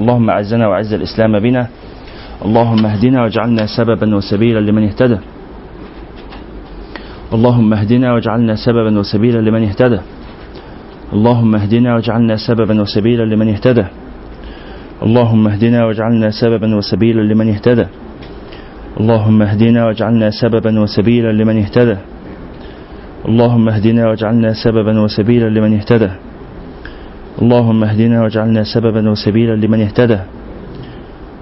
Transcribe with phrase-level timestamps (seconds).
[0.00, 1.66] اللهم أعزنا وأعز الإسلام بنا.
[2.44, 5.18] اللهم اهدنا واجعلنا سببا وسبيلا لمن اهتدى.
[7.32, 10.00] اللهم اهدنا واجعلنا سببا وسبيلا لمن اهتدى.
[11.12, 13.86] اللهم اهدنا واجعلنا سببا وسبيلا لمن اهتدى.
[15.02, 17.86] اللهم اهدنا واجعلنا سببا وسبيلا لمن اهتدى.
[19.00, 21.96] اللهم اهدنا واجعلنا سببا وسبيلا لمن اهتدى.
[23.28, 26.10] اللهم اهدنا واجعلنا سببا وسبيلا لمن اهتدى.
[27.42, 30.18] اللهم اهدنا واجعلنا سببا وسبيلا لمن اهتدى.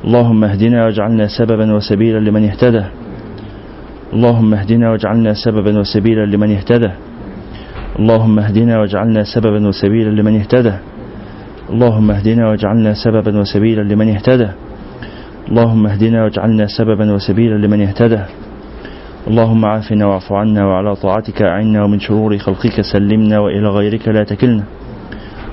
[0.05, 2.85] اللهم اهدنا واجعلنا سببا وسبيلا لمن اهتدى.
[4.13, 6.91] اللهم اهدنا واجعلنا سببا وسبيلا لمن اهتدى.
[7.99, 10.75] اللهم اهدنا واجعلنا سببا وسبيلا لمن اهتدى.
[11.73, 14.49] اللهم اهدنا واجعلنا سببا وسبيلا لمن اهتدى.
[15.51, 18.23] اللهم اهدنا واجعلنا سببا وسبيلا لمن اهتدى.
[19.29, 24.65] اللهم عافنا واعف عنا وعلى طاعتك أعنا ومن شرور خلقك سلمنا وإلى غيرك لا تكلنا.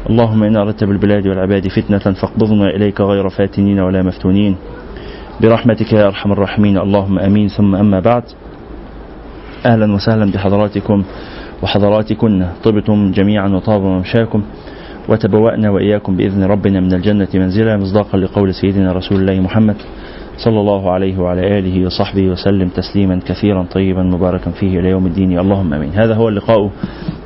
[0.09, 4.56] اللهم إن أردت بالبلاد والعباد فتنة فاقبضنا إليك غير فاتنين ولا مفتونين.
[5.42, 6.78] برحمتك يا أرحم الراحمين.
[6.78, 7.48] اللهم أمين.
[7.48, 8.24] ثم أما بعد.
[9.66, 11.04] أهلا وسهلا بحضراتكم
[11.64, 12.48] وحضراتكن.
[12.64, 14.44] طبتم جميعا وطاب ممشاكم
[15.09, 19.76] وتبوأنا وإياكم بإذن ربنا من الجنة منزلا مصداقا لقول سيدنا رسول الله محمد
[20.38, 25.40] صلى الله عليه وعلى آله وصحبه وسلم تسليما كثيرا طيبا مباركا فيه إلى يوم الدين.
[25.40, 25.92] اللهم أمين.
[25.96, 26.70] هذا هو اللقاء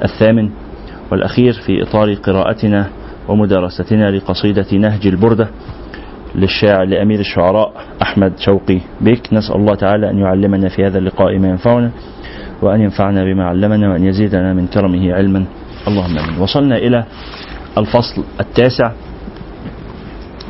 [0.03, 0.49] الثامن
[1.11, 2.89] والأخير في إطار قراءتنا
[3.27, 5.47] ومدارستنا لقصيدة نهج البردة
[6.35, 11.47] للشاعر لأمير الشعراء أحمد شوقي بك نسأل الله تعالى أن يعلمنا في هذا اللقاء ما
[11.47, 11.91] ينفعنا
[12.61, 15.45] وأن ينفعنا بما علمنا وأن يزيدنا من كرمه علما
[15.87, 16.41] اللهم آمين.
[16.41, 17.05] وصلنا إلى
[17.77, 18.91] الفصل التاسع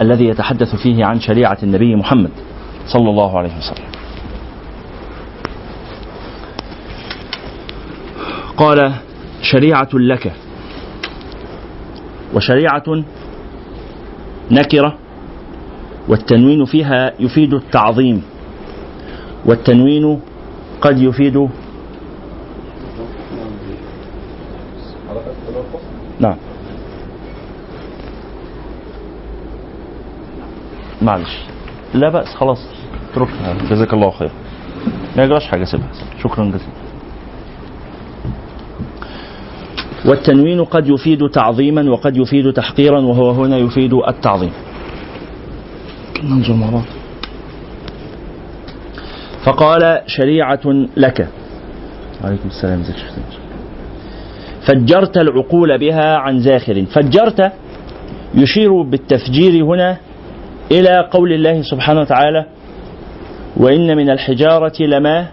[0.01, 2.31] الذي يتحدث فيه عن شريعة النبي محمد
[2.87, 3.87] صلى الله عليه وسلم.
[8.57, 8.93] قال
[9.41, 10.33] شريعة لك
[12.33, 13.03] وشريعة
[14.51, 14.97] نكرة
[16.07, 18.23] والتنوين فيها يفيد التعظيم
[19.45, 20.19] والتنوين
[20.81, 21.49] قد يفيد
[26.19, 26.35] نعم.
[31.01, 31.39] معلش.
[31.93, 32.59] لا بأس خلاص.
[33.11, 33.53] اتركها.
[33.69, 34.31] جزاك الله خير.
[35.17, 35.87] ما يجراش حاجة سيبها.
[36.23, 36.76] شكرا جزيلا.
[40.05, 44.51] والتنوين قد يفيد تعظيما وقد يفيد تحقيرا وهو هنا يفيد التعظيم.
[46.23, 46.83] ننظر مع بعض.
[49.43, 50.59] فقال شريعة
[50.97, 51.27] لك.
[52.23, 52.83] عليكم السلام
[54.61, 56.85] فجرت العقول بها عن زاخر.
[56.85, 57.51] فجرت
[58.35, 59.97] يشير بالتفجير هنا
[60.71, 62.45] إلى قول الله سبحانه وتعالى
[63.57, 65.27] وإن من الحجارة لما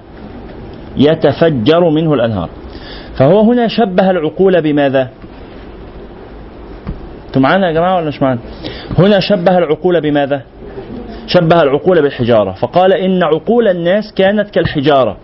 [0.97, 2.49] يتفجر منه الأنهار.
[3.17, 5.09] فهو هنا شبه العقول بماذا؟
[7.27, 8.41] أنتم معانا يا جماعة ولا مش معانا
[8.99, 10.43] هنا شبه العقول بماذا؟
[11.27, 12.53] شبه العقول بالحجارة.
[12.53, 15.17] فقال إن عقول الناس كانت كالحجارة.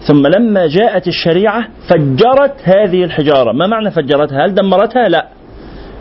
[0.00, 3.52] ثم لما جاءت الشريعة فجرت هذه الحجارة.
[3.52, 5.26] ما معنى فجرتها؟ هل دمرتها؟ لا.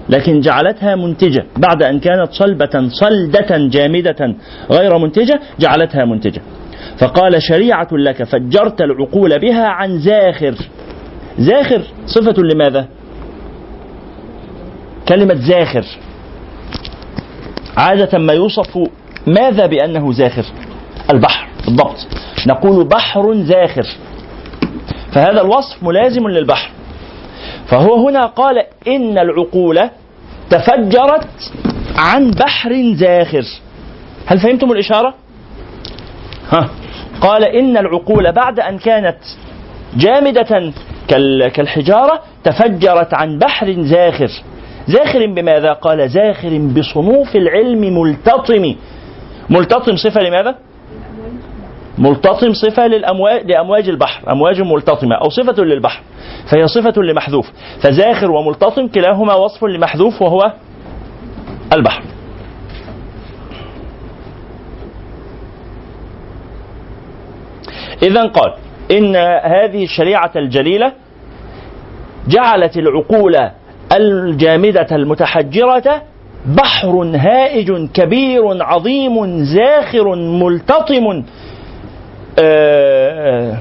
[0.09, 1.45] لكن جعلتها منتجة.
[1.57, 4.35] بعد أن كانت صلبة صلدة جامدة
[4.71, 6.41] غير منتجة جعلتها منتجة.
[6.99, 10.55] فقال شريعة لك فجرت العقول بها عن زاخر.
[11.39, 12.87] زاخر صفة لماذا؟
[15.07, 15.85] كلمة زاخر.
[17.77, 18.77] عادة ما يوصف
[19.27, 20.45] ماذا بأنه زاخر؟
[21.13, 22.07] البحر بالضبط
[22.47, 23.87] نقول بحر زاخر.
[25.11, 26.71] فهذا الوصف ملازم للبحر.
[27.67, 28.57] فهو هنا قال
[28.87, 29.89] إن العقول
[30.49, 31.51] تفجرت
[31.97, 33.45] عن بحر زاخر.
[34.25, 35.13] هل فهمتم الإشارة؟
[36.51, 36.69] ها.
[37.21, 39.17] قال إن العقول بعد أن كانت
[39.97, 40.73] جامدة
[41.53, 44.29] كالحجارة تفجرت عن بحر زاخر
[44.87, 48.75] زاخر بماذا؟ قال زاخر بصنوف العلم ملتطم
[49.49, 50.55] ملتطم صفة لماذا؟
[51.97, 56.01] ملتطم صفة للأمواج لأمواج البحر أمواج ملتطمة أو صفة للبحر
[56.51, 57.51] فهي صفة لمحذوف
[57.81, 60.53] فزاخر وملتطم كلاهما وصف لمحذوف وهو
[61.73, 62.03] البحر
[68.03, 70.91] إذا قال إن هذه الشريعة الجليلة
[72.27, 73.49] جعلت العقول
[73.91, 76.01] الجامدة المتحجرة
[76.45, 81.23] بحر هائج كبير عظيم زاخر ملتطم
[82.39, 83.57] آه،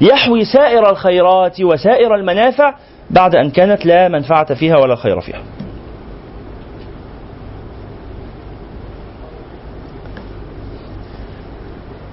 [0.00, 2.74] يحوي سائر الخيرات وسائر المنافع
[3.10, 5.42] بعد أن كانت لا منفعة فيها ولا خير فيها.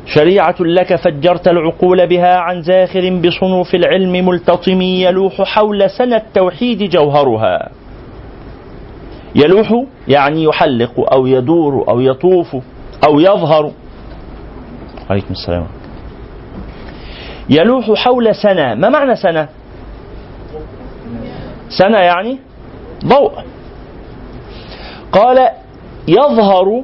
[0.06, 7.70] شريعة لك فجرت العقول بها عن زاخر بصنوف العلم ملتطم يلوح حول سنة التوحيد جوهرها.
[9.36, 12.56] يلوح يعني يحلق أو يدور أو يطوف
[13.08, 13.72] أو يظهر.
[15.10, 15.68] عليكم السلام.
[17.50, 18.76] يلوح حول سنة.
[18.76, 19.48] ما معنى سنة؟
[21.70, 22.40] سنة يعني
[23.06, 23.32] ضوء.
[25.12, 25.50] قال
[26.08, 26.84] يظهر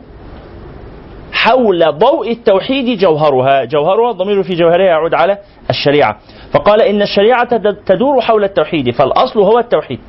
[1.31, 3.66] حول ضوء التوحيد جوهرها.
[3.66, 5.38] جوهرها الضمير في جوهرها يعود على
[5.69, 6.18] الشريعة.
[6.54, 10.00] فقال إن الشريعة تدور حول التوحيد فالأصل هو التوحيد.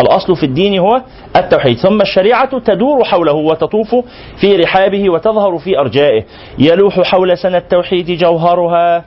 [0.00, 1.02] الأصل في الدين هو
[1.36, 1.78] التوحيد.
[1.78, 3.94] ثم الشريعة تدور حوله وتطوف
[4.40, 6.24] في رحابه وتظهر في أرجائه.
[6.58, 9.04] يلوح حول سنة التوحيد جوهرها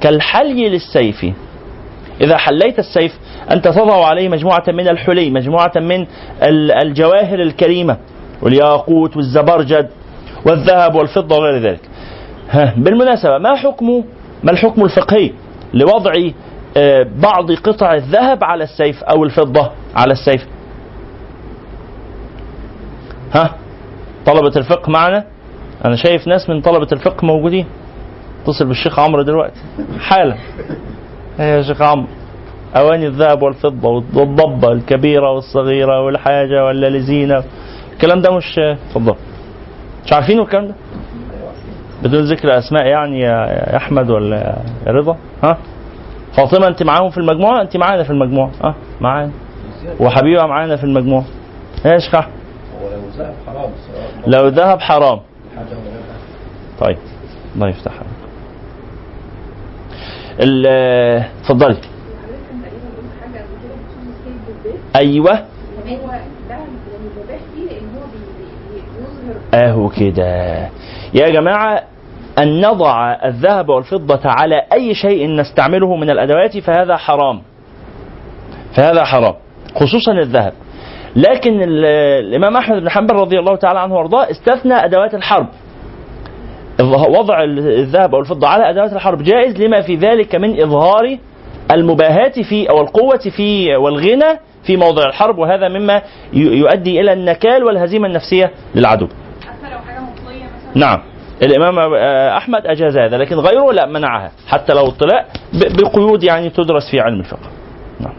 [0.00, 1.26] كالحلي للسيف.
[2.20, 3.18] إذا حليت السيف
[3.52, 6.06] أنت تضع عليه مجموعة من الحلي مجموعة من
[6.82, 7.96] الجواهر الكريمة.
[8.42, 9.90] والياقوت والزبرجد
[10.46, 11.80] والذهب والفضة وغير ذلك.
[12.50, 14.04] ها بالمناسبة ما حكم
[14.42, 15.30] ما الحكم الفقهي
[15.74, 16.12] لوضع
[16.76, 20.46] آه، بعض قطع الذهب على السيف أو الفضة على السيف؟
[23.34, 23.54] ها
[24.26, 25.24] طلبة الفقه معنا؟
[25.84, 27.66] أنا شايف ناس من طلبة الفقه موجودين.
[28.42, 29.60] اتصل بالشيخ عمرو دلوقتي.
[30.00, 30.36] حالا.
[31.38, 32.06] يا شيخ عمرو؟
[32.76, 37.44] أواني الذهب والفضة والضبة الكبيرة والصغيرة والحاجة واللزينة
[37.92, 39.14] الكلام ده مش اتفضل
[40.06, 40.74] مش عارفين الكلام ده؟
[42.02, 44.36] بدون ذكر أسماء يعني يا أحمد ولا
[44.86, 45.58] يا رضا؟ ها؟
[46.36, 49.30] فاطمة أنت معاهم في المجموعة؟ أنت معانا في المجموعة ها؟ معانا.
[50.00, 51.24] وحبيبة معانا في المجموعة.
[51.86, 52.28] إيش كح
[54.26, 55.20] لو ذهب حرام.
[56.80, 56.98] طيب
[57.56, 57.92] الله يفتح
[61.40, 61.76] اتفضلي
[64.96, 65.44] أيوه.
[69.54, 70.56] اهو كده
[71.14, 71.82] يا جماعة
[72.38, 77.42] أن نضع الذهب والفضة على أي شيء نستعمله من الأدوات فهذا حرام.
[78.76, 79.34] فهذا حرام
[79.74, 80.52] خصوصا الذهب.
[81.16, 85.46] لكن الإمام أحمد بن حنبل رضي الله تعالى عنه وأرضاه استثنى أدوات الحرب.
[87.18, 91.16] وضع الذهب أو الفضه على أدوات الحرب جائز لما في ذلك من إظهار
[91.70, 98.06] المباهاة في أو القوة في والغنى في موضع الحرب وهذا مما يؤدي إلى النكال والهزيمة
[98.06, 99.08] النفسية للعدو.
[100.74, 101.00] نعم.
[101.42, 101.94] الإمام
[102.36, 104.30] أحمد أجاز هذا لكن غيره لا منعها.
[104.48, 107.48] حتى لو اطلاع بقيود يعني تدرس في علم الفقه.
[108.00, 108.14] نعم.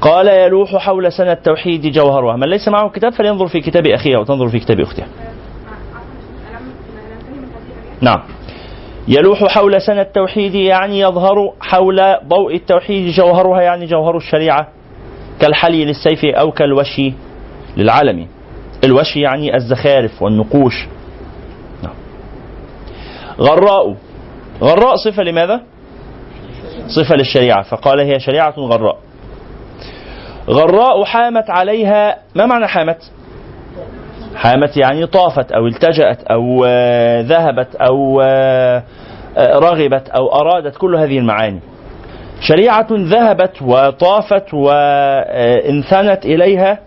[0.00, 4.24] قال يلوح حول سنة التوحيد جوهرها من ليس معه كتاب فلينظر في كتاب أخيه أو
[4.24, 5.06] تنظر في كتاب أختها
[8.00, 8.22] نعم.
[9.08, 14.68] يلوح حول سنة التوحيد يعني يظهر حول ضوء التوحيد جوهرها يعني جوهر الشريعة
[15.40, 17.12] كالحلي للسيف أو كالوشي
[17.76, 18.26] للعلم
[18.84, 20.86] الوشي يعني الزخارف والنقوش
[21.82, 21.94] نعم.
[23.40, 23.96] غراء
[24.62, 25.60] غراء صفة لماذا؟
[26.88, 28.98] صفة للشريعة فقال هي شريعة غراء
[30.48, 33.10] غراء حامت عليها ما معنى حامت؟
[34.34, 38.82] حامت يعني طافت أو التجأت أو آه، ذهبت أو آه،
[39.36, 41.60] آه، رغبت أو أرادت كل هذه المعاني
[42.40, 46.78] شريعة ذهبت وطافت وإنثنت إليها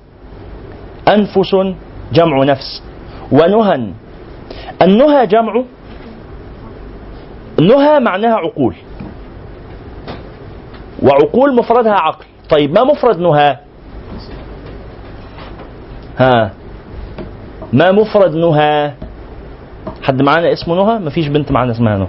[1.08, 1.56] أنفس
[2.14, 2.84] جمع نفس.
[3.32, 3.92] ونهى.
[4.82, 5.64] النهى جمع.
[7.60, 8.76] نهى معناها عقول.
[11.04, 12.26] وعقول مفردها عقل.
[12.50, 13.58] طيب ما مفرد نهى؟
[16.18, 16.52] ها.
[17.74, 18.92] ما مفرد نهى؟
[20.04, 22.08] حد معانا اسمه نهى؟ مفيش بنت معانا اسمها نهى.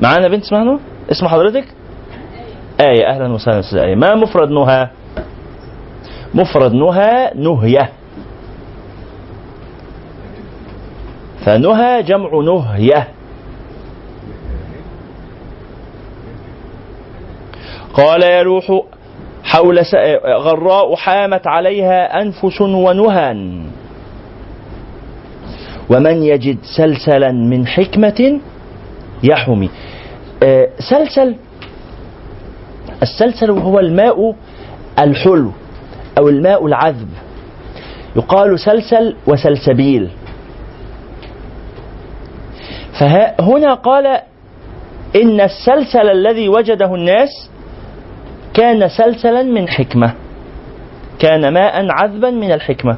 [0.00, 0.78] معانا بنت اسمها نهى؟
[1.10, 1.64] اسم حضرتك؟
[2.80, 4.88] آية أهلا وسهلا أستاذ آية ما مفرد نهى؟
[6.34, 7.92] مفرد نهى نهية.
[11.44, 13.08] فنهى جمع نهية.
[17.94, 18.82] قال يلوح
[19.44, 19.82] حول
[20.24, 23.60] غراء حامت عليها أنفس ونهى.
[25.90, 28.40] ومن يجد سلسلا من حكمة
[29.22, 29.70] يحمي.
[30.42, 31.36] آه، سلسل
[33.02, 34.34] السلسل هو الماء
[34.98, 35.50] الحلو
[36.18, 37.08] أو الماء العذب.
[38.16, 40.10] يقال سلسل وسلسبيل.
[42.98, 44.06] فهنا قال
[45.16, 47.50] إن السلسل الذي وجده الناس
[48.54, 50.14] كان سلسلا من حكمة.
[51.18, 52.96] كان ماء عذبا من الحكمة.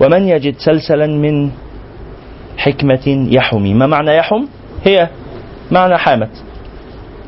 [0.00, 1.50] ومن يجد سلسلا من
[2.56, 3.74] حكمة يحمي.
[3.74, 4.44] ما معنى يحم؟
[4.84, 5.08] هي
[5.70, 6.30] معنى حامت.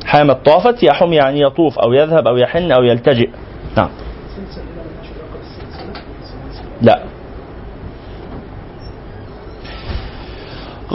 [0.05, 3.29] حامت طافت يحم يعني يطوف أو يذهب أو يحن أو يلتجئ.
[3.77, 3.89] نعم.
[6.81, 7.14] لا.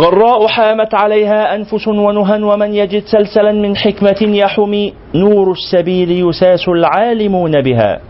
[0.00, 7.62] غراء حامت عليها أنفس ونهى ومن يجد سلسلا من حكمة يحمي نور السبيل يساس العالمون
[7.62, 8.00] بها.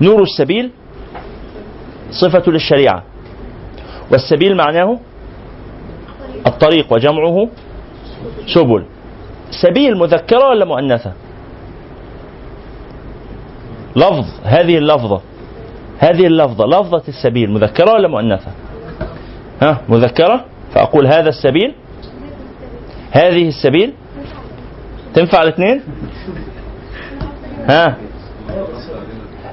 [0.00, 0.70] نور السبيل
[2.10, 3.02] صفة للشريعة.
[4.12, 4.98] والسبيل معناه
[6.46, 7.48] الطريق وجمعه
[8.54, 8.84] سبل.
[9.62, 11.12] سبيل مذكرة ولا مؤنثة؟
[13.96, 15.20] لفظ هذه اللفظة
[15.98, 18.65] هذه اللفظة لفظة السبيل مذكرة ولا مؤنثة؟
[19.62, 20.44] ها مذكرة؟
[20.74, 21.74] فأقول هذا السبيل.
[23.10, 23.92] هذه السبيل.
[25.14, 25.82] تنفع الاثنين؟
[27.68, 27.96] ها؟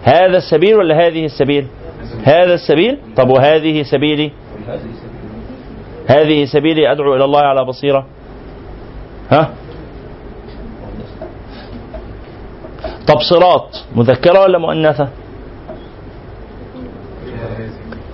[0.03, 1.67] هذا السبيل ولا هذه السبيل؟
[2.23, 2.97] هذا السبيل.
[3.17, 4.31] طب وهذه سبيلي؟
[6.07, 8.05] هذه سبيلي أدعو إلى الله على بصيرة.
[9.31, 9.53] ها؟
[13.07, 15.07] طب صراط مذكرة ولا مؤنثة؟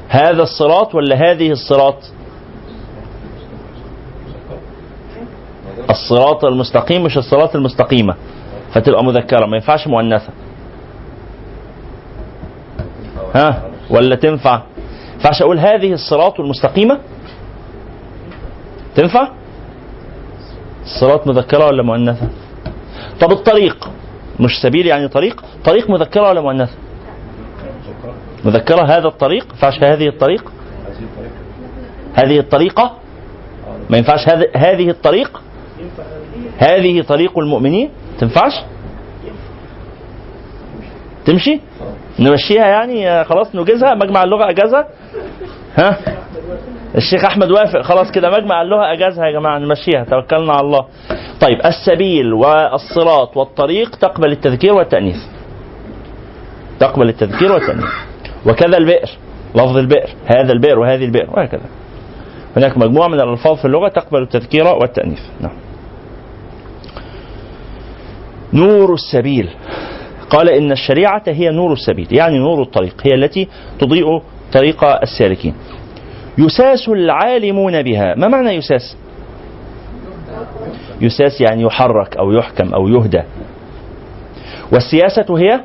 [0.10, 1.96] هذا الصراط ولا هذه الصراط؟
[5.90, 8.16] الصراط المستقيم مش الصراط المستقيمة.
[8.74, 10.30] فتبقى مذكرة ما ينفعش مؤنثة.
[13.36, 14.62] ها؟ ولا تنفع؟
[15.16, 17.00] ينفعش أقول هذه الصراط المستقيمة؟
[18.96, 19.30] تنفع؟
[20.84, 22.28] الصراط مذكرة ولا مؤنثة؟
[23.22, 23.90] طب الطريق
[24.40, 26.74] مش سبيل يعني طريق؟ طريق مذكرة ولا مؤنثة؟
[28.46, 30.52] مذكرة هذا الطريق؟ ما ينفعش هذه الطريق؟
[32.14, 32.92] هذه الطريقة؟
[33.90, 35.42] ما ينفعش هذه الطريق؟
[36.58, 38.54] هذه طريق المؤمنين؟ تنفعش؟
[41.26, 41.60] تمشي؟
[42.20, 44.88] نمشيها يعني خلاص نجزها؟ مجمع اللغة أجازها؟
[45.78, 45.98] ها؟
[46.96, 50.86] الشيخ أحمد وافق خلاص كده مجمع اللغة أجازها يا جماعة نمشيها توكلنا على الله.
[51.42, 55.18] طيب السبيل والصراط والطريق تقبل التذكير والتأنيث.
[56.80, 57.86] تقبل التذكير والتأنيث.
[58.46, 59.10] وكذا البئر
[59.56, 61.66] لفظ البئر هذا البئر وهذه البئر وهكذا.
[62.58, 65.22] هناك مجموعة من الألفاظ في اللغة تقبل التذكير والتأنيث.
[65.42, 65.54] نعم.
[68.54, 69.50] نور السبيل.
[70.30, 73.48] قال إن الشريعة هي نور السبيل يعني نور الطريق هي التي
[73.80, 74.22] تضيء
[74.54, 75.54] طريق السالكين.
[76.38, 78.16] يساس العالمون بها.
[78.16, 78.98] ما معنى يساس؟
[81.02, 83.22] يساس يعني يحرك أو يحكم أو يهدى.
[84.74, 85.60] والسياسة هي؟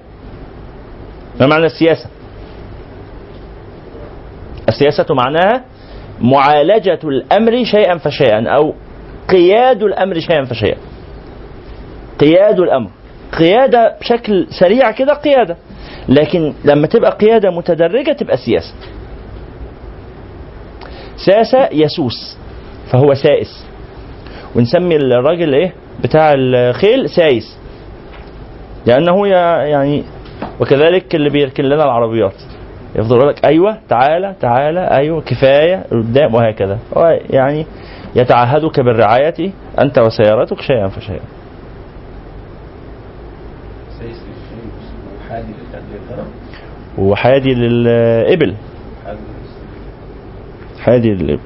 [1.40, 2.06] ما معنى السياسة؟
[4.68, 5.64] السياسة معناها
[6.20, 8.74] معالجة الأمر شيئا فشيئا أو
[9.28, 10.76] قياد الأمر شيئا فشيئا.
[12.20, 12.90] قياد الأمر.
[13.38, 15.56] قيادة بشكل سريع كده قيادة.
[16.08, 18.74] لكن لما تبقى قيادة متدرجة تبقى سياسة.
[21.26, 22.36] ساسة يسوس
[22.92, 23.66] فهو سائس.
[24.56, 25.72] ونسمي الراجل إيه؟
[26.04, 27.58] بتاع الخيل سايس.
[28.86, 30.04] لأنه يعني
[30.60, 32.34] وكذلك اللي بيركن لنا العربيات.
[32.94, 36.78] يفضل يقول لك أيوه تعالى تعالى أيوه كفاية قدام وهكذا.
[37.30, 37.66] يعني
[38.16, 41.24] يتعهدك بالرعاية أنت وسيارتك شيئا فشيئا.
[46.98, 48.54] وحادي للإبل.
[50.80, 51.40] حادي للإبل.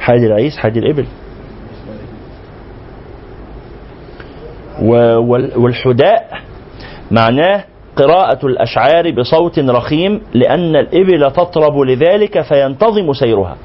[0.00, 1.06] حادي العيس حادي الإبل.
[5.56, 6.40] والحداء
[7.10, 7.64] معناه
[7.98, 13.56] قراءة الأشعار بصوت رخيم لأن الإبل تطرب لذلك فينتظم سيرها.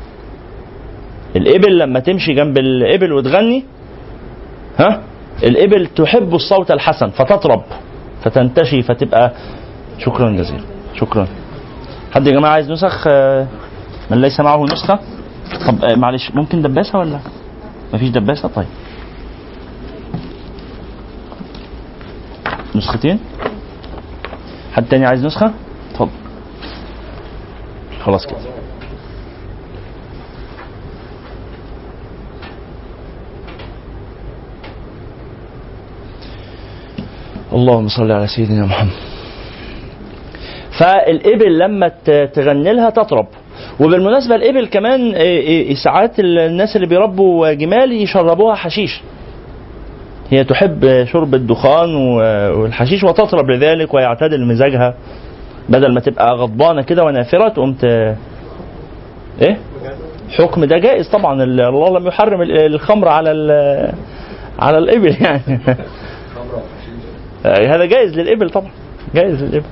[1.36, 3.64] الإبل لما تمشي جنب الإبل وتغني
[4.80, 5.02] ها؟
[5.44, 7.62] الإبل تحب الصوت الحسن فتطرب
[8.24, 9.32] فتنتشي فتبقى
[10.00, 10.64] شكرا جزيلا.
[10.96, 11.28] شكرا.
[12.12, 13.48] حد يا جماعة عايز نسخ؟ آه،
[14.12, 15.00] من ليس معه نسخة؟
[15.68, 17.20] طب آه، معلش ممكن دباسة ولا؟
[17.94, 18.66] مفيش دباسة؟ طيب.
[22.76, 23.20] نسختين؟
[24.74, 25.52] حد تاني عايز نسخة؟
[25.92, 26.10] اتفضل.
[28.02, 28.38] خلاص كده.
[37.54, 38.92] اللهم صل على سيدنا محمد.
[40.80, 41.88] فالإبل لما
[42.34, 43.28] تغني لها تطرب.
[43.80, 45.14] وبالمناسبة الإبل كمان
[45.84, 49.02] ساعات الناس اللي بيربوا جمال يشربوها حشيش.
[50.30, 51.96] هي تحب شرب الدخان
[52.56, 54.94] والحشيش وتطرب لذلك ويعتدل مزاجها
[55.70, 57.76] بدل ما تبقى غضبانة كده ونافرة تقوم.
[59.42, 59.58] إيه
[60.38, 63.32] حكم ده جائز طبعا الله لم يحرم الخمر على.
[64.60, 65.42] على الإبل يعني
[67.46, 68.72] آه، هذا جائز للإبل طبعا
[69.16, 69.66] جائز للإبل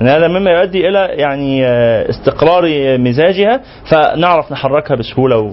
[0.00, 2.64] إن هذا مما يؤدي إلى يعني آه، استقرار
[2.98, 3.60] مزاجها
[3.90, 5.50] فنعرف نحركها بسهولة و...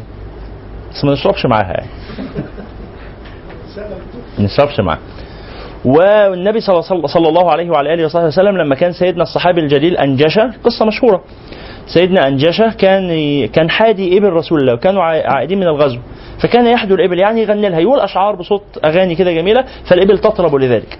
[0.91, 1.89] بس ما نشربش معاها يعني
[4.39, 4.99] ما نشربش معاها
[5.85, 10.85] والنبي صلى الله عليه وعلى آله وصحبه وسلم لما كان سيدنا الصحابي الجليل أنجشه قصة
[10.85, 11.21] مشهورة.
[11.87, 13.07] سيدنا أنجشه كان
[13.47, 15.99] كان حادي إبل رسول الله وكانوا عائدين من الغزو.
[16.39, 17.79] فكان يحدو الابل يعني يغني لها.
[17.79, 20.99] يقول أشعار بصوت أغاني كده جميلة فالإبل تطرب لذلك.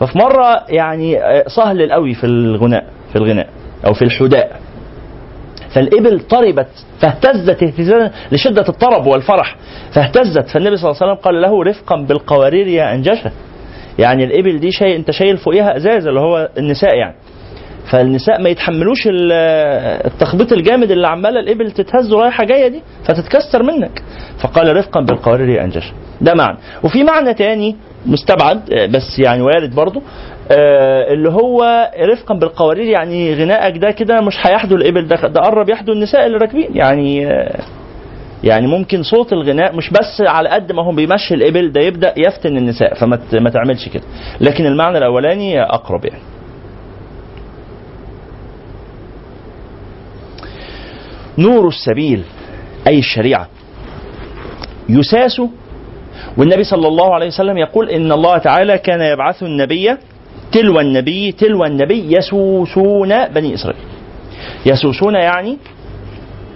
[0.00, 3.46] ففي مرة يعني صهل قوي في الغناء في الغناء
[3.86, 4.60] أو في الحداء.
[5.74, 6.68] فالإبل طربت
[7.00, 9.56] فاهتزت اهتزازا لشدة الطرب والفرح.
[9.94, 13.30] فاهتزت فالنبي صلى الله عليه وسلم قال له رفقا بالقوارير يا أنجشة
[13.98, 17.14] يعني الإبل دي شيء أنت شايل فوقها إزاز اللي هو النساء يعني.
[17.90, 19.08] فالنساء ما يتحملوش
[20.04, 24.02] التخبيط الجامد اللي عمالة الإبل تتهز رايحه جاية دي فتتكسر منك.
[24.38, 26.58] فقال رفقا بالقوارير يا انجش ده معنى.
[26.82, 27.76] وفي معنى تاني
[28.06, 30.02] مستبعد بس يعني وارد برضه
[30.50, 35.92] اللي هو رفقا بالقوارير يعني غنائك ده كده مش هيحدو الإبل ده ده قرب يحدو
[35.92, 36.68] النساء اللي راكبين.
[36.76, 37.60] يعني آه
[38.44, 42.56] يعني ممكن صوت الغناء مش بس على قد ما هو بيمشي الإبل ده يبدأ يفتن
[42.56, 44.02] النساء فما ما تعملش كده.
[44.40, 46.22] لكن المعنى الأولاني أقرب يعني.
[51.38, 52.22] نور السبيل
[52.86, 53.48] أي الشريعة
[54.88, 55.42] يساس
[56.38, 59.96] والنبي صلى الله عليه وسلم يقول إن الله تعالى كان يبعث النبي
[60.54, 63.84] تلو النبي تلو النبي يسوسون بني إسرائيل.
[64.66, 65.58] يسوسون يعني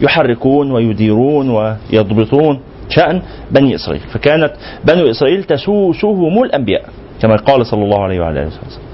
[0.00, 4.02] يحركون ويديرون ويضبطون شأن بني إسرائيل.
[4.12, 4.52] فكانت
[4.85, 6.85] بنو إسرائيل تسوسهم الأنبياء
[7.23, 8.88] كما قال صلى الله عليه وعلى آله وسلم.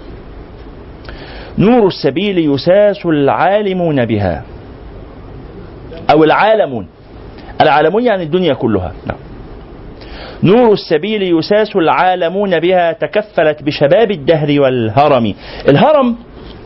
[1.59, 4.45] نور السبيل يساس العالمون بها
[6.13, 6.87] أو العالمون.
[7.61, 8.93] العالمون يعني الدنيا كلها.
[9.07, 9.19] نعم.
[10.43, 15.35] نور السبيل يساس العالمون بها تكفلت بشباب الدهر والهرم.
[15.69, 16.17] الهرم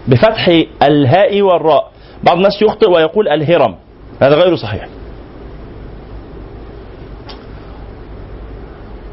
[0.09, 0.49] بفتح
[0.83, 1.91] الهاء والراء.
[2.23, 3.75] بعض الناس يخطئ ويقول الهرم.
[4.23, 4.89] هذا غير صحيح.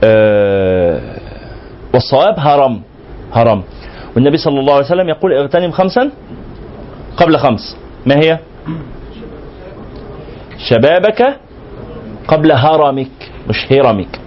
[0.03, 1.01] أه
[1.93, 2.81] والصواب هرم.
[3.33, 3.63] هرم.
[4.15, 6.11] والنبي صلى الله عليه وسلم يقول اغتنم خمسا
[7.17, 7.77] قبل خمس.
[8.05, 8.39] ما هي؟
[10.69, 11.37] شبابك
[12.27, 14.19] قبل هرمك مش هرمك.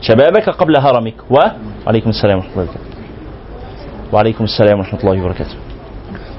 [0.00, 1.14] شبابك قبل هرمك.
[1.30, 2.80] وعليكم السلام ورحمة الله وبركاته.
[4.12, 5.56] وعليكم السلام ورحمة الله وبركاته.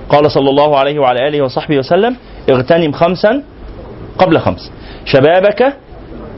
[0.09, 2.15] قال صلى الله عليه وعلى آله وصحبه وسلم
[2.49, 3.43] اغتنم خمسا
[4.19, 4.71] قبل خمس.
[5.05, 5.73] شبابك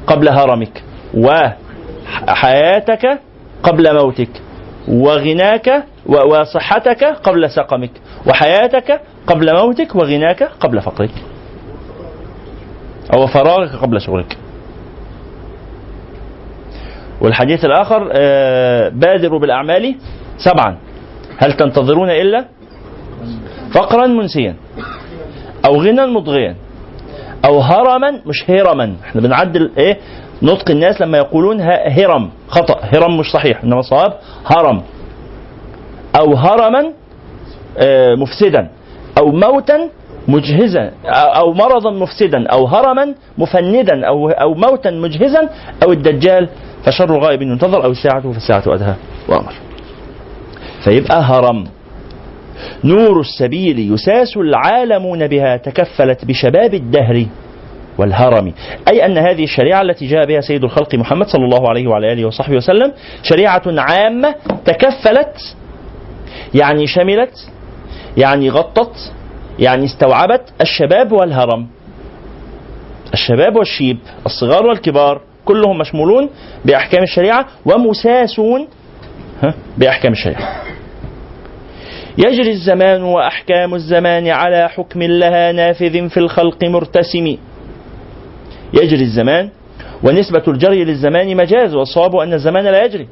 [0.08, 0.84] قبل هرمك.
[1.14, 3.20] وحياتك
[3.64, 4.30] قبل موتك.
[4.88, 7.92] وغناك وصحتك قبل سقمك.
[8.28, 11.12] وحياتك قبل موتك وغناك قبل فقرك.
[13.16, 14.38] أو فراغك قبل شغلك.
[17.24, 19.96] والحديث الآخر آه، بادروا بالأعمال
[20.38, 20.78] سبعا.
[21.38, 22.46] هل تنتظرون إلا
[23.74, 24.56] فقرا منسيا
[25.66, 26.56] أو غنى مضغيا
[27.46, 29.98] أو هرما مش هرما إحنا بنعدل إيه
[30.42, 34.14] نطق الناس لما يقولون هرم خطأ هرم مش صحيح إنما صواب
[34.46, 34.82] هرم.
[36.20, 36.92] أو هرما
[37.78, 38.70] آه، مفسدا
[39.18, 39.90] أو موتا
[40.28, 45.50] مجهزا أو مرضا مفسدا أو هرما مفندا أو أو موتا مجهزا
[45.84, 46.50] أو الدجال
[46.86, 48.94] فشر غائب ينتظر أو الساعة فالساعة أدهى.
[49.30, 49.54] وأمر.
[50.84, 51.64] فيبقى هرم.
[52.84, 57.26] نور السبيل يساس العالمون بها تكفلت بشباب الدهر
[57.98, 58.54] والهرم.
[58.88, 62.26] أي أن هذه الشريعة التي جاء بها سيد الخلق محمد صلى الله عليه وعلى آله
[62.26, 62.92] وصحبه وسلم
[63.24, 65.56] شريعة عامة تكفلت
[66.54, 67.50] يعني شملت
[68.18, 69.14] يعني غطت
[69.60, 71.68] يعني استوعبت الشباب والهرم.
[73.14, 76.30] الشباب والشيب الصغار والكبار كلهم مشمولون
[76.66, 78.68] بأحكام الشريعة ومساسون
[79.78, 80.64] بأحكام الشريعة.
[82.18, 87.38] يجري الزمان وأحكام الزمان على حكم لها نافذ في الخلق مرتسم.
[88.74, 89.50] يجري الزمان
[90.04, 93.08] ونسبة الجري للزمان مجاز والصواب أن الزمان لا يجري.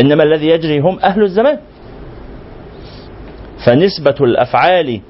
[0.00, 1.58] إنما الذي يجري هم أهل الزمان.
[3.64, 5.00] فنسبة الأفعال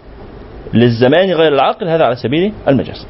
[0.75, 3.07] للزمان غير العاقل هذا على سبيل المجاز.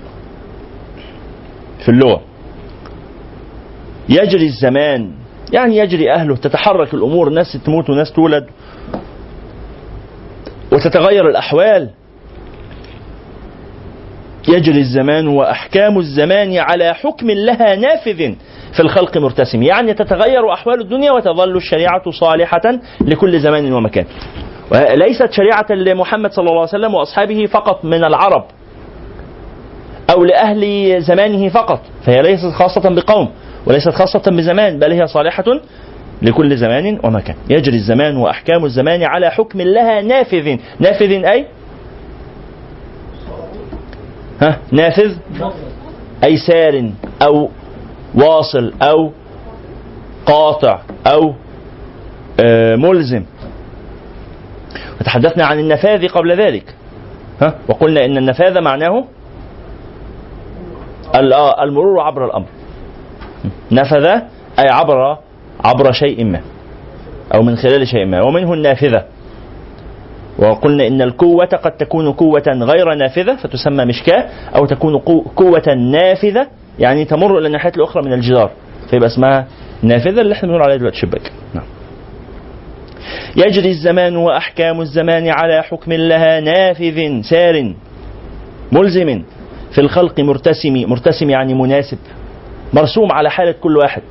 [1.85, 2.23] في اللغة
[4.09, 5.11] يجري الزمان
[5.53, 8.47] يعني يجري أهله تتحرك الأمور ناس تموت وناس تولد
[10.73, 11.91] وتتغير الأحوال.
[14.49, 18.35] يجري الزمان وأحكام الزمان على حكم لها نافذ
[18.73, 24.05] في الخلق مرتسم يعني تتغير أحوال الدنيا وتظل الشريعة صالحة لكل زمان ومكان.
[24.71, 28.45] وليست شريعة لمحمد صلى الله عليه وسلم وأصحابه فقط من العرب
[30.11, 33.31] أو لأهل زمانه فقط فهي ليست خاصة بقوم
[33.67, 35.45] وليست خاصة بزمان بل هي صالحة
[36.23, 37.37] لكل زمان ومكان.
[37.51, 40.57] يجري الزمان وأحكام الزمان على حكم لها نافذ.
[40.81, 41.47] نافذ أي؟
[44.43, 45.13] ها؟ نافذ؟
[46.25, 46.91] أي سار
[47.23, 47.51] أو
[48.15, 49.13] واصل أو
[50.27, 51.35] قاطع أو
[52.41, 53.25] آه، ملزم.
[55.01, 56.75] وتحدثنا عن النفاذ قبل ذلك.
[57.43, 59.05] ها؟ وقلنا إن النفاذ معناه
[61.15, 62.47] آه، المرور عبر الأمر.
[63.73, 64.07] نفذ
[64.59, 65.19] أي عبر
[65.65, 66.41] عبر شيء ما
[67.35, 69.05] أو من خلال شيء ما ومنه النافذة.
[70.39, 74.99] وقلنا إن القوة قد تكون قوة غير نافذة فتسمى مشكاة أو تكون
[75.37, 76.47] قوة نافذة
[76.79, 78.51] يعني تمر إلى الناحية الأخرى من الجدار.
[78.91, 79.47] فيبقى اسمها
[79.83, 81.33] نافذة اللي إحنا بنقول عليها دلوقتي شباك.
[81.55, 81.65] نعم.
[83.37, 87.75] يجري الزمان وأحكام الزمان على حكم لها نافذ سار
[88.73, 89.23] ملزم
[89.75, 91.99] في الخلق مرتسم مرتسم يعني مناسب
[92.73, 94.03] مرسوم على حالة كل واحد.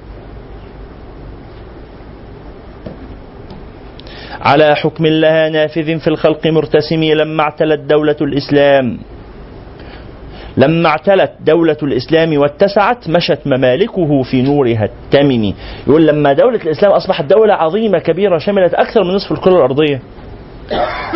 [4.42, 9.00] على حكم لها نافذ في الخلق مرتسم لما اعتلت دولة الإسلام.
[10.58, 15.54] لما اعتلت دولة الإسلام واتسعت مشت ممالكه في نورها التمم
[15.88, 20.02] يقول لما دولة الإسلام أصبحت دولة عظيمة كبيرة شملت أكثر من نصف الكرة الأرضية.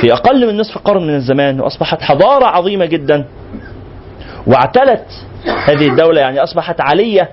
[0.01, 3.25] في أقل من نصف قرن من الزمان وأصبحت حضارة عظيمة جدا.
[4.47, 5.05] واعتلت
[5.65, 7.29] هذه الدولة يعني أصبحت علية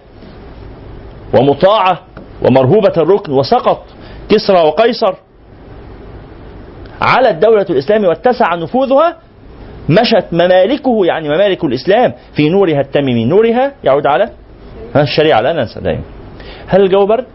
[1.39, 1.99] ومطاعة
[2.43, 3.83] ومرهوبة الركن وسقط
[4.29, 5.15] كسرى وقيصر.
[7.03, 9.17] على الدولة الإسلام واتسع نفوذها
[9.89, 13.25] مشت ممالكه يعني ممالك الإسلام في نورها التميمي.
[13.25, 14.31] نورها يعود على
[14.97, 16.03] الشريعة لا ننسى دائما.
[16.67, 17.27] هل الجو برد؟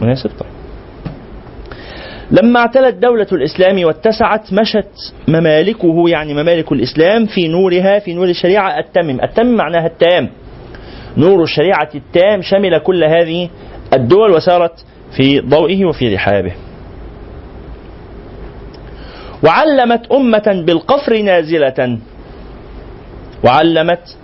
[0.00, 0.52] مناسب؟ طيب.
[2.30, 8.78] لما اعتلت دولة الإسلام واتسعت مشت ممالكه يعني ممالك الإسلام في نورها في نور الشريعة
[8.78, 10.30] التمم التمم معناها التام.
[11.16, 13.48] نور الشريعة التام شمل كل هذه
[13.92, 14.84] الدول وسارت
[15.16, 16.52] في ضوئه وفي رحابه.
[19.44, 21.98] وعلمت أمة بالقفر نازلة.
[23.44, 24.16] وعلمت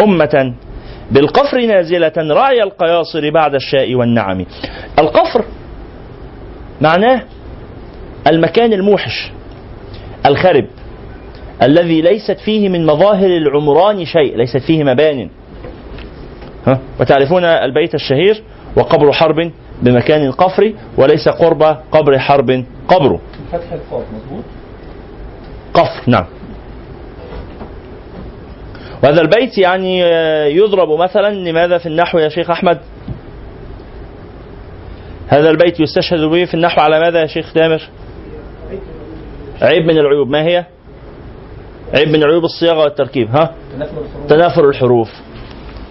[0.00, 0.54] أمة
[1.10, 4.44] بالقفر نازلة رعي القياصر بعد الشاء والنعم.
[4.98, 5.44] القفر
[6.80, 7.22] معناه
[8.26, 9.30] المكان الموحش
[10.26, 10.66] الخرب
[11.62, 15.28] الذي ليست فيه من مظاهر العمران شيء ليست فيه مبان.
[16.66, 18.42] ها؟ وتعرفون البيت الشهير
[18.76, 19.50] وقبر حرب
[19.82, 23.20] بمكان قفري وليس قرب قبر حرب قبره.
[23.52, 24.44] فتح القاف مظبوط؟
[25.74, 26.26] قفر نعم.
[29.02, 30.00] وهذا البيت يعني
[30.56, 32.80] يضرب مثلا لماذا في النحو يا شيخ أحمد؟
[35.28, 37.88] هذا البيت يستشهد به في النحو على ماذا يا شيخ تامر
[39.62, 40.28] عيب من العيوب.
[40.28, 40.64] ما هي؟
[41.94, 43.54] عيب من عيوب الصياغة والتركيب ها؟
[44.28, 45.10] تنافر الحروف.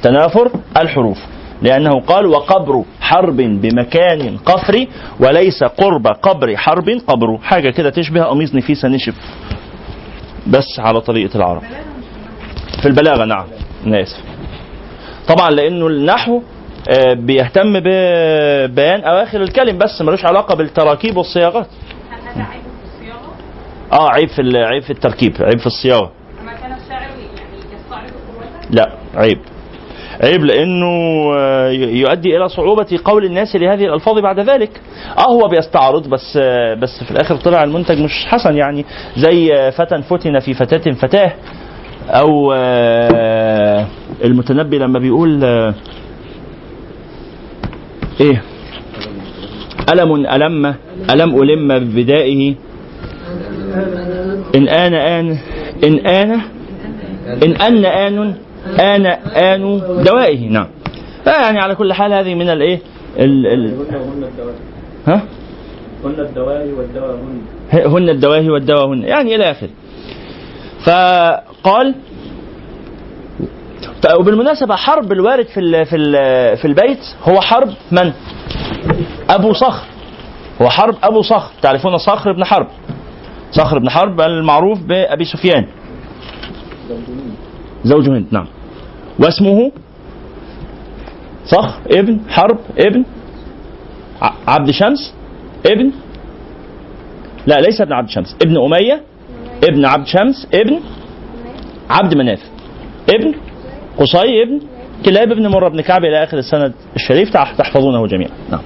[0.04, 1.18] تنافر الحروف.
[1.62, 4.88] لأنه قال وقبر حرب بمكان قفري
[5.20, 7.38] وليس قرب قبر حرب قبر.
[7.38, 9.16] حاجة كده تشبه قميص نفيسة نشف.
[10.48, 11.62] بس على طريقة العرب.
[12.82, 13.46] في البلاغة نعم.
[13.86, 14.24] أنا آسف.
[15.28, 16.42] طبعا لأنه النحو
[16.90, 21.68] آه، بيهتم ببيان أواخر الكلم بس ملوش علاقة بالتراكيب والصياغات.
[23.94, 26.12] آه عيب في عيب في التركيب عيب في الصياغة.
[26.62, 27.12] كان الشاعر يعني
[28.70, 29.40] لا عيب.
[30.24, 30.88] عيب لأنه
[31.38, 34.82] آه، يؤدي إلى صعوبة قول الناس لهذه الألفاظ بعد ذلك.
[35.18, 38.86] آه هو بيستعرض بس آه، بس في الآخر طلع المنتج مش حسن يعني
[39.18, 41.34] زي فتى فتن في فتاة فتاه
[42.10, 43.86] أو آه،
[44.24, 45.44] المتنبي لما بيقول
[48.22, 48.42] إيه؟
[49.94, 50.66] ألم ألم
[51.14, 52.56] ألم ألم ببدائه؟
[54.56, 55.38] إن آن آن
[55.84, 56.42] إن آن
[57.44, 58.36] إن أن آن
[58.80, 60.50] آن آن دوائه.
[60.50, 60.68] نعم.
[61.28, 62.80] يعني على كل حال هذه من الإيه؟
[63.18, 63.86] ال ال
[65.08, 65.22] ها؟
[66.06, 67.42] هن الدواهي والدواء هن
[67.74, 69.70] هن الدواهي والدواء هن يعني إلى آخره.
[70.86, 71.96] فقال
[74.20, 76.14] وبالمناسبة حرب الوارد في ال في ال
[76.58, 78.14] في البيت هو حرب من؟
[79.30, 79.86] أبو صخر.
[80.62, 81.52] هو حرب أبو صخر.
[81.62, 82.68] تعرفون صخر بن حرب؟
[83.52, 85.68] صخر بن حرب المعروف بأبي سفيان.
[87.84, 88.48] زوج هند نعم.
[89.20, 89.72] واسمه؟
[91.46, 93.04] صخر ابن حرب ابن
[94.48, 95.14] عبد شمس
[95.66, 95.92] ابن؟
[97.48, 98.36] لا ليس ابن عبد شمس.
[98.46, 99.02] ابن أمية
[99.64, 100.80] ابن عبد شمس ابن؟
[101.90, 102.40] عبد مناف.
[103.10, 103.34] ابن؟
[103.98, 104.60] قصي ابن؟
[105.06, 108.32] كلاب ابن مرة بن كعب إلى آخر السند الشريف تحفظونه جميعا.
[108.52, 108.62] نعم.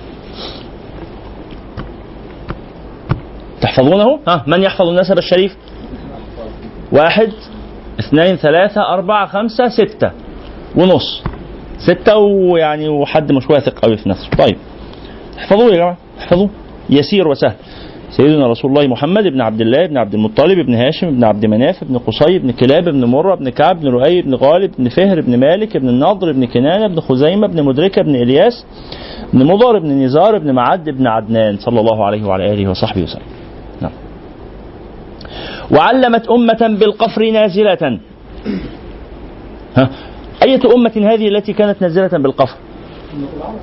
[3.61, 5.55] تحفظونه؟ ها من يحفظ النسب الشريف؟
[6.91, 7.31] واحد.
[7.99, 10.11] اثنين ثلاثة أربعة خمسة ستة
[10.75, 11.23] ونص.
[11.77, 14.29] ستة ويعني وحد مش واثق قوي في نفسه.
[14.29, 14.57] طيب.
[15.37, 15.97] احفظوه يا جماعة.
[16.19, 16.49] احفظوه.
[16.89, 17.55] يسير وسهل.
[18.09, 21.83] سيدنا رسول الله محمد بن عبد الله بن عبد المطلب بن هاشم بن عبد مناف
[21.83, 25.39] بن قصي بن كلاب بن مرة بن كعب بن لؤي بن غالب بن فهر بن
[25.39, 28.65] مالك بن النضر بن كنانة بن خزيمة بن مدركة بن إلياس
[29.33, 31.57] بن مضر بن نزار بن معد بن عدنان.
[31.57, 33.44] صلى الله عليه وعلى آله وصحبه وسلم.
[35.71, 37.99] وعلمت أمة بالقفر نازلة.
[39.77, 39.89] ها؟
[40.43, 42.57] أية أمة هذه التي كانت نازلة بالقفر؟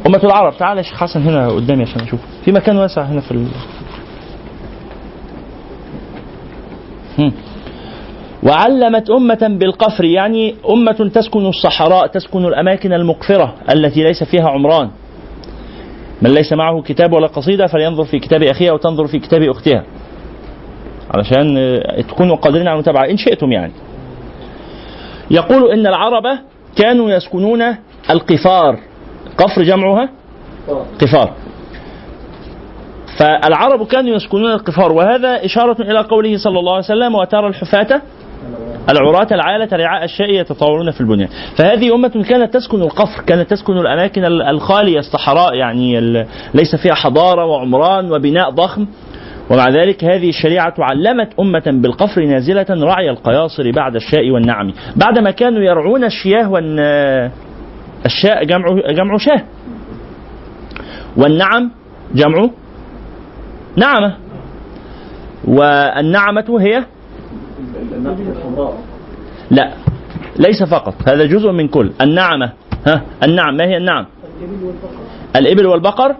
[0.06, 0.56] أمة العرب.
[0.58, 3.46] تعال يا شيخ حسن هنا قدامي عشان أشوف في مكان واسع هنا في ال...
[8.42, 14.90] وعلمت أمة بالقفر يعني أمة تسكن الصحراء تسكن الأماكن المقفرة التي ليس فيها عمران.
[16.22, 19.84] من ليس معه كتاب ولا قصيدة فلينظر في كتاب أخيه أو تنظر في كتاب أختها.
[21.10, 23.72] علشان آه، تكونوا قادرين على المتابعة إن شئتم يعني.
[25.30, 26.38] يقول إن العرب
[26.76, 27.62] كانوا يسكنون
[28.10, 28.78] القفار.
[29.38, 30.08] قفر جمعها؟
[31.00, 31.32] قفار.
[33.18, 38.02] فالعرب كانوا يسكنون القفار وهذا إشارة إلى قوله صلى الله عليه وسلم وترى الحفاة
[38.90, 41.28] العراة العالة رعاء الشاء يتطاولون في البنيان.
[41.56, 46.00] فهذه أمة كانت تسكن القفر كانت تسكن الأماكن الخالية الصحراء يعني
[46.54, 48.86] ليس فيها حضارة وعمران وبناء ضخم.
[49.52, 54.72] ومع ذلك هذه الشريعة علمت أمة بالقفر نازلة رعي القياصر بعد الشاء والنعم.
[54.96, 56.78] بعدما كانوا يرعون الشياه والن...
[58.06, 59.42] الشاء جمع جمع شاه.
[61.16, 61.70] والنعم
[62.14, 62.50] جمع
[63.76, 64.16] نعمة.
[65.44, 66.84] والنعمة هي؟
[69.50, 69.72] لا
[70.36, 70.94] ليس فقط.
[71.08, 71.90] هذا جزء من كل.
[72.00, 72.52] النعمة.
[72.86, 73.56] ها النعم.
[73.56, 74.06] ما هي النعم؟
[75.36, 76.16] الإبل والبقر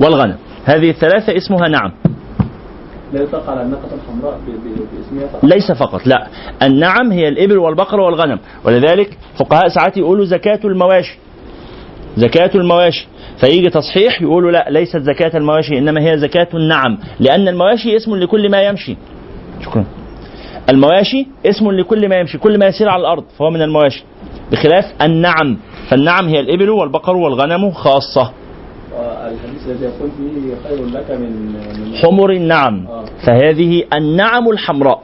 [0.00, 0.36] والغنم.
[0.64, 1.92] هذه الثلاثة اسمها نعم.
[3.14, 6.26] لا يطلق على الناقة الحمراء باسمها فقط ليس فقط لا.
[6.62, 8.38] النعم هي الإبل والبقر والغنم.
[8.64, 11.18] ولذلك فقهاء ساعات يقولوا زكاة المواشي.
[12.16, 13.06] زكاة المواشي.
[13.40, 16.98] فيجي تصحيح يقولوا لا ليست زكاة المواشي إنما هي زكاة النعم.
[17.20, 18.96] لأن المواشي اسم لكل ما يمشي.
[19.60, 19.84] شكرا.
[20.68, 24.04] المواشي اسم لكل ما يمشي كل ما يسير على الأرض فهو من المواشي.
[24.52, 25.56] بخلاف النعم.
[25.88, 28.32] فالنعم هي الإبل والبقر والغنم خاصة.
[28.98, 32.86] والحديث الذي يقول فيه خير لك من من حمر النعم.
[32.86, 33.04] آه.
[33.26, 35.02] فهذه النعم الحمراء.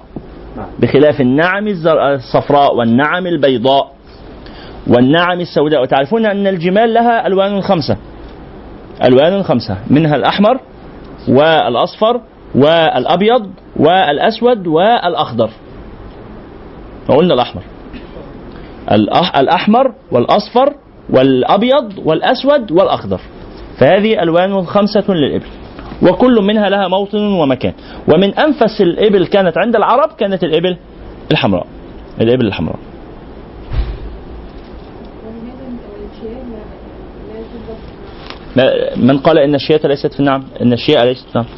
[0.56, 0.66] نعم.
[0.78, 3.92] بخلاف النعم الصفراء والنعم البيضاء
[4.86, 5.82] والنعم السوداء.
[5.82, 7.96] وتعرفون أن الجمال لها ألوان خمسة.
[9.04, 9.76] ألوان خمسة.
[9.90, 10.60] منها الأحمر
[11.28, 12.20] والأصفر
[12.54, 15.50] والأبيض والأسود والأخضر.
[17.08, 17.62] قلنا الأحمر.
[18.90, 20.74] الأح- الأحمر والأصفر
[21.10, 23.20] والأبيض والأسود والأخضر.
[23.80, 25.46] فهذه ألوان خمسة للإبل.
[26.02, 27.72] وكل منها لها موطن ومكان.
[28.14, 30.76] ومن أنفس الإبل كانت عند العرب كانت الإبل
[31.32, 31.66] الحمراء.
[32.20, 32.78] الإبل الحمراء.
[38.96, 41.50] من قال إن الشياة ليست في النعم؟ إن الشياء ليست في النعم.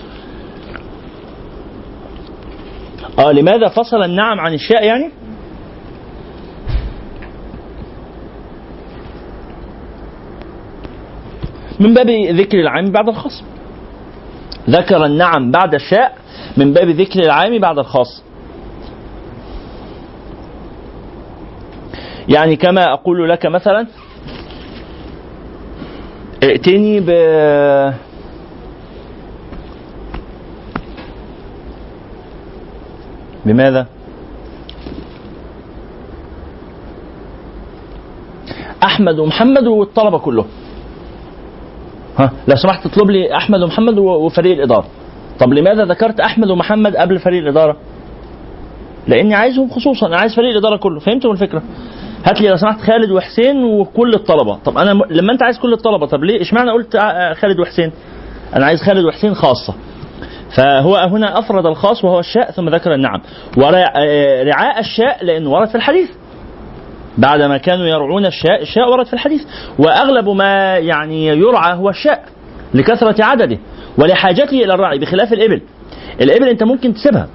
[3.18, 5.10] آه لماذا فصل النعم عن الشاء يعني؟
[11.82, 13.42] من باب ذكر العام بعد الخاص
[14.70, 16.16] ذكر النعم بعد الشاء
[16.56, 18.22] من باب ذكر العام بعد الخاص
[22.28, 23.86] يعني كما أقول لك مثلا
[26.42, 27.10] ائتني ب
[33.44, 33.86] بماذا؟
[38.82, 40.46] أحمد ومحمد والطلبة كلهم.
[42.18, 44.86] ها لو سمحت تطلب لي أحمد ومحمد وفريق الإدارة
[45.40, 47.76] طب لماذا ذكرت أحمد ومحمد قبل فريق الإدارة؟
[49.08, 51.62] لأني عايزهم خصوصا أنا عايز فريق الإدارة كله فهمتوا الفكرة؟
[52.26, 54.90] هات لي لو سمحت خالد وحسين وكل الطلبة طب أنا.
[55.10, 57.92] لما أنت عايز كل الطلبة طب ليه إشمعنى قلت آه، خالد وحسين
[58.56, 59.74] أنا عايز خالد وحسين خاصة
[60.56, 63.20] فهو هنا أفرد الخاص وهو الشاء ثم ذكر النعم
[63.56, 66.10] ورعاء الشاء لأنه ورد في الحديث
[67.18, 69.42] بعدما كانوا يرعون الشاء الشاء ورد في الحديث.
[69.78, 72.24] وأغلب ما يعني يرعى هو الشاء
[72.74, 73.58] لكثرة عدده.
[73.98, 75.60] ولحاجته إلى الرعي بخلاف الإبل.
[76.20, 77.28] الإبل أنت ممكن تسيبها.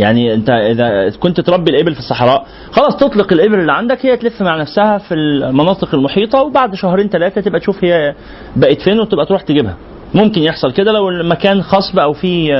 [0.00, 4.42] يعني أنت إذا كنت تربي الإبل في الصحراء خلاص تطلق الإبل اللي عندك هي تلف
[4.42, 8.14] مع نفسها في المناطق المحيطة وبعد شهرين ثلاثة تبقى تشوف هي
[8.56, 9.76] بقت فين وتبقى تروح تجيبها.
[10.14, 12.54] ممكن يحصل كده لو المكان خصب أو في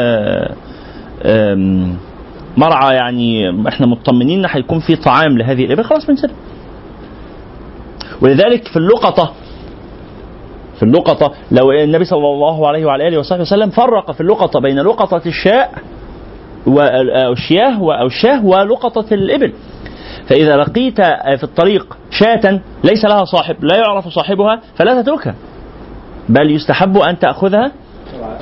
[1.25, 1.97] آم،
[2.57, 6.37] مرعى يعني إحنا مطمنين ان هيكون في طعام لهذه الابل خلاص بنسيبها
[8.23, 9.33] ولذلك في اللقطة
[10.77, 14.79] في اللقطة لو النبي صلى الله عليه وعلى آله وصحبه وسلم فرق في اللقطة بين
[14.79, 15.75] لقطة الشاء
[16.67, 19.53] والشياه أو الشاه ولقطة الإبل.
[20.27, 21.01] فإذا لقيت
[21.37, 25.35] في الطريق شاة ليس لها صاحب لا يعرف صاحبها فلا تتركها.
[26.29, 27.73] بل يستحب أن تأخذها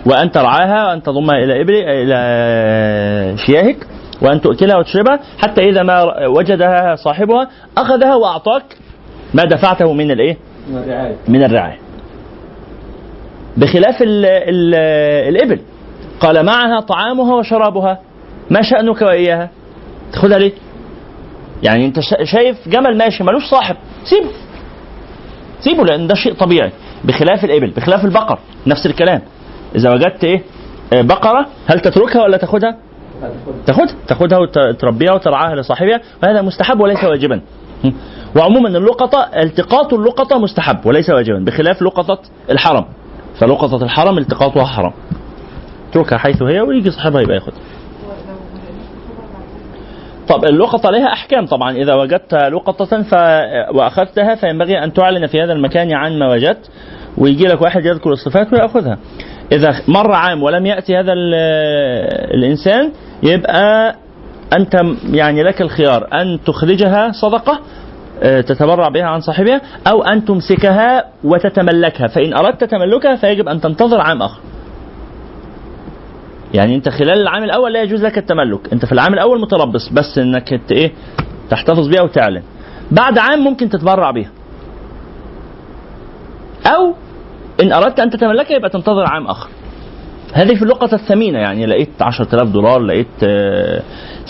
[0.07, 3.87] وأن ترعاها وأن تضمها إلى إبل إلى شياهك.
[4.23, 8.63] وأن تؤكلها وتشربها حتى إذا ما وجدها صاحبها أخذها وأعطاك
[9.35, 10.37] ما دفعته من الإيه؟
[11.29, 11.79] من الرعاية.
[13.57, 14.75] بخلاف ال ال
[15.29, 15.61] الإبل.
[16.21, 17.99] قال معها طعامها وشرابها.
[18.51, 19.51] ما شأنك وإياها؟
[20.13, 20.53] تاخدها ليه؟
[21.63, 23.77] يعني أنت شا- شايف جمل ماشي ملوش صاحب.
[24.05, 24.29] سيبه.
[25.61, 26.73] سيبه لأن ده شيء طبيعي.
[27.05, 28.39] بخلاف الإبل بخلاف البقر.
[28.67, 29.23] نفس الكلام.
[29.75, 30.43] إذا وجدت إيه؟
[30.93, 32.88] آه، بقرة هل تتركها ولا تاخدها هتاخد
[33.67, 33.95] تاخدها.
[34.09, 37.41] تاخدها وتربيها وترعاها لصاحبها وهذا مستحب وليس واجبا.
[38.37, 42.19] وعموما اللقطة التقاط اللقطة مستحب وليس واجبا بخلاف لقطة
[42.51, 42.85] الحرم.
[43.41, 44.93] فلقطة الحرم التقاطها حرام.
[45.91, 47.59] اتركها حيث هي ويجي صاحبها يبقى ياخدها.
[50.29, 51.73] طب اللقطة لها أحكام طبعا.
[51.73, 53.15] إذا وجدت لقطة ف...
[53.75, 56.71] وأخذتها فينبغي أن تعلن في هذا المكان عن ما وجدت.
[57.19, 58.99] ويجي لك واحد يذكر الصفات ويأخذها.
[59.53, 61.35] إذا مر عام ولم يأتي هذا ال...
[62.35, 63.95] الإنسان يبقى
[64.57, 67.61] أنت يعني لك الخيار أن تخرجها صدقة
[68.23, 72.07] آه، تتبرع بها عن صاحبها أو أن تمسكها وتتملكها.
[72.07, 74.41] فإن أردت تملكها فيجب أن تنتظر عام آخر.
[76.55, 78.73] يعني أنت خلال العام الأول لا يجوز لك التملك.
[78.73, 80.93] أنت في العام الأول متربص بس إنك إيه
[81.51, 82.43] تحتفظ بيها وتعلن.
[82.91, 84.31] بعد عام ممكن تتبرع بيها
[86.67, 86.95] أو
[87.63, 89.49] إن أردت أن تتملكها يبقى تنتظر عام آخر.
[90.33, 93.83] هذه في اللقطة الثمينة يعني لقيت 10000 دولار لقيت آه،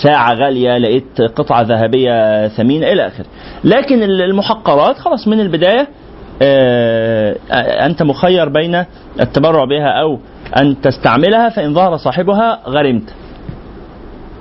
[0.03, 3.27] ساعة غالية لقيت قطعة ذهبية ثمينة إلى آخره.
[3.65, 5.89] لكن المحقرات خلاص من البداية
[6.43, 7.37] آه،
[7.87, 8.85] أنت مخير بين
[9.21, 10.19] التبرع بها أو
[10.61, 13.15] أن تستعملها فإن ظهر صاحبها غرمت.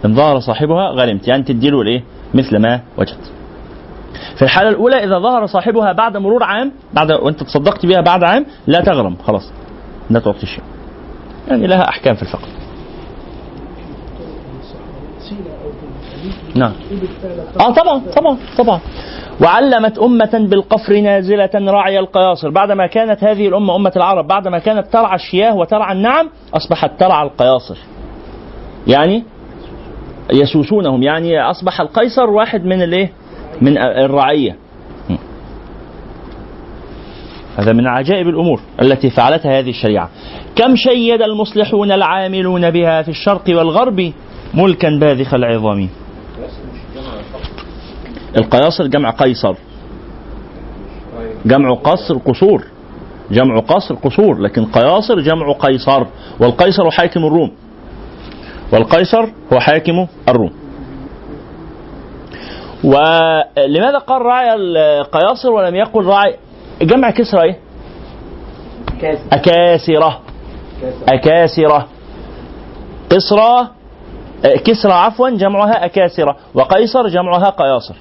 [0.05, 3.31] إن ظهر صاحبها غرمت يعني تديله الإيه؟ مثل ما وجدت.
[4.35, 8.45] في الحالة الأولى إذا ظهر صاحبها بعد مرور عام بعد وأنت تصدقت بها بعد عام
[8.67, 9.51] لا تغرم خلاص
[10.09, 10.63] لا تعطي شيء.
[11.49, 12.47] يعني لها أحكام في الفقه.
[16.55, 16.71] نعم.
[17.59, 18.79] آه طبعا طبعا طبعا.
[19.41, 22.49] وعلمت أمة بالقفر نازلة رعي القياصر.
[22.49, 27.77] بعدما كانت هذه الأمة أمة العرب بعدما كانت ترعى الشياه وترعى النعم أصبحت ترعى القياصر.
[28.87, 29.23] يعني
[30.33, 33.11] يسوسونهم يعني أصبح القيصر واحد من الإيه؟
[33.61, 34.55] من الرعية.
[37.57, 40.09] هذا من عجائب الأمور التي فعلتها هذه الشريعة.
[40.55, 44.11] كم شيد المصلحون العاملون بها في الشرق والغرب
[44.53, 45.89] ملكا باذخ العظام؟
[48.37, 49.55] القياصر جمع قيصر.
[51.45, 52.63] جمع قصر قصور.
[53.31, 56.05] جمع قصر قصور لكن قياصر جمع قيصر.
[56.39, 57.51] والقيصر حاكم الروم.
[58.73, 60.51] والقيصر هو حاكم الروم.
[62.83, 66.35] ولماذا قال راعي القياصر ولم يقل راعي
[66.81, 67.57] جمع كسرى إيه؟
[69.33, 70.19] أكاسرة.
[71.09, 71.87] أكاسرة.
[73.11, 73.67] قصرى
[74.65, 76.37] كسرى عفوا جمعها أكاسرة.
[76.53, 77.95] وقيصر جمعها قياصر.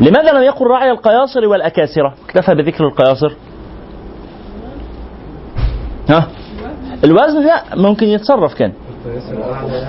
[0.00, 3.32] لماذا لم يقل راعي القياصر والأكاسرة؟ اكتفى بذكر القياصر.
[6.08, 6.28] ها؟
[7.04, 8.72] الوزن لا ممكن يتصرف كان.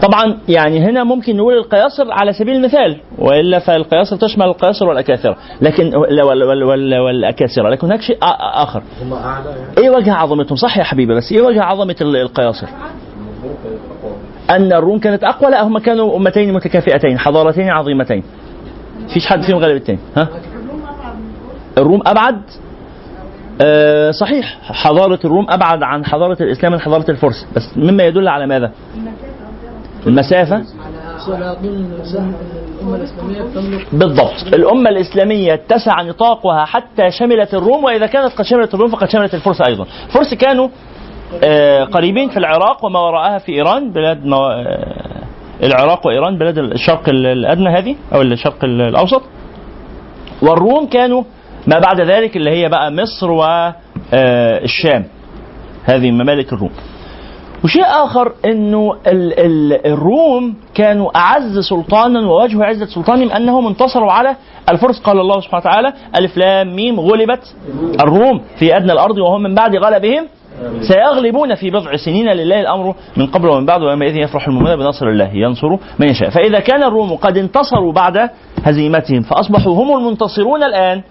[0.01, 5.95] طبعا يعني هنا ممكن نقول القياصر على سبيل المثال وإلا فالقياصر تشمل القياصر والاكاثره لكن
[5.95, 8.17] وال وال وال والاكاثره لكن هناك شيء
[8.53, 8.83] آخر.
[9.01, 9.61] هم أعلى يعني.
[9.77, 12.67] إيه وجه عظمتهم؟ صح يا حبيبي بس إيه وجه عظمة ال- القياصر؟
[14.49, 18.23] أن الروم كانت أقوى لا هم كانوا أمتين متكافئتين حضارتين عظيمتين.
[19.13, 20.27] فيش حد فيهم غلب التاني ها
[21.77, 22.41] الروم أبعد؟
[23.61, 27.47] آه صحيح حضارة الروم أبعد عن حضارة الإسلام من حضارة الفرس.
[27.55, 28.71] بس مما يدل على ماذا؟
[30.07, 30.63] المسافة.
[33.93, 34.53] بالضبط.
[34.53, 39.61] الأمة الإسلامية اتسع نطاقها حتى شملت الروم وإذا كانت قد شملت الروم فقد شملت الفرس
[39.61, 39.85] أيضا.
[40.07, 40.69] الفرس كانوا
[41.43, 44.37] آه، قريبين في العراق وما وراءها في إيران بلاد مو...
[44.45, 45.23] آه،
[45.63, 49.21] العراق وإيران بلاد الشرق ال- الأدنى هذه أو الشرق ال- الأوسط.
[50.41, 51.23] والروم كانوا
[51.67, 55.05] ما بعد ذلك اللي هي بقى مصر والشام
[55.83, 56.71] هذه ممالك الروم.
[57.63, 64.35] وشيء آخر إنه ال ال الروم كانوا أعز سلطانا ووجه عزة سلطانهم انهم انتصروا على
[64.69, 64.99] الفرس.
[64.99, 67.55] قال الله سبحانه وتعالى ألف لام ميم غلبت
[68.03, 70.27] الروم في أدنى الأرض وهم من بعد غلبهم
[70.81, 75.29] سيغلبون في بضع سنين لله الأمر من قبل ومن بعد ويومئذ يفرح المؤمنون بنصر الله
[75.33, 75.69] ينصر
[75.99, 76.29] من يشاء.
[76.29, 78.29] فإذا كان الروم قد انتصروا بعد
[78.63, 81.01] هزيمتهم فأصبحوا هم المنتصرون الآن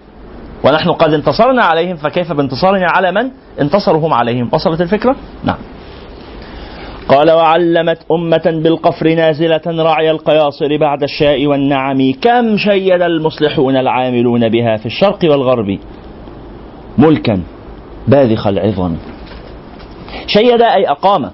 [0.65, 3.31] ونحن قد انتصرنا عليهم فكيف بانتصارنا على من؟
[3.61, 4.49] انتصروا هم عليهم.
[4.53, 5.57] وصلت الفكرة؟ نعم.
[7.09, 12.11] قال وعلمت أمة بالقفر نازلة رعي القياصر بعد الشاء والنعم.
[12.21, 15.79] كم شيد المصلحون العاملون بها في الشرق والغرب؟
[16.97, 17.41] ملكا
[18.07, 18.95] باذخ العظم
[20.27, 21.31] شيد أي أقام.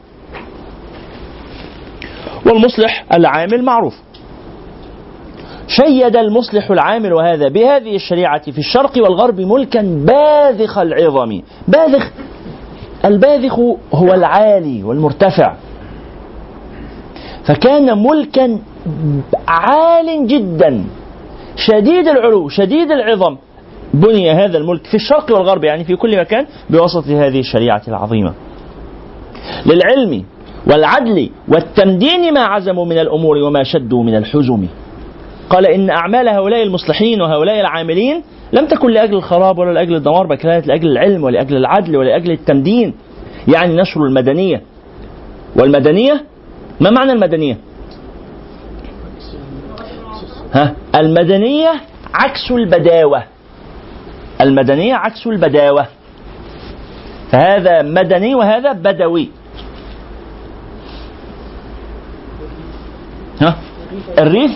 [2.45, 4.04] والمصلح العامل معروف.
[5.67, 11.41] شيد المصلح العامل وهذا بهذه الشريعة في الشرق والغرب ملكا باذخ العظم.
[11.67, 12.11] باذخ
[13.05, 13.59] الباذخ
[13.93, 15.55] هو العالي والمرتفع.
[17.45, 18.59] فكان ملكا
[19.47, 20.83] عال جدا.
[21.55, 23.37] شديد العلو شديد العظم.
[23.93, 28.33] بني هذا الملك في الشرق والغرب يعني في كل مكان بواسطة هذه الشريعة العظيمة.
[29.65, 30.23] للعلم
[30.71, 34.67] والعدل والتمدين ما عزموا من الأمور وما شدوا من الحزم.
[35.49, 38.23] قال إن أعمال هؤلاء المصلحين وهؤلاء العاملين
[38.53, 42.93] لم تكن لأجل الخراب ولا لأجل الدمار بل كانت لأجل العلم ولأجل العدل ولأجل التمدين
[43.47, 44.61] يعني نشر المدنية.
[45.55, 46.23] والمدنية؟
[46.79, 47.57] ما معنى المدنية؟
[50.53, 51.71] ها؟ المدنية
[52.13, 53.23] عكس البداوة.
[54.41, 55.85] المدنية عكس البداوة.
[57.31, 59.29] فهذا مدني وهذا بدوي.
[63.41, 63.55] ها؟
[64.19, 64.51] الريف؟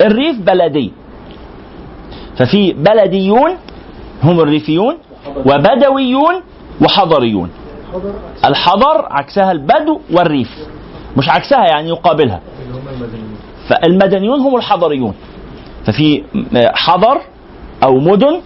[0.00, 0.92] الريف بلدي.
[2.36, 3.50] ففي بلديون
[4.22, 4.94] هم الريفيون
[5.36, 6.34] وبدويون
[6.82, 7.50] وحضريون.
[8.44, 10.50] الحضر عكسها البدو والريف.
[11.16, 12.40] مش عكسها يعني يقابلها.
[13.68, 15.14] فالمدنيون هم الحضريون.
[15.86, 16.22] ففي
[16.74, 17.20] حضر
[17.84, 18.40] أو مدن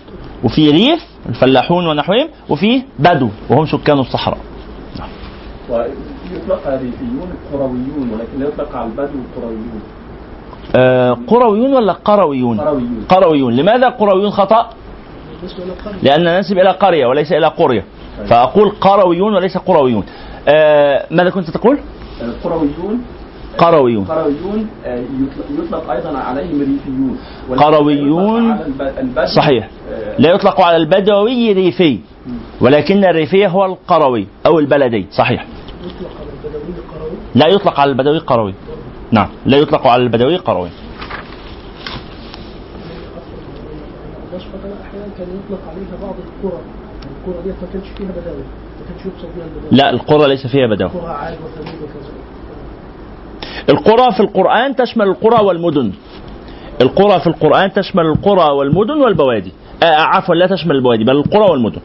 [0.45, 4.39] وفي ريف الفلاحون ونحوهم وفي بدو وهم سكان الصحراء.
[5.71, 9.83] ويطلق على الريفيون قرويون ولكن لا يطلق على البدو قرويون.
[10.77, 13.05] آه قرويون ولا قرويون؟ قرويون.
[13.09, 13.57] قرويون.
[13.57, 14.71] لماذا قرويون خطأ؟
[16.03, 17.85] لأن ننسب إلى قرية وليس إلى قرية.
[18.29, 20.05] فأقول قرويون وليس قرويون.
[20.49, 21.79] آه ماذا كنت تقول؟
[22.21, 23.03] القرويون
[23.59, 24.05] قرويون.
[24.05, 25.05] قرويون آه،
[25.59, 27.19] يطلق- أيضا عليهم ريفيون.
[27.59, 28.49] قرويون.
[28.49, 29.27] لا يطلق على الب- البدو.
[29.27, 29.69] صحيح.
[30.19, 31.99] لا يطلق على البدوي ريفي.
[32.61, 35.07] ولكن الريفي هو القروي أو البلدي.
[35.13, 35.47] صحيح.
[35.85, 38.55] يطلق على البدوي القروي لا يطلق على البدوي قروي.
[39.13, 39.29] نعم.
[39.47, 40.69] لا يطلق على البدوي قروي.
[49.73, 50.91] لا القرى ليس فيها بدوي.
[53.69, 55.93] القرى في القرآن تشمل القرى والمدن.
[56.81, 59.53] القرى في القرآن تشمل القرى والمدن والبوادي.
[59.83, 61.81] آه عفوا لا تشمل البوادي بل القرى والمدن.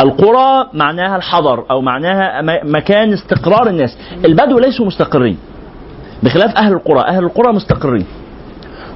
[0.00, 3.98] القرى معناها الحضر أو معناها مكان استقرار الناس.
[4.24, 5.38] البدو ليسوا مستقرين.
[6.22, 8.06] بخلاف أهل القرى أهل القرى مستقرين.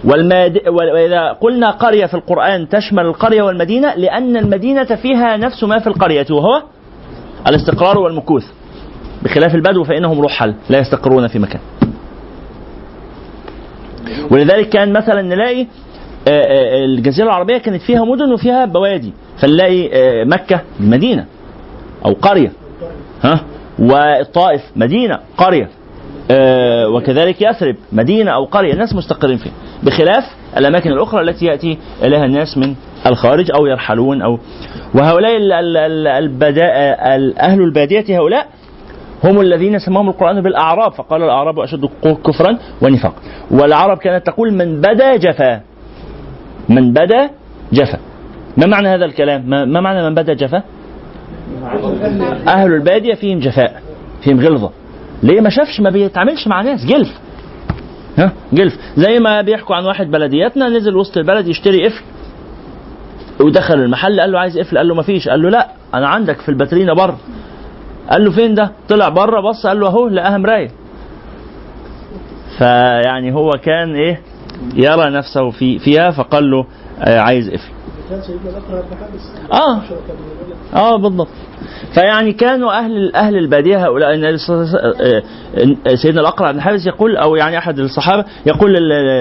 [0.04, 0.68] والماد...
[0.68, 6.26] وإذا قلنا قرية في القرآن تشمل القرية والمدينة لأن المدينة فيها نفس ما في القرية
[6.30, 6.62] وهو
[7.48, 8.44] الاستقرار والمكوث.
[9.22, 11.60] بخلاف البدو فإنهم رحل لا يستقرون في مكان.
[14.30, 15.66] ولذلك كان مثلا نلاقي
[16.28, 21.26] آه، آه، الجزيرة العربية كانت فيها مدن وفيها بوادي فنلاقي آه، مكة مدينة
[22.04, 22.52] أو قرية.
[23.22, 23.40] ها؟
[23.78, 25.68] والطائف مدينة قرية.
[26.94, 29.52] وكذلك يثرب مدينة أو قرية الناس مستقرين فيها.
[29.82, 30.24] بخلاف
[30.56, 32.74] الأماكن الأخرى التي يأتي إليها الناس من
[33.06, 34.38] الخارج أو يرحلون أو
[34.94, 35.36] وهؤلاء
[37.40, 38.46] أهل البادية هؤلاء
[39.24, 45.16] هم الذين سماهم القرآن بالأعراب فقال الأعراب أشد كفرا ونفاقا والعرب كانت تقول من بدا
[45.16, 45.60] جفا.
[46.68, 47.30] من بدا
[47.72, 47.98] جفا.
[48.56, 50.62] ما معنى هذا الكلام؟ ما ما معنى من بدا جفا؟
[52.48, 53.82] أهل البادية فيهم جفاء
[54.22, 54.70] فيهم غلظة.
[55.22, 56.84] ليه ما شافش؟ ما بيتعاملش مع ناس.
[56.86, 57.08] جلف.
[58.18, 58.74] ها؟ جلف.
[58.96, 62.02] زي ما بيحكوا عن واحد بلدياتنا نزل وسط البلد يشتري قفل
[63.40, 66.40] ودخل المحل قال له عايز قفل؟ قال له ما فيش قال له لا أنا عندك
[66.40, 67.18] في الباترينا بره.
[68.10, 70.70] قال له فين ده؟ طلع بره بص قال له أهو لقاها مراية.
[72.58, 74.20] فيعني هو كان إيه؟
[74.74, 76.66] يرى نفسه في فيها فقال له
[77.00, 77.73] آه عايز قفل.
[79.52, 79.80] آه
[80.76, 81.28] آه بالضبط
[81.94, 85.22] فيعني كانوا أهل أهل البادية هؤلاء النبي وسلم- آه،
[85.86, 88.72] آه، سيدنا الأقرع بن حابس يقول أو يعني أحد الصحابة يقول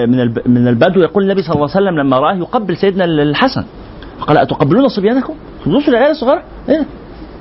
[0.08, 3.64] من من البدو يقول النبي صلى الله عليه وسلم لما راه يقبل سيدنا الحسن
[4.26, 5.34] قال أتقبلون صبيانكم؟
[5.66, 6.84] بتبصوا العيال الصغار؟ إيه؟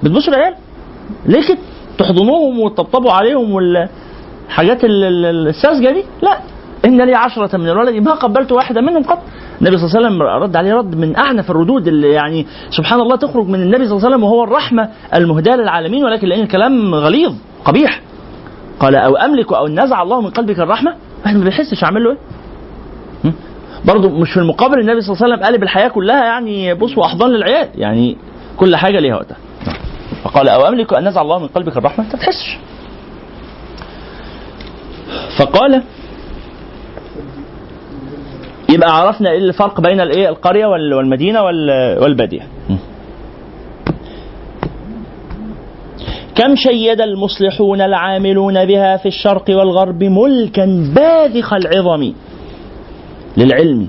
[0.04, 0.54] بتبصوا العيال؟
[1.26, 1.58] ليه كده؟
[1.98, 6.38] تحضنوهم وتطبطبوا عليهم والحاجات ال- ال- الساذجة دي؟ لا
[6.86, 9.19] إن لي عشرة من الولد ما قبلت واحدة منهم قط.
[9.61, 13.15] النبي صلى الله عليه وسلم رد عليه رد من أعنف الردود اللي يعني سبحان الله
[13.15, 17.34] تخرج من النبي صلى الله عليه وسلم وهو الرحمة المهداة للعالمين ولكن لأن الكلام غليظ
[17.65, 18.01] قبيح.
[18.79, 22.17] قال أو أملك أو نزع الله من قلبك الرحمة؟ واحد ما بيحسش أعمل له إيه؟
[23.86, 27.29] برضه مش في المقابل النبي صلى الله عليه وسلم قالب الحياة كلها يعني بص وأحضان
[27.31, 28.17] للعيال يعني
[28.57, 29.38] كل حاجة ليها وقتها.
[30.23, 32.57] فقال أو أملك ان نزع الله من قلبك الرحمة؟ انت ما تحسش.
[35.39, 35.84] فقال
[38.74, 42.47] يبقى عرفنا إيه الفرق بين الإيه القرية وال- والمدينة وال- والبادية.
[46.36, 50.65] كم شيد المصلحون العاملون بها في الشرق والغرب ملكا
[50.95, 52.13] باذخ العظم
[53.38, 53.88] للعلم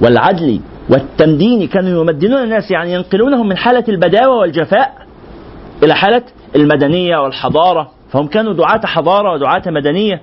[0.00, 0.60] والعدل
[0.90, 4.92] والتمدين؟ كانوا يمدنون الناس يعني ينقلونهم من حالة البداوة والجفاء
[5.82, 6.22] إلى حالة
[6.56, 7.90] المدنية والحضارة.
[8.10, 10.20] فهم كانوا دعاة حضارة ودعاة مدنية.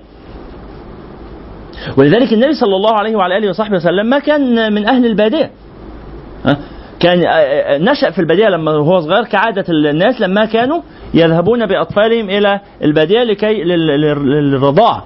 [1.96, 5.50] ولذلك النبي صلى الله عليه وعلى آله وصحبه وسلم ما كان من أهل البادية.
[6.46, 6.56] ها؟
[7.00, 10.80] كان آه، آه، نشأ في البادية لما هو صغير كعادة الناس لما كانوا
[11.14, 15.04] يذهبون بأطفالهم إلى البادية لكي لل- لل- للرضاعة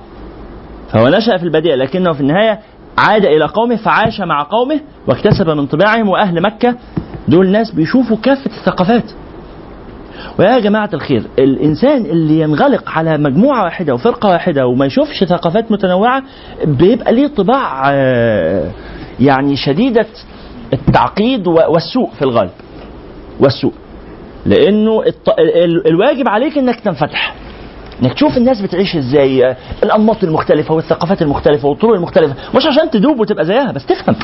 [0.93, 2.59] فهو نشأ في البادية لكنه في النهاية
[2.99, 6.75] عاد إلى قومه فعاش مع قومه واكتسب من طباعهم وأهل مكة.
[7.29, 9.05] دول ناس بيشوفوا كافة الثقافات.
[10.39, 16.23] ويا جماعة الخير الإنسان اللي ينغلق على مجموعة واحدة وفرقة واحدة وما يشوفش ثقافات متنوعة
[16.65, 18.71] بيبقى ليه طباع آه،
[19.21, 20.07] يعني شديدة
[20.73, 22.51] التعقيد والسوء في الغالب
[23.41, 23.73] والسوء.
[24.47, 25.03] لأنه
[25.87, 27.35] الواجب عليك إنك تنفتح
[28.03, 33.21] إنك تشوف الناس بتعيش إزاي آه، الأنماط المختلفة والثقافات المختلفة والطرق المختلفة مش عشان تدوب
[33.21, 34.17] وتبقى زيها بس تفهم.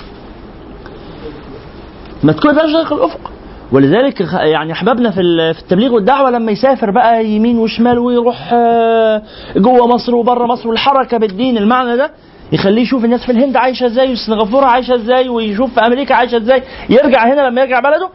[2.22, 3.30] ما تكون ده داخل الأفق.
[3.72, 5.20] ولذلك يعني احبابنا في
[5.54, 9.22] في التبليغ والدعوة لما يسافر بقى يمين وشمال ويروح آه،
[9.56, 12.10] جوه مصر وبره مصر والحركة بالدين المعنى ده
[12.52, 16.62] يخليه يشوف الناس في الهند عايشة إزاي وسنغافوره عايشة إزاي ويشوف في أمريكا عايشة إزاي
[16.88, 18.08] يرجع هنا لما يرجع بلده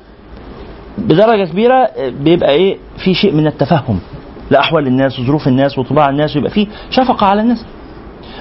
[0.98, 4.00] بدرجة كبيرة آه، بيبقى إيه في شيء من التفهم
[4.52, 7.66] لأحوال الناس وظروف الناس وطباع الناس ويبقى في شفقة على الناس.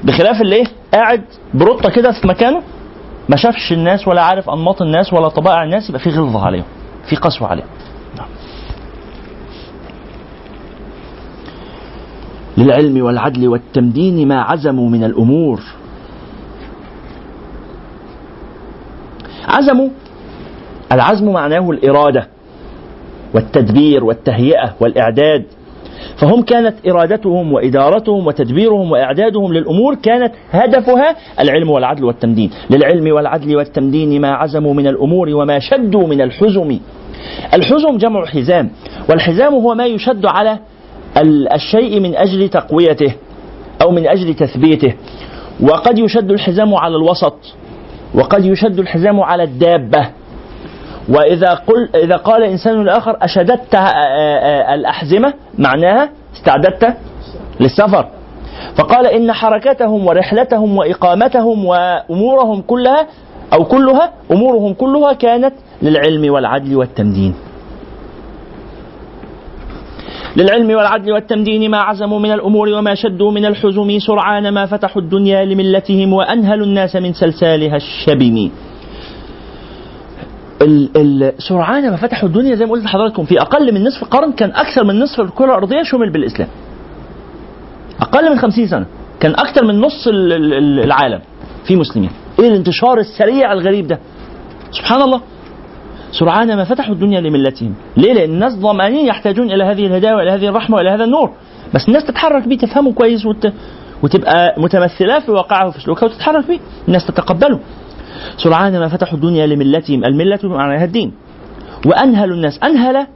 [0.04, 1.22] بخلاف اللي إيه قاعد
[1.54, 2.62] برطه كده في مكانه
[3.28, 6.64] ما شافش الناس ولا عارف أنماط الناس ولا طبائع الناس يبقى في غلظة عليهم.
[7.06, 7.66] في قسوه عليهم
[8.16, 8.28] نعم.
[12.58, 15.60] للعلم والعدل والتمدين ما عزموا من الأمور.
[19.48, 19.88] عزموا
[20.92, 22.28] العزم معناه الإرادة
[23.34, 25.44] والتدبير والتهيئة والإعداد.
[26.16, 34.20] فهم كانت إرادتهم وإدارتهم وتدبيرهم وإعدادهم للأمور كانت هدفها العلم والعدل والتمدين، للعلم والعدل والتمدين
[34.20, 36.78] ما عزموا من الأمور وما شدوا من الحزم.
[37.54, 38.70] الحزم جمع حزام،
[39.10, 40.58] والحزام هو ما يشد على
[41.16, 43.14] ال- الشيء من أجل تقويته
[43.82, 44.94] أو من أجل تثبيته.
[45.60, 47.36] وقد يشد الحزام على الوسط،
[48.14, 50.08] وقد يشد الحزام على الدابة،
[51.08, 53.74] وإذا قل إذا قال إنسان لآخر أشددت
[54.74, 56.96] الأحزمة معناها استعددت
[57.60, 58.06] للسفر.
[58.76, 63.06] فقال إن حركتهم ورحلتهم وإقامتهم وأمورهم كلها
[63.52, 67.34] أو كلها أمورهم كلها كانت للعلم والعدل والتمدين.
[70.36, 75.44] للعلم والعدل والتمدين ما عزموا من الأمور وما شدوا من الحزم سرعان ما فتحوا الدنيا
[75.44, 78.50] لملتهم وأنهلوا الناس من سلسالها الشبم
[80.62, 84.32] ال- ال- سرعان ما فتحوا الدنيا زي ما قلت لحضراتكم في أقل من نصف قرن
[84.32, 86.48] كان أكثر من نصف الكرة الأرضية شمل بالإسلام.
[88.00, 88.86] أقل من 50 سنة
[89.20, 91.20] كان أكثر من نص ال- ال- ال- العالم
[91.66, 92.10] في مسلمين.
[92.40, 93.98] إيه الانتشار السريع الغريب ده؟
[94.72, 95.20] سبحان الله.
[96.12, 97.74] سرعان ما فتحوا الدنيا لملتهم.
[97.96, 101.30] ليه؟ لأن الناس ظمانين يحتاجون إلى هذه الهدايه والى هذه الرحمة وإلى هذا النور.
[101.74, 103.52] بس الناس تتحرك بيه تفهمه كويس وت...
[104.02, 106.58] وتبقى متمثلة في واقعه وفي سلوكها وتتحرك بيه.
[106.88, 107.60] الناس تتقبله.
[108.36, 111.12] سرعان ما فتحوا الدنيا لملتهم الملة معناها الدين.
[111.86, 113.06] وأنهلوا الناس أنهل؟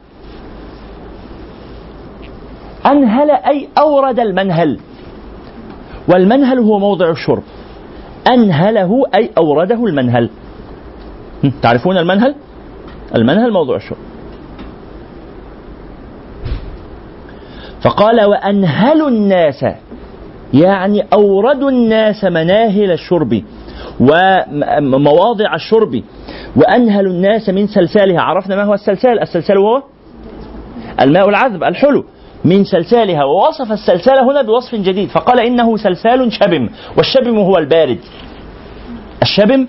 [2.86, 4.78] أنهل أي أورد المنهل.
[6.08, 7.42] والمنهل هو موضع الشرب.
[8.32, 10.30] أنهله أي أورده المنهل.
[11.62, 12.34] تعرفون المنهل؟
[13.16, 13.98] المنهل موضع الشرب.
[17.82, 19.64] فقال وأنهلوا الناس
[20.54, 23.42] يعني أوردوا الناس مناهل الشرب.
[24.00, 26.02] ومواضع الشرب.
[26.56, 28.20] وأنهلوا الناس من سلسالها.
[28.20, 29.82] عرفنا ما هو السلسال؟ السلسال هو
[31.00, 32.04] الماء العذب الحلو.
[32.44, 33.24] من سلسالها.
[33.24, 35.08] ووصف السلسال هنا بوصف جديد.
[35.08, 36.68] فقال إنه سلسال شبم.
[36.96, 37.98] والشبم هو البارد.
[39.22, 39.66] الشبم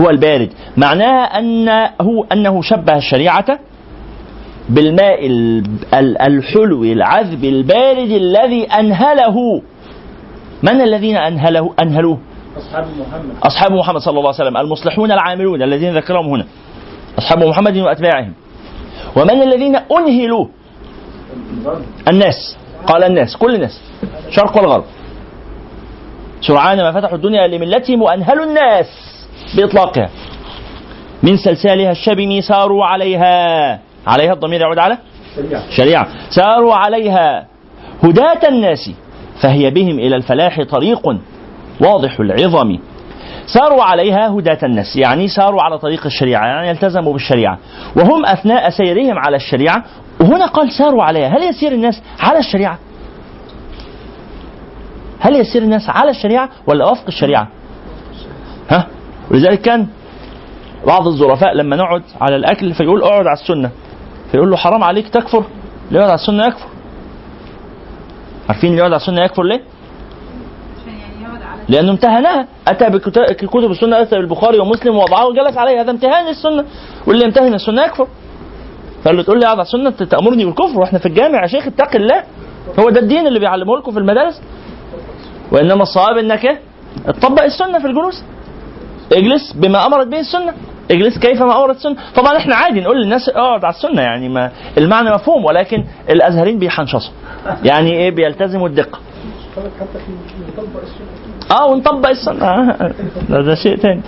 [0.00, 0.48] هو البارد.
[0.76, 1.90] معناها أنه
[2.32, 3.58] أنه شبه الشريعة
[4.68, 9.62] بالماء ال- ال- الحلو العذب البارد الذي أنهله.
[10.62, 12.18] من الذين أنهله؟ أنهلوه.
[12.58, 13.34] أصحاب محمد.
[13.42, 16.46] أصحاب محمد صلى الله عليه وسلم المصلحون العاملون الذين ذكرهم هنا.
[17.18, 18.32] أصحاب محمد وأتباعهم.
[19.16, 20.46] ومن الذين أنهلوا؟
[22.08, 23.80] الناس قال الناس كل الناس.
[24.30, 24.84] شرق والغرب.
[26.40, 28.86] سرعان ما فتحوا الدنيا لملتهم وأنهلوا الناس
[29.56, 30.10] بإطلاقها.
[31.22, 33.80] من سلسالها الشبم ساروا عليها.
[34.06, 34.98] عليها الضمير يعود على؟
[35.70, 36.08] شريعة.
[36.30, 37.46] ساروا عليها
[38.04, 38.90] هداة الناس
[39.42, 41.08] فهي بهم إلى الفلاح طريق
[41.84, 42.78] واضح العظم.
[43.46, 47.58] ساروا عليها هداة الناس يعني ساروا على طريق الشريعة يعني التزموا بالشريعة.
[47.96, 49.84] وهم أثناء سيرهم على الشريعة
[50.20, 51.28] وهنا قال ساروا عليها.
[51.28, 52.78] هل يسير الناس على الشريعة؟
[55.20, 57.48] هل يسير الناس على الشريعة ولا وفق الشريعة؟
[58.70, 58.86] ها؟
[59.30, 59.86] ولذلك كان
[60.86, 63.70] بعض الظرفاء لما نقعد على الأكل فيقول اقعد على السنة.
[64.32, 65.44] فيقول له حرام عليك تكفر
[65.88, 66.68] اللي يقعد على السنة يكفر.
[68.48, 69.60] عارفين اللي يقعد على السنة يكفر ليه؟
[71.68, 76.64] لأنه امتهنها أتى بكتب السنة أتى بالبخاري ومسلم ووضعه وجلس عليه هذا امتهان السنة
[77.06, 78.08] واللي يمتهن السنة يكفر.
[79.04, 81.96] قال له تقول لي اقعد على السنة تأمرني بالكفر وإحنا في الجامع يا شيخ اتق
[81.96, 82.22] الله.
[82.80, 84.42] هو ده الدين اللي بيعلمه لكم في المدارس.
[85.52, 86.60] وإنما الصواب إيه؟
[87.06, 88.24] تطبق السنة في الجلوس.
[89.12, 90.54] اجلس بما أمرت به السنة.
[90.90, 91.96] اجلس كيفما أمرت السنة.
[92.16, 94.02] طبعا إحنا عادي نقول للناس اقعد على السنة.
[94.02, 97.12] يعني ما المعنى مفهوم ولكن الازهريين بيحنشصوا.
[97.64, 98.98] يعني إيه؟ بيلتزموا الدقة.
[101.50, 102.44] آه ونطبق السنة.
[102.44, 102.92] آه.
[103.28, 104.02] ده, ده شيء تاني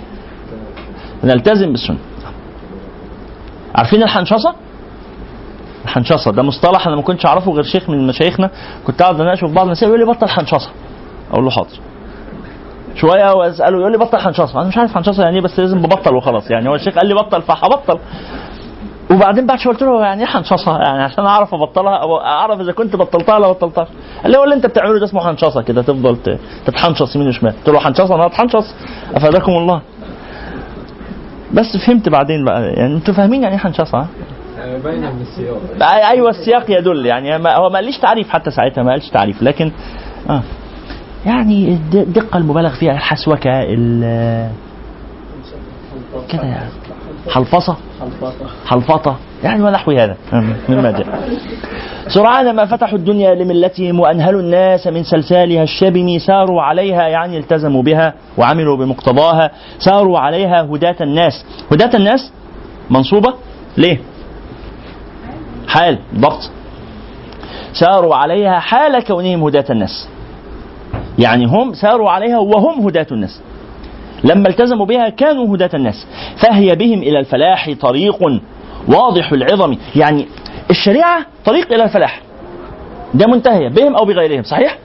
[1.23, 1.97] نلتزم بالسنة.
[3.75, 4.53] عارفين الحنشصه
[5.85, 8.49] الحنشصه ده مصطلح أنا ما كنتش أعرفه غير شيخ من مشايخنا.
[8.87, 10.69] كنت قاعد اناقشه في بعض المسائل يقول لي بطل حنشصه
[11.31, 11.79] أقول له حاضر.
[12.95, 16.15] شوية وأسأله يقول لي بطل حنشصه أنا مش عارف حنشصه يعني إيه بس لازم ببطل
[16.15, 16.51] وخلاص.
[16.51, 17.99] يعني هو الشيخ قال لي بطل فهبطل.
[19.11, 20.29] وبعدين بعد شوية قلت له يعني إيه
[20.67, 23.87] يعني عشان أعرف أبطلها أو أعرف إذا كنت بطلتها ولا بطلتها
[24.23, 26.17] قال لي هو اللي أنت بتعمله ده اسمه حنشصه كده تفضل
[26.65, 27.51] تتحنشص يمين وشمال.
[27.51, 28.75] قلت له حنشصه أنا اتحنشص
[29.15, 29.81] أفادكم الله
[31.53, 34.07] بس فهمت بعدين بقى يعني أنتوا فاهمين يعني إيه حنشصه؟
[34.83, 35.57] باينه من السياق
[36.11, 37.05] أيوه السياق يدل.
[37.05, 39.43] يعني ما هو ما قاليش تعريف حتى ساعتها ما قالش تعريف.
[39.43, 39.71] لكن
[40.29, 40.41] آه.
[41.25, 44.51] يعني الد- الدقة المبالغ فيها الحسوكة ال-
[46.29, 46.69] كده يعني.
[47.29, 47.75] حلفصة.
[48.65, 50.17] حلفطة يعني ونحو هذا.
[50.69, 51.29] مما جاء
[52.07, 58.13] سرعان ما فتحوا الدنيا لملتهم وأنهلوا الناس من سلسالها الشبم ساروا عليها يعني التزموا بها
[58.37, 61.45] وعملوا بمقتضاها ساروا عليها هداة الناس.
[61.71, 62.31] هداة الناس
[62.89, 63.33] منصوبة؟
[63.77, 63.99] ليه؟
[65.67, 66.51] حال ضبط.
[67.73, 70.09] ساروا عليها حال كونهم هداة الناس.
[71.19, 73.41] يعني هم ساروا عليها وهم هداة الناس.
[74.23, 76.07] لما التزموا بها كانوا هداة الناس.
[76.37, 78.41] فهي بهم إلى الفلاح طريق
[78.87, 79.75] واضح العظم.
[79.95, 80.27] يعني
[80.69, 82.21] الشريعة طريق إلى الفلاح.
[83.13, 84.77] ده منتهية بهم أو بغيرهم صحيح؟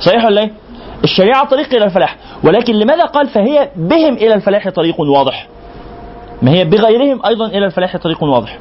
[0.00, 0.50] صحيح ولا إيه؟
[1.04, 2.16] الشريعة طريق إلى الفلاح.
[2.44, 5.48] ولكن لماذا قال فهي بهم إلى الفلاح طريق واضح؟
[6.42, 8.58] ما هي بغيرهم أيضا إلى الفلاح طريق واضح.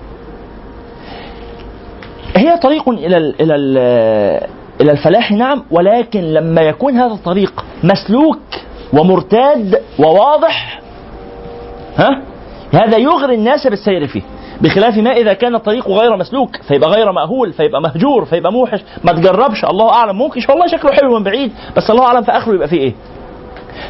[2.35, 3.55] هي طريق إلى إلى
[4.81, 8.39] إلى الفلاح نعم ولكن لما يكون هذا الطريق مسلوك
[8.93, 10.81] ومرتاد وواضح
[11.97, 12.21] ها؟
[12.73, 14.21] هذا يغري الناس بالسير فيه.
[14.61, 19.11] بخلاف ما إذا كان الطريق غير مسلوك فيبقى غير مأهول فيبقى مهجور فيبقى موحش ما
[19.11, 19.65] تجربش.
[19.65, 20.17] الله أعلم.
[20.17, 22.93] ممكن والله شكله حلو من بعيد بس الله أعلم في اخره يبقى فيه إيه؟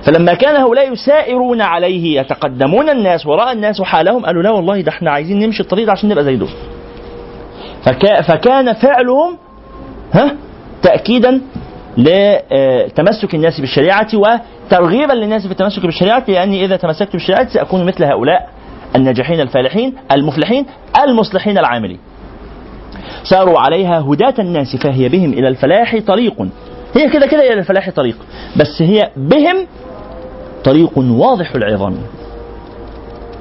[0.04, 5.12] فلما كان هؤلاء يسائرون عليه يتقدمون الناس وراء الناس وحالهم قالوا لا والله ده إحنا
[5.12, 6.50] عايزين نمشي الطريق ده عشان نبقى زي دول.
[7.84, 9.38] فكا فكان فعلهم
[10.14, 10.36] ها؟
[10.82, 11.42] تأكيدا
[11.98, 18.50] لتمسك الناس بالشريعة وترغيبا للناس في التمسك بالشريعة لأني إذا تمسكت بالشريعة سأكون مثل هؤلاء
[18.96, 20.66] الناجحين الفالحين المفلحين
[21.04, 22.00] المصلحين العاملين.
[23.24, 26.42] ساروا عليها هداة الناس فهي بهم إلى الفلاح طريق.
[26.96, 28.18] هي كده كده إلى الفلاح طريق
[28.56, 29.68] بس هي بهم
[30.64, 31.96] طريق واضح العظم.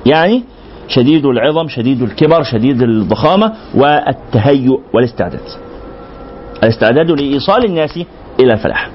[0.06, 0.42] يعني
[0.88, 5.40] شديد العظم شديد الكبر شديد الضخامة والتهيؤ والاستعداد.
[6.62, 8.00] الاستعداد لإيصال الناس
[8.40, 8.90] إلى الفلاح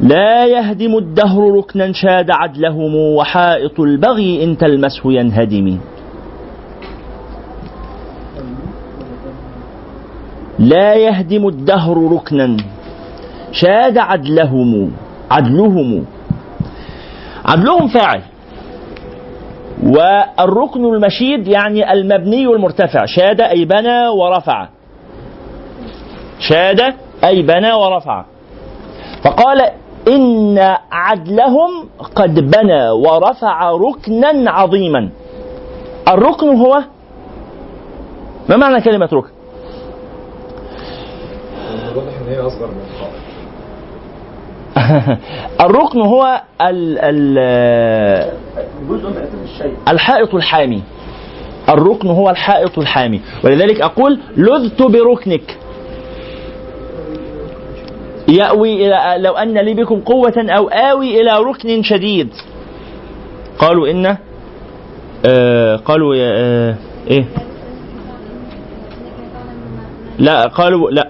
[0.00, 5.78] لا يهدم الدهر ركنا شاد عدلهم وحائط البغي إن تلمسه ينهدم.
[10.58, 12.56] لا يهدم الدهر ركنا
[13.52, 14.92] شاد عدلهم
[15.30, 16.04] عدلهم.
[17.44, 18.22] عدلهم فاعل.
[19.82, 23.04] والركن المشيد يعني المبني المرتفع.
[23.06, 24.68] شاد أي بنى ورفع.
[26.40, 26.80] شاد
[27.24, 28.24] أي بنى ورفع.
[29.24, 29.70] فقال
[30.08, 30.58] إن
[30.92, 35.10] عدلهم قد بنى ورفع ركنا عظيما.
[36.08, 36.82] الركن هو
[38.48, 39.30] ما معنى كلمة ركن؟
[41.96, 42.80] ان هي اصغر من
[45.60, 47.38] الركن هو ال ال
[49.88, 50.82] الحائط الحامي.
[51.68, 53.20] الركن هو الحائط الحامي.
[53.44, 55.58] ولذلك أقول لذت بركنك.
[58.30, 62.28] يأوي إلى لو أن لي بكم قوة أو آوي إلى ركن شديد.
[63.58, 64.16] قالوا إن
[65.26, 66.74] آه قالوا آه
[67.10, 67.24] إيه؟
[70.18, 71.08] لا قالوا لا.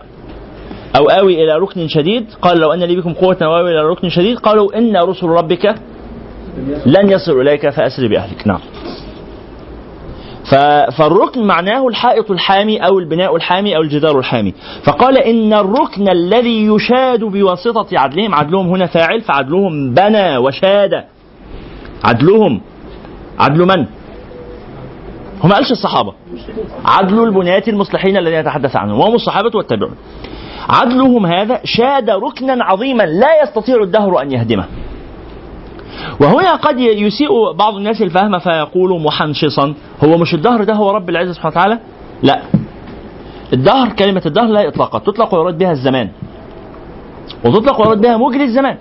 [0.96, 2.26] أو آوي إلى ركن شديد.
[2.42, 5.74] قال لو أن لي بكم قوة أو آوي إلى ركن شديد قالوا إن رسل ربك
[6.86, 8.46] لن يصلوا إليك فأسر بأهلك.
[8.46, 8.60] نعم.
[10.98, 14.54] فالركن معناه الحائط الحامي أو البناء الحامي أو الجدار الحامي.
[14.84, 21.04] فقال إن الركن الذي يشاد بواسطة عدلهم عدلهم هنا فاعل فعدلهم بنى وشاد.
[22.04, 22.60] عدلهم.
[23.38, 23.86] عدل من؟
[25.42, 26.12] هو ما قالش الصحابة.
[26.84, 29.94] عدل البناة المصلحين الذين يتحدث عنهم وهم الصحابة والتابعون.
[30.68, 34.64] عدلهم هذا شاد ركنا عظيما لا يستطيع الدهر أن يهدمه.
[36.20, 39.74] وهنا قد يسيء بعض الناس الفهم فيقول محنشصا.
[40.04, 41.78] هو مش الدهر ده هو رب العزة سبحانه وتعالى؟
[42.22, 42.42] لا.
[43.52, 44.98] الدهر كلمة الدهر لا إطلاقا.
[44.98, 46.08] تطلق ويراد بها الزمان.
[47.44, 48.76] وتطلق ويراد بها مجري الزمان.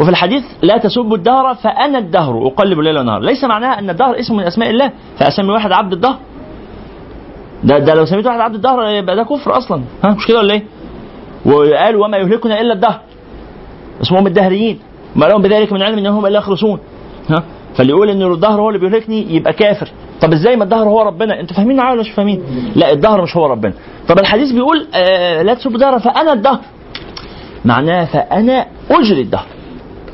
[0.00, 3.20] وفي الحديث لا تسبوا الدهر فأنا الدهر أقلب الليل والنهار.
[3.20, 4.92] ليس معناها أن الدهر اسم من أسماء الله.
[5.18, 6.18] فأسمي واحد عبد الدهر.
[7.64, 9.82] ده, ده لو سميت واحد عبد الدهر يبقى ده كفر أصلا.
[10.04, 10.62] ها مش كده ولا إيه؟
[11.46, 13.00] وقال وما يهلكنا إلا الدهر.
[14.02, 14.78] اسمهم الدهريين.
[15.16, 16.78] ما لهم بذلك من علم إنهم الا يخرصون
[17.30, 17.42] ها؟
[17.74, 19.88] فاللي يقول إن الظهر هو اللي بيهلكني يبقى كافر.
[20.20, 22.42] طب إزاي ما الظهر هو ربنا؟ أنتوا فاهمين معايا ولا مش فاهمين؟
[22.76, 23.72] لا الظهر مش هو ربنا.
[24.08, 26.60] طب الحديث بيقول آه لا تسبوا الدهر فأنا الدهر
[27.64, 29.46] معناه فأنا أجري الدهر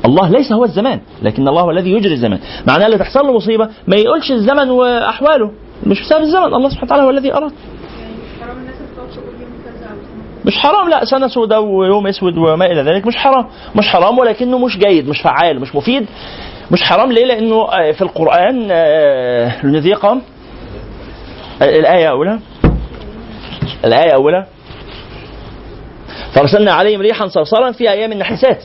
[0.05, 2.39] الله ليس هو الزمان لكن الله هو الذي يجري الزمان.
[2.67, 5.51] معناه اللي تحصل له مصيبة ما يقولش الزمن وأحواله.
[5.85, 7.51] مش بسبب الزمن الله سبحانه وتعالى هو الذي أراد
[8.41, 12.37] حرام الناس بتقعد تقول يوم كذا أو سنة مش حرام لا سنة سوداء ويوم أسود
[12.37, 13.07] وما إلى ذلك.
[13.07, 16.05] مش حرام مش حرام ولكنه مش جيد مش فعال مش مفيد
[16.71, 17.11] مش حرام.
[17.11, 20.21] ليه؟ لأنه آه، في القرآن آه، لنذيقهم
[21.61, 22.39] آه، الآية أولى
[23.85, 24.45] الآية أولى.
[26.33, 28.63] فأرسلنا عليهم ريحا صرصرا في أيام النحسات.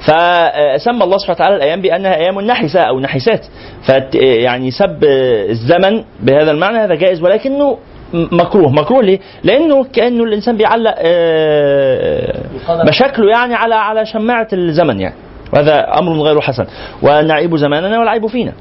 [0.00, 3.46] فسمى الله سبحانه وتعالى الأيام بأنها أيام نحسة أو نحسات.
[3.82, 5.04] فت يعني سب
[5.50, 7.78] الزمن بهذا المعنى هذا جائز ولكنه
[8.14, 12.34] مكروه مكروه ليه؟ لأنه كأنه الإنسان بيعلق آه،
[12.88, 15.14] مشاكله يعني على على شماعة الزمن يعني.
[15.52, 16.66] وهذا أمر غير حسن.
[17.02, 18.52] ونعيب زماننا والعيب فينا.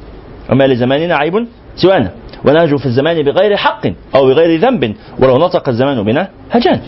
[0.50, 2.12] وما لزماننا عيب سوانا.
[2.46, 4.96] ونهجو في الزمان بغير حق أو بغير ذنب.
[5.20, 6.80] ولو نطق الزمان بنا هجان.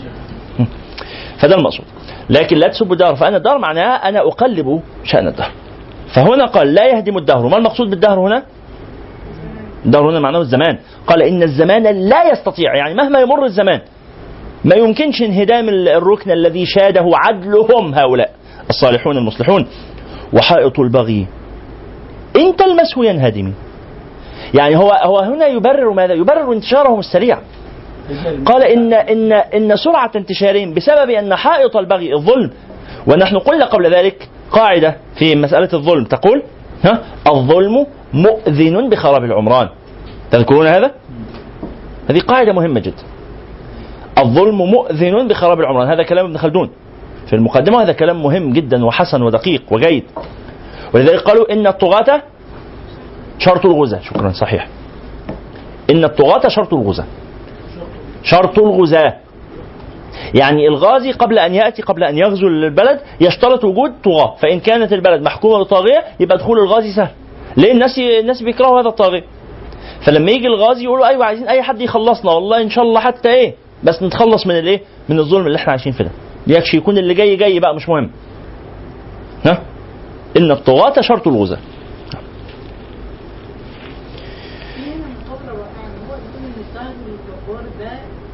[1.40, 1.84] فده المقصود.
[2.30, 3.16] لكن لا تسبوا الدهر.
[3.16, 5.50] فأنا الدهر معناها أنا أقلب شأن الدهر.
[6.14, 7.48] فهنا قال لا يهدم الدهر.
[7.48, 8.42] ما المقصود بالدهر هنا؟
[9.86, 10.78] الدهر هنا معناه الزمان.
[11.06, 13.80] قال إن الزمان لا يستطيع يعني مهما يمر الزمان
[14.64, 18.30] ما يمكنش انهدام ال- الركن الذي شاده عدلهم هؤلاء
[18.70, 19.66] الصالحون المصلحون.
[20.32, 21.26] وحائط البغي
[22.36, 23.52] ان تلمسه ينهدم
[24.54, 27.38] يعني هو هو هنا يبرر ماذا؟ يبرر انتشارهم السريع.
[28.46, 32.50] قال ان ان إن سرعة انتشارهم بسبب أن حائط البغي الظلم.
[33.06, 36.04] ونحن قلنا قبل ذلك قاعدة في مسألة الظلم.
[36.04, 36.42] تقول
[36.84, 39.68] ها؟ الظلم مؤذن بخراب العمران.
[40.30, 40.90] تذكرون هذا؟
[42.10, 43.02] هذه قاعدة مهمة جدا.
[44.18, 45.88] الظلم مؤذن بخراب العمران.
[45.88, 46.70] هذا كلام ابن خلدون
[47.26, 47.82] في المقدمة.
[47.82, 50.04] هذا كلام مهم جدا وحسن ودقيق وجيد.
[50.94, 52.22] ولذلك قالوا إن الطغاة
[53.38, 54.00] شرط الغزاة.
[54.00, 54.68] شكرا صحيح.
[55.90, 57.06] إن الطغاة شرط الغزاة.
[58.22, 59.16] شرط الغزاة.
[60.34, 64.34] يعني الغازي قبل أن يأتي قبل أن يغزو البلد يشترط وجود طغاة.
[64.42, 67.10] فإن كانت البلد محكومة بطاغية يبقى دخول الغازي سهل.
[67.56, 69.24] ليه؟ الناس الناس بيكرهوا هذا الطاغية.
[70.06, 73.54] فلما يجي الغازي يقولوا أيوه عايزين أي حد يخلصنا والله إن شاء الله حتى إيه؟
[73.84, 76.10] بس نتخلص من الإيه؟ من الظلم اللي إحنا عايشين فيه ده.
[76.46, 78.10] يكشي يكون اللي جاي جاي بقى مش مهم.
[79.46, 79.62] ها؟
[80.36, 81.58] إن الطغاة شرط الغزاة
[84.74, 87.92] في هنا مقابلة واقعة ان هو بيقول ان الدهر الجبار ده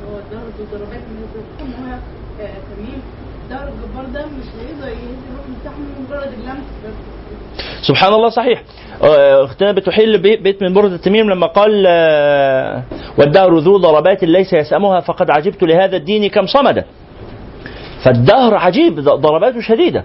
[0.09, 1.93] هو الدهر ذو ضربات من الركن هو
[2.41, 3.03] آه، تميم
[3.45, 6.65] الدهر الجبار ده مش هيقدر يهز الركن بتاعه من مجرد اللمس
[7.89, 8.63] سبحان الله صحيح.
[9.05, 12.83] آه، أختنا بتحيل بي- بيت من برد التميم لما قال آه،
[13.19, 16.85] والدهر ذو ضربات ليس يسأمها فقد عجبت لهذا الدين كم صمد
[18.05, 20.05] فالدهر عجيب ضرباته شديدة.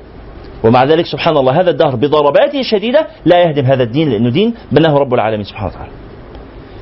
[0.64, 4.98] ومع ذلك سبحان الله هذا الدهر بضرباته الشديدة لا يهدم هذا الدين لأنه دين بناه
[4.98, 5.92] رب العالمين سبحانه وتعالى.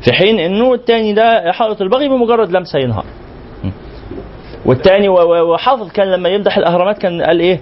[0.05, 3.05] في حين أنه الثاني ده حائط البغي بمجرد لمسة ينهار.
[4.65, 7.59] والثاني وحافظ كان لما يمدح الأهرامات كان قال إيه؟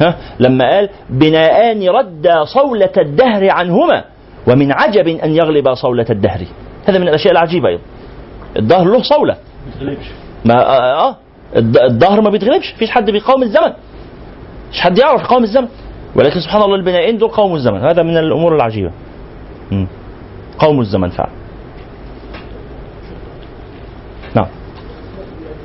[0.00, 4.04] ها لما قال بناءان ردا صولة الدهر عنهما
[4.48, 6.40] ومن عجب أن يغلب صولة الدهر.
[6.88, 7.82] هذا من الأشياء العجيبة أيضا.
[8.56, 9.36] الدهر له صولة.
[10.44, 11.16] ما آه, آه
[11.56, 12.74] الد- الدهر ما بيتغلبش.
[12.74, 13.72] مفيش حد بيقاوم الزمن.
[14.72, 15.68] مش حد يعرف يقاوم الزمن.
[16.16, 17.80] ولكن سبحان الله البنائين دول قاوموا الزمن.
[17.80, 18.90] هذا من الأمور العجيبة.
[20.58, 21.30] قاوموا الزمن فعلا
[24.34, 24.46] نعم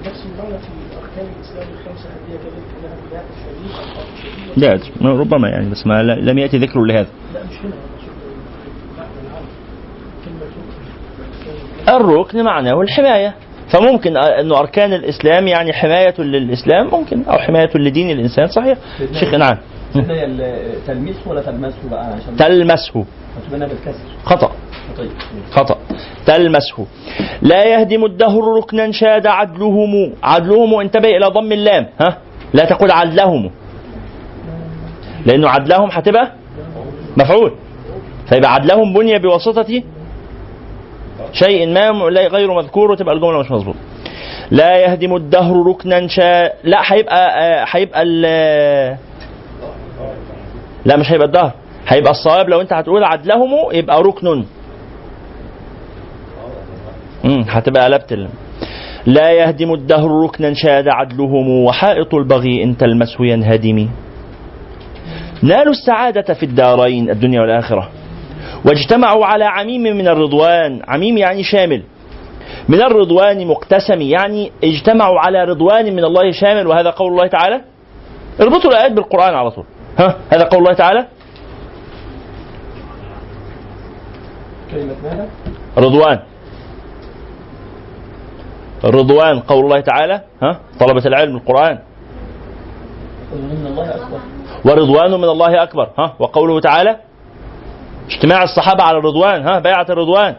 [0.05, 0.67] نفس المعنى في
[1.01, 5.87] اركان الاسلام الخمسه هديه كذلك انها بناء شديد أو خط شديد لا ربما يعني بس
[5.87, 7.07] ما لم يأتي ذكره لهذا.
[11.89, 13.35] الركن معناه الحماية
[13.69, 18.77] فممكن أنه أركان الإسلام يعني حماية للإسلام ممكن أو حماية لدين الإنسان صحيح.
[19.19, 19.57] شيخ نعم.
[20.87, 23.05] تلميسه ولا تلمسه بقى؟ عشان تلمسه.
[24.25, 24.51] خطأ.
[25.51, 25.77] خطأ.
[26.25, 26.85] تلمسه.
[27.41, 32.17] لا يهدم الدهر ركنا شاد عدلهم عدلهم انتبه إلى ضم اللام ها؟
[32.53, 33.51] لا تقول عدلهم.
[35.26, 36.32] لأنه عدلهم هتبقى
[37.17, 37.51] مفعول.
[38.30, 39.84] فيبقى عدلهم بني بواسطة
[41.34, 41.89] شيء ما
[42.28, 43.80] غير مذكور وتبقى الجملة مش مظبوطة.
[44.51, 48.97] لا يهدم الدهر ركنا شا لا هيبقى آه، هيبقى ال-
[50.86, 51.51] لا مش هيبقى الدهر.
[51.88, 54.45] هيبقى الصواب لو انت هتقول عدلهم يبقى ركن.
[57.26, 58.28] امم هتبقى قلبت.
[59.05, 63.89] لا يهدم الدهر ركنا شاد عدلهم وحائط البغي إن تلمسه ينهدم.
[65.45, 67.89] نالوا السعادة في الدارين الدنيا والآخرة.
[68.65, 70.81] واجتمعوا على عميم من الرضوان.
[70.87, 71.83] عميم يعني شامل.
[72.69, 76.67] من الرضوان مقتسم يعني اجتمعوا على رضوان من الله شامل.
[76.67, 77.61] وهذا قول الله تعالى؟
[78.41, 79.65] اربطوا الآيات بالقرآن على طول.
[79.99, 81.05] ها؟ هذا قول الله تعالى؟
[85.77, 86.19] رضوان.
[88.83, 91.79] الرضوان قول الله تعالى؟ ها؟ طلبة العلم القرآن.
[93.33, 94.34] من الله أكبر.
[94.66, 96.97] ورضوان من الله أكبر ها؟ وقوله تعالى
[98.11, 100.36] اجتماع الصحابة على الرضوان ها؟ بيعة الرضوان.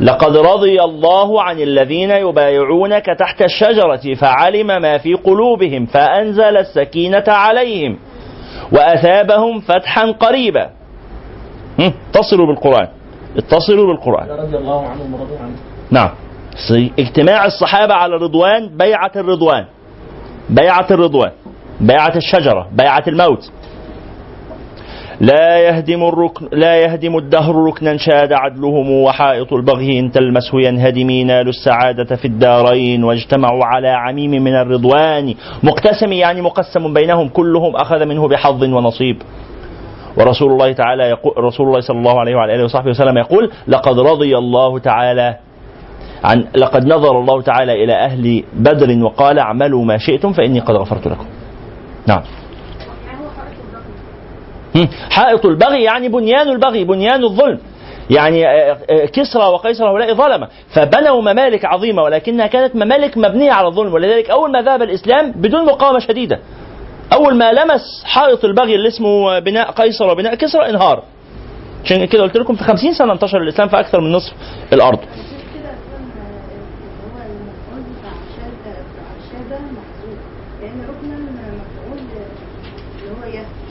[0.00, 7.98] لقد رضي الله عن الذين يبايعونك تحت الشجرة فعلم ما في قلوبهم فأنزل السكينة عليهم
[8.72, 10.70] وأثابهم فتحا قريبا.
[11.78, 12.88] اتصلوا بالقرآن.
[13.36, 14.28] اتصلوا بالقرآن.
[14.30, 15.56] رضي الله عنهم ورضوا عنه
[15.90, 16.10] نعم.
[16.98, 19.64] اجتماع الصحابة على الرضوان بيعة الرضوان.
[20.50, 21.30] بيعة الرضوان.
[21.80, 23.50] بيعة الشجرة بيعة الموت.
[25.20, 31.50] لا يهدم الركن لا يهدم الدهر ركنا شاد عدلهم وحائط البغي إن تلمسه ينهدم نالوا
[31.50, 35.34] السعادة في الدارين واجتمعوا على عميم من الرضوان.
[35.62, 39.22] مقتسم يعني مقسم بينهم كلهم أخذ منه بحظ ونصيب.
[40.18, 43.98] ورسول الله تعالى يقول رسول الله صلى الله عليه وعلى آله وصحبه وسلم يقول لقد
[43.98, 45.36] رضي الله تعالى
[46.24, 51.06] عن لقد نظر الله تعالى إلى أهل بدر وقال اعملوا ما شئتم فإني قد غفرت
[51.08, 51.26] لكم.
[52.06, 52.22] نعم.
[55.10, 57.58] حائط البغي يعني بنيان البغي بنيان الظلم.
[58.10, 63.66] يعني آه، آه، كسرى وقيصر هؤلاء ظلمة فبنوا ممالك عظيمة ولكنها كانت ممالك مبنية على
[63.68, 63.94] الظلم.
[63.94, 66.40] ولذلك أول ما ذهب الإسلام بدون مقاومة شديدة.
[67.12, 71.02] أول ما لمس حائط البغي اللي اسمه بناء قيصر وبناء كسرى انهار.
[71.84, 74.32] عشان كده قلت لكم في خمسين سنة انتشر الإسلام في أكثر من نصف
[74.72, 76.00] الأرض عشان كده أصلا
[77.04, 80.18] هو المفعول بتاع شادة بتاع شادة محذوف
[80.60, 83.64] لأن ركن المفعول اللي هو يهدي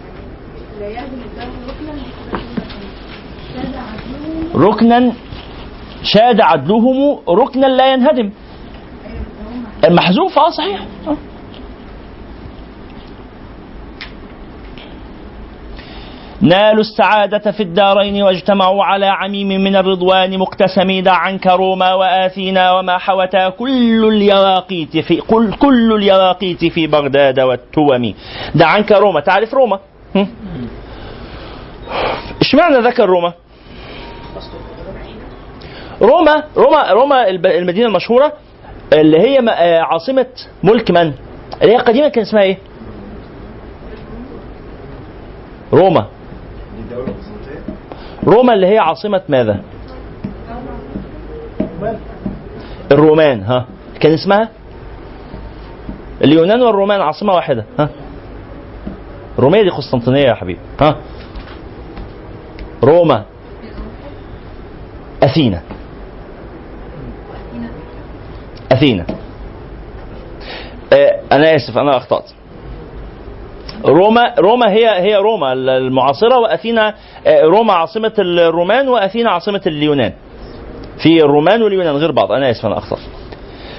[0.00, 0.24] يعني
[0.80, 1.92] لا يهدم الدم ركنا
[3.54, 5.12] شادة عدلهم ركنا
[6.02, 8.30] شاد عدلهم ركنا لا ينهدم.
[9.84, 10.80] المحذوف آه صحيح.
[16.40, 22.98] نالوا السعادة في الدارين واجتمعوا على عميم من الرضوان مقتسم دع عنك روما وآثينا وما
[22.98, 28.14] حوتا كل اليواقيت في كل, كل اليواقيت في بغداد والتوم.
[28.54, 29.20] دع عنك روما.
[29.20, 29.78] تعرف روما؟
[32.40, 33.32] اشمعنى ذكر روما؟
[36.02, 38.32] روما روما روما المدينة المشهورة
[38.92, 40.26] اللي هي آه، عاصمة
[40.62, 41.12] ملك من؟
[41.62, 42.58] اللي هي قديما كان اسمها إيه؟
[45.72, 46.06] روما
[48.26, 49.60] روما اللي هي عاصمة ماذا؟
[52.92, 53.66] الرومان ها
[54.00, 54.48] كان اسمها
[56.24, 57.88] اليونان والرومان عاصمة واحدة ها
[59.38, 60.96] رومية دي قسطنطينية يا حبيبي ها
[62.84, 63.24] روما
[65.22, 65.62] أثينا.
[68.72, 69.06] أثينا.
[70.92, 72.30] آه، أنا آسف أنا أخطأت.
[73.84, 76.94] روما روما هي هي روما المعاصرة وأثينا
[77.26, 80.12] آه، روما عاصمة الرومان وأثينا عاصمة اليونان.
[81.02, 82.32] في الرومان واليونان غير بعض.
[82.32, 82.98] أنا آسف أنا أخطأت.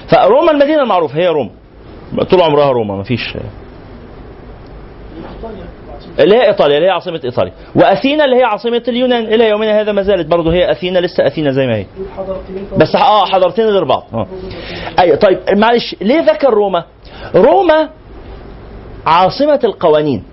[0.08, 1.50] فروما المدينة المعروفة هي روما.
[2.30, 3.36] طول عمرها روما ما فيش
[6.20, 7.52] اللي هي إيطاليا اللي هي عاصمة إيطاليا.
[7.74, 9.24] وأثينا اللي هي عاصمة اليونان.
[9.24, 10.26] إلى يومنا هذا ما زالت.
[10.26, 11.86] برضه هي أثينا لسه أثينا زي ما هي.
[12.78, 14.26] بس آه حضارتين غير بعض آه.
[14.98, 16.84] أيوه طيب معلش ليه ذكر روما؟
[17.34, 17.88] روما
[19.06, 20.24] عاصمة القوانين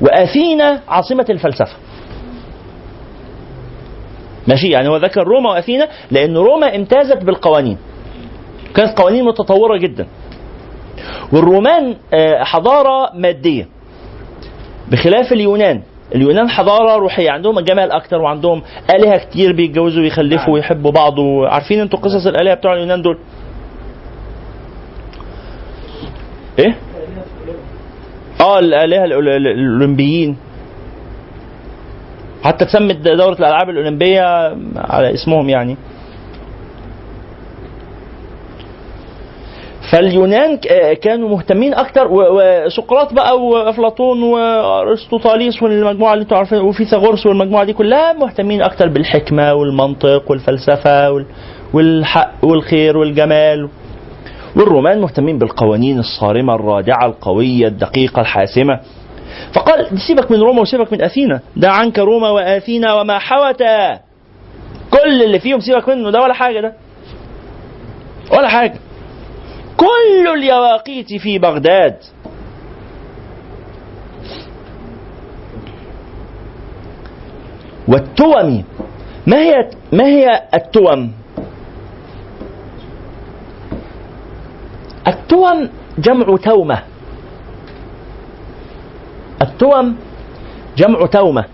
[0.00, 1.76] وأثينا عاصمة الفلسفة.
[4.46, 7.78] ماشي؟ يعني هو ذكر روما وأثينا لأن روما امتازت بالقوانين.
[8.74, 10.06] كانت قوانين متطورة جدا.
[11.32, 13.68] والرومان آه، حضارة مادية.
[14.90, 15.80] بخلاف اليونان.
[16.14, 17.30] اليونان حضارة روحية.
[17.30, 18.62] عندهم جمال أكتر وعندهم
[18.94, 21.18] آلهة كتير بيتجوزوا ويخلفوا ويحبوا بعض.
[21.18, 23.18] وعارفين أنتوا قصص الآلهة بتوع اليونان دول؟
[26.58, 26.74] إيه؟
[28.40, 30.36] آه الآلهة الأولمبيين.
[32.44, 34.22] حتى تسمت دورة الألعاب الأولمبية
[34.76, 35.76] على اسمهم يعني.
[39.92, 47.64] فاليونان ك- كانوا مهتمين أكتر وسقراط بقى وأفلاطون وأرسطوطاليس والمجموعة اللي أنتوا عارفين وفيثاغورس والمجموعة
[47.64, 51.26] دي كلها مهتمين أكتر بالحكمة والمنطق والفلسفة وال-
[51.74, 53.68] والحق والخير والجمال.
[54.56, 58.80] والرومان مهتمين بالقوانين الصارمة الرادعة القوية الدقيقة الحاسمة.
[59.54, 61.40] فقال سيبك من روما وسيبك من أثينا.
[61.56, 63.94] دع عنك روما وأثينا وما حوتا
[64.90, 66.72] كل اللي فيهم سيبك منه ده ولا حاجة ده.
[68.38, 68.74] ولا حاجة.
[69.78, 71.96] كل اليواقيت في بغداد
[77.88, 78.64] والتوم
[79.26, 81.12] ما هي ما هي التوم؟
[85.06, 85.68] التوم
[85.98, 86.82] جمع تومة
[89.42, 89.96] التوم
[90.76, 91.44] جمع تومة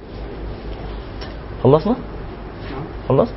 [1.64, 1.96] خلصنا؟
[3.08, 3.28] خلص؟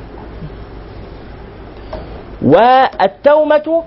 [2.41, 3.83] والتومة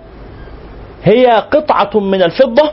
[1.03, 2.73] هي قطعة من الفضة.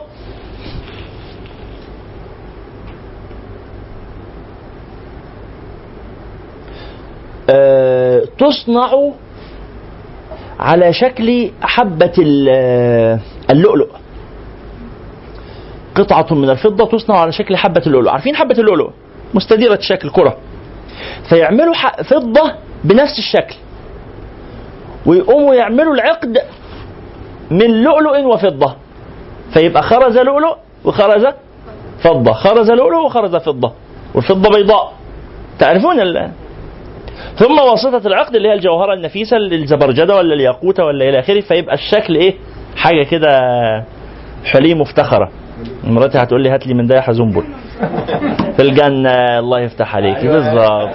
[7.50, 9.12] آه، تصنع
[10.60, 13.20] على شكل حبة ال-
[13.50, 13.88] اللؤلؤ.
[15.94, 18.10] قطعة من الفضة تصنع على شكل حبة اللؤلؤ.
[18.10, 18.90] عارفين حبة اللؤلؤ؟
[19.34, 20.36] مستديرة الشكل كرة.
[21.28, 22.52] فيعملوا فضة
[22.84, 23.54] بنفس الشكل.
[25.06, 26.38] ويقوموا يعملوا العقد
[27.50, 28.74] من لؤلؤ وفضة.
[29.54, 31.26] فيبقى خرز لؤلؤ وخرز
[32.04, 32.32] فضة.
[32.32, 33.72] خرز لؤلؤ وخرز فضة.
[34.14, 34.92] والفضة بيضاء.
[35.58, 36.30] تعرفون ال...
[37.36, 42.14] ثم واسطة العقد اللي هي الجوهرة النفيسة الزبرجدة ولا الياقوتة ولا إلى آخره فيبقى الشكل
[42.14, 42.34] إيه؟
[42.76, 43.28] حاجة كده
[44.44, 45.30] حلي مفتخرة.
[45.84, 47.44] مراتي هتقول لي هات لي من ده حزنبل
[48.56, 49.38] في الجنة.
[49.38, 50.26] الله يفتح عليك.
[50.26, 50.90] بالظبط.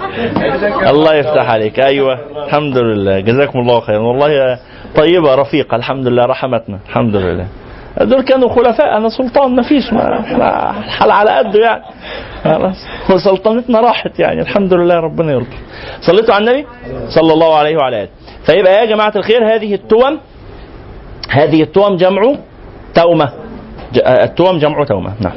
[0.88, 1.80] الله يفتح عليك.
[1.80, 2.18] أيوه.
[2.44, 3.20] الحمد لله.
[3.20, 3.98] جزاكم الله خيرا.
[3.98, 4.58] والله
[4.96, 5.76] طيبة رفيقة.
[5.76, 6.78] الحمد لله رحمتنا.
[6.88, 7.46] الحمد لله
[8.00, 8.96] دول كانوا خلفاء.
[8.96, 11.82] أنا سلطان ما فيش ما إحنا الحال على قده يعني.
[12.44, 12.76] خلاص.
[13.10, 14.40] وسلطنتنا راحت يعني.
[14.40, 15.56] الحمد لله ربنا يرضى.
[16.00, 16.66] صليتوا على النبي؟
[17.08, 18.08] صلى الله عليه وعلى آله.
[18.46, 20.18] فيبقى يا جماعة الخير هذه التوم
[21.30, 22.34] هذه التوم جمع
[22.94, 23.32] تومة.
[23.96, 25.12] التوم جمع تومة.
[25.20, 25.34] نعم.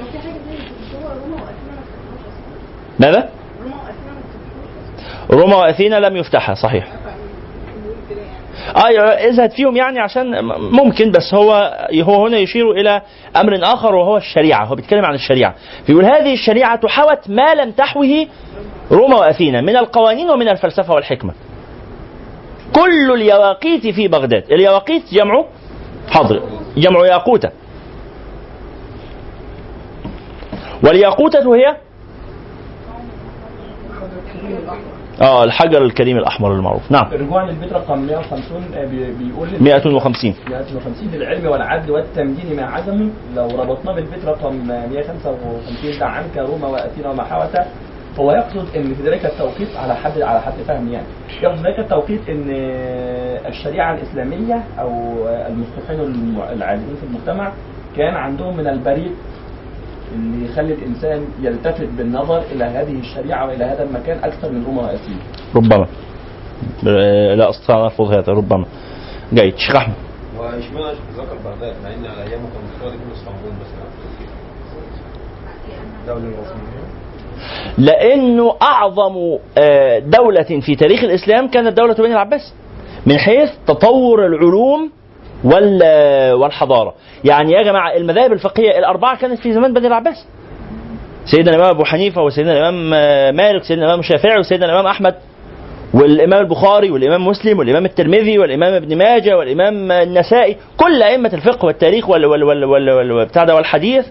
[3.00, 3.30] ماذا؟
[5.32, 6.88] روما واثينا لم يفتحها صحيح.
[8.76, 13.02] آه ازهد فيهم يعني عشان ممكن بس هو هو هنا يشير إلى
[13.36, 14.66] أمر آخر وهو الشريعة.
[14.66, 15.56] هو بيتكلم عن الشريعة.
[15.88, 18.28] بيقول هذه الشريعة حوت ما لم تحوه
[18.92, 21.34] روما وأثينا من القوانين ومن الفلسفة والحكمة.
[22.76, 24.52] كل اليواقيت في بغداد.
[24.52, 25.46] اليواقيت جمع
[26.10, 26.42] حاضر
[26.78, 27.50] جمع ياقوتة.
[30.84, 31.78] والياقوتة هي
[35.22, 36.92] آه الحجر الكريم الأحمر المعروف.
[36.92, 37.06] نعم.
[37.14, 43.10] الرجوع للبيت رقم 150 آه، بي- بيقول 150 150 في العلم والعدل والتمدين مع عزم
[43.36, 47.56] لو ربطناه بالبيت رقم 155 دع عنك روما واثينا وما حوت
[48.20, 51.06] هو يقصد إن في ذلك التوقيت على حد على حد فهم يعني.
[51.44, 52.46] يقصد ذلك التوقيت إن
[53.48, 54.90] الشريعة الإسلامية أو
[55.28, 57.52] المصلحين الم- العادلين في المجتمع
[57.98, 59.12] كان عندهم من البريء
[60.16, 65.20] اللي يخلي الإنسان يلتفت بالنظر إلى هذه الشريعة وإلى هذا المكان أكثر من روما واثينا
[65.56, 65.88] ربما.
[66.88, 68.66] آه، لا أستطيع أن أرفض هذا ربما.
[69.34, 69.96] جيد شيخ احمد
[70.38, 73.88] واشمعنى ذكر بغداد مع ان على ايامه كان المفترض يكون إسطنبول مثلا.
[76.02, 76.88] الدولة العثمانية
[77.78, 82.54] لأنه أعظم آه، دولة في تاريخ الإسلام كانت دولة بني العباس
[83.06, 84.92] من حيث تطور العلوم
[86.34, 86.94] والحضارة.
[87.24, 90.26] يعني يا جماعة المذاهب الفقهية الأربعة كانت في زمان بني العباس.
[91.26, 92.90] سيدنا الإمام أبو حنيفة وسيدنا الإمام
[93.36, 95.16] مالك وسيدنا الإمام الشافعي وسيدنا الإمام أحمد
[95.94, 102.10] والإمام البخاري والإمام مسلم والإمام الترمذي والإمام ابن ماجه والإمام النسائي كل أئمة الفقه والتاريخ
[102.10, 104.06] وال وال وال وال وال بتاع ده والحديث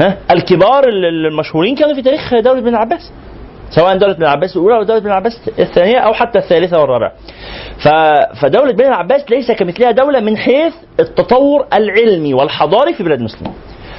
[0.00, 3.12] ها الكبار ال- المشهورين كانوا في تاريخ دولة بن العباس.
[3.70, 7.12] سواء دولة بن العباس الأولى أو دولة بن العباس الثانية أو حتى الثالثة والرابعة.
[7.84, 7.88] ف...
[8.42, 13.52] فدولة بن العباس ليس كمثلها دولة من حيث التطور العلمي والحضاري في بلاد المسلمين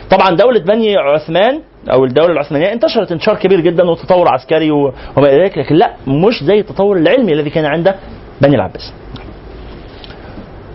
[0.09, 1.61] طبعا دولة بني عثمان
[1.91, 6.43] أو الدولة العثمانية انتشرت انتشار كبير جدا وتطور عسكري وما إلى ذلك لكن لا مش
[6.43, 7.95] زي التطور العلمي الذي كان عند
[8.41, 8.93] بني العباس.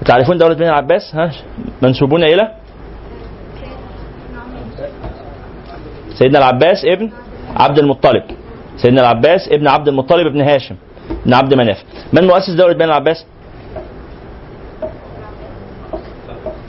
[0.05, 1.31] تعرفون دولة بني العباس؟ ها
[1.83, 2.51] منسوبون إلى؟
[6.19, 7.11] سيدنا العباس ابن
[7.57, 8.23] عبد المطلب.
[8.77, 10.77] سيدنا العباس ابن عبد المطلب ابن هاشم
[11.23, 11.85] ابن عبد مناف.
[12.13, 13.27] من مؤسس دولة بني العباس؟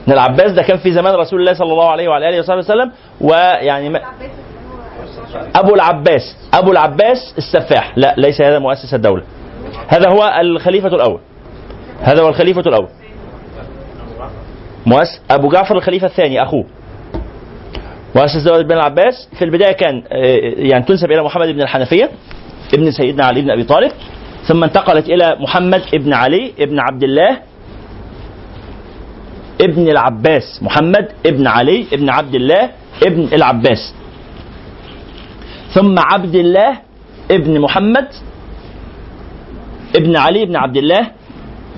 [0.04, 2.92] ابن العباس ده كان في زمان رسول الله صلى الله عليه وعلى آله وصحبه وسلم
[3.22, 4.02] ويعني ما
[5.56, 7.98] أبو العباس أبو العباس السفاح.
[7.98, 9.24] لا ليس هذا مؤسس الدولة.
[9.88, 11.20] هذا هو الخليفة الأول.
[12.02, 12.88] هذا هو الخليفة الأول.
[14.86, 16.66] مؤسس أبو جعفر الخليفة الثاني أخوه.
[18.18, 20.36] مؤسس دولة بن العباس في البداية كان آه،
[20.72, 22.10] يعني تنسب إلى محمد بن الحنفية
[22.74, 23.92] ابن سيدنا علي بن أبي طالب
[24.48, 27.40] ثم انتقلت إلى محمد ابن علي ابن عبد الله
[29.62, 32.70] ابن العباس محمد ابن علي ابن عبد الله
[33.06, 33.94] ابن العباس.
[35.74, 36.78] ثم عبد الله
[37.32, 38.08] ابن محمد
[39.96, 41.12] ابن علي ابن عبد الله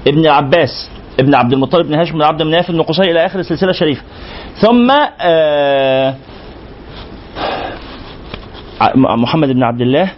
[0.07, 0.89] ابن العباس.
[1.19, 4.01] ابن عبد المطلب بن هاشم بن عبد مناف بن قصي إلى آخر السلسلة الشريفة.
[4.61, 4.91] ثم
[5.21, 6.15] آه
[8.95, 10.11] محمد بن عبد الله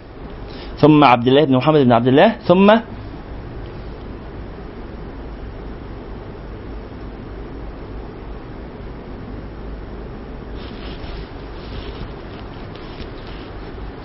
[0.78, 2.76] ثم عبد الله بن محمد بن عبد الله ثم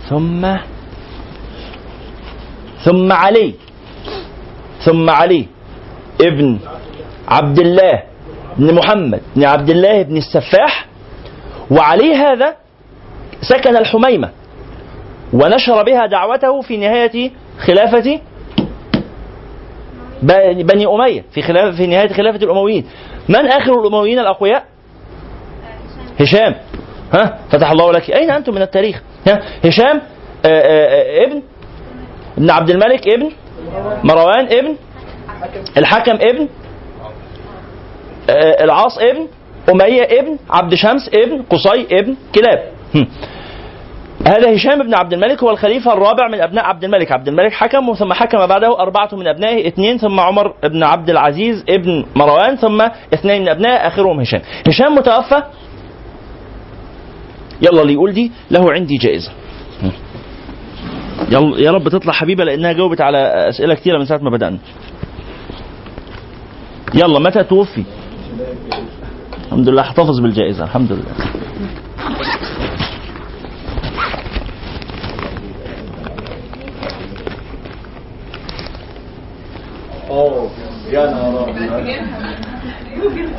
[0.10, 0.58] ثم
[2.84, 3.54] ثم علي
[4.86, 5.48] ثم علي
[6.22, 6.60] ابن
[7.28, 8.04] عبد الله
[8.58, 10.86] بن محمد بن عبد الله بن السفاح
[11.72, 12.56] وعلي هذا
[13.42, 14.30] سكن الحميمة
[15.34, 18.20] ونشر بها دعوته في نهاية خلافة
[20.64, 22.86] بني أمية في خلاف في نهاية خلافة الأمويين.
[23.30, 24.66] من آخر الأمويين الأقوياء؟
[26.20, 26.56] هشام.
[27.14, 28.12] ها؟ فتح الله لك.
[28.12, 30.02] أين أنتم من التاريخ؟ ها؟ هشام
[30.46, 31.42] آه، آه، آه، ابن
[32.38, 33.32] ابن عبد الملك ابن
[34.04, 34.76] مروان ابن
[35.78, 36.48] الحكم ابن
[38.30, 39.28] العاص ابن
[39.70, 42.64] أمية ابن عبد شمس ابن قصي ابن كلاب.
[44.28, 47.12] هذا هشام بن عبد الملك هو الخليفة الرابع من أبناء عبد الملك.
[47.12, 51.64] عبد الملك حكم ثم حكم بعده أربعة من أبنائه اثنين ثم عمر بن عبد العزيز
[51.70, 52.82] ابن مروان ثم
[53.14, 54.42] اثنين من أبنائه آخرهم هشام.
[54.68, 55.44] هشام متوفى.
[57.62, 59.32] يلا اللي يقول دي له عندي جائزة.
[61.32, 63.18] يلا يا رب تطلع حبيبة لأنها جاوبت على
[63.50, 64.58] أسئلة كثيرة من ساعة ما بدأنا.
[66.94, 67.84] يلا متى توفي؟
[69.46, 69.82] الحمد لله.
[69.82, 70.64] احتفظ بالجائزة.
[70.64, 71.14] الحمد لله.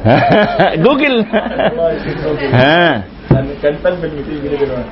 [0.85, 1.25] جوجل
[2.53, 3.03] ها.
[3.31, 4.13] كان كان فيلم ب 200
[4.45, 4.83] جنيه دلوقتي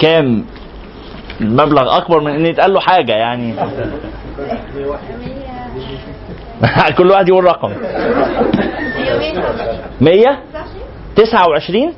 [0.00, 0.44] كام؟
[1.40, 3.54] المبلغ أكبر من ان يتقال له حاجة يعني.
[6.98, 7.68] كل واحد يقول رقم.
[7.68, 9.16] مية؟
[10.00, 10.38] 100 ومية
[11.16, 11.94] 29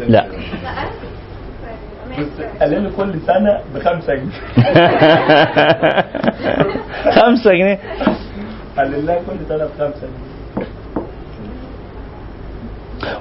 [0.00, 0.26] لا.
[2.62, 4.30] لي كل سنة ب 5 جنيه.
[7.20, 7.78] خمسة جنيه.
[8.76, 10.25] قال لها كل سنة ب 5 جنيه.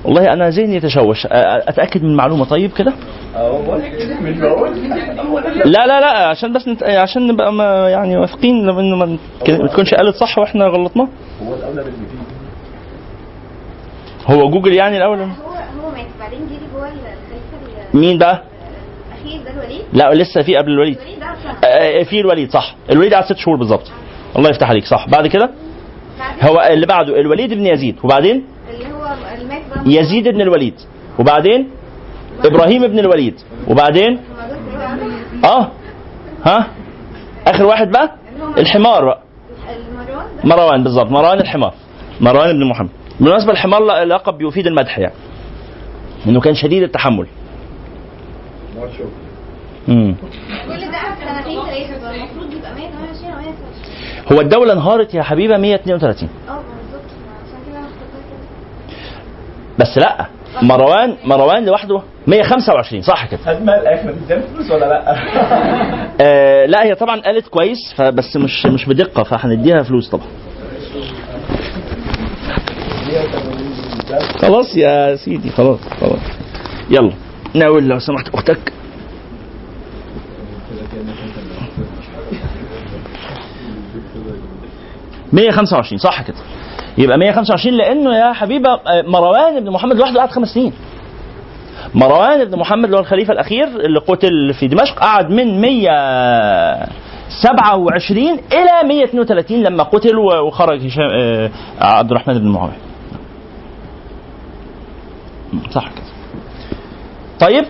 [0.05, 1.28] والله أنا ذهني يتشوش.
[1.32, 2.93] أتأكد من معلومه طيب كده؟
[5.65, 6.84] لا لا لا عشان بس نت...
[6.84, 9.05] عشان نبقى ما يعني واثقين إنه ما
[9.47, 11.03] ما تكونش قالت صح وإحنا غلطنا.
[11.43, 11.93] هو الاولى بال
[14.28, 16.05] 200 هو جوجل يعني الأول؟ هو هو مات.
[16.19, 16.89] بعدين جه جوه
[17.93, 18.43] مين بقى؟
[19.45, 20.97] ده الوليد؟ لا لسه في قبل الوليد.
[21.63, 22.76] الوليد في الوليد صح.
[22.91, 23.91] الوليد قعد ست شهور بالظبط.
[24.38, 25.10] الله يفتح عليك صح.
[25.10, 25.49] بعد كده؟
[26.41, 27.95] هو اللي بعده الوليد بن يزيد.
[28.03, 29.15] وبعدين؟ اللي هو
[29.86, 30.74] يزيد بن الوليد.
[31.20, 31.70] وبعدين
[32.46, 33.36] إبراهيم بن الوليد.
[33.68, 34.20] وبعدين
[35.44, 35.72] آه.
[36.46, 36.68] ها؟
[37.48, 38.16] آخر واحد بقى؟
[38.58, 39.20] الحمار بقى.
[40.44, 41.74] مروان بالظبط مروان الحمار.
[42.22, 42.90] مروان بن محمد.
[43.20, 45.14] بالمناسبة الحمار لقب بيفيد المدح يعني.
[46.28, 47.28] إنه كان شديد التحمل.
[49.88, 55.24] كل ده قعد سنتين ثلاثة بقى المفروض يبقى 128 أو 129 هو الدولة انهارت يا
[55.24, 57.12] حبيبة 132 آه بالظبط
[57.46, 58.46] عشان كده أنا افتكرت كده.
[59.80, 60.26] بس لا
[60.61, 65.15] مروان مروان لوحده 125 صح كده؟ اسماء الآخر بتديها فلوس ولا لا؟
[66.22, 70.27] آه لا هي طبعا قالت كويس فبس مش مش بدقة فهنديها فلوس طبعا.
[74.41, 76.19] خلاص يا سيدي خلاص خلاص.
[76.89, 77.11] يلا
[77.53, 78.72] ناول لو سمحت أختك.
[85.34, 86.38] مية خمسة وعشرين صح كده؟
[86.97, 90.73] يبقى 125 لأنه يا حبيبة آه، مروان بن محمد لوحده قعد خمس سنين
[91.93, 98.23] مروان بن محمد اللي هو الخليفة الأخير اللي قتل في دمشق قعد من 127
[98.53, 101.49] إلى 132 لما قتل وخرج هشام آه،
[101.81, 102.77] عبد الرحمن بن معاوية
[105.72, 106.05] صح كده
[107.39, 107.65] طيب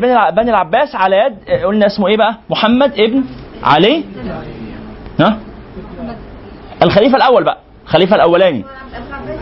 [0.00, 3.24] بني الع- بني العباس على يد آه، قلنا اسمه إيه بقى؟ محمد ابن
[3.62, 4.04] علي
[5.20, 5.38] ها؟
[6.82, 8.64] الخليفة الأول بقى الخليفه الأولاني.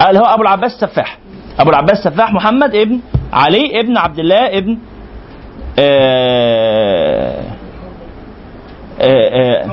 [0.09, 1.19] اللي هو أبو العباس السفاح.
[1.61, 3.01] أبو العباس السفاح محمد ابن
[3.33, 4.79] علي ابن عبد الله ابن
[5.79, 7.43] آه
[9.01, 9.67] آه آه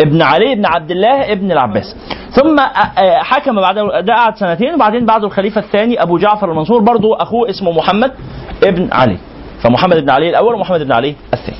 [0.00, 1.96] ابن علي بن عبد الله ابن العباس.
[2.30, 2.60] ثم
[3.02, 7.72] حكم بعده ده قعد سنتين وبعدين بعده الخليفة الثاني أبو جعفر المنصور برضو أخوه اسمه
[7.72, 8.12] محمد
[8.64, 9.18] ابن علي.
[9.62, 11.58] فمحمد بن علي الأول ومحمد بن علي الثاني.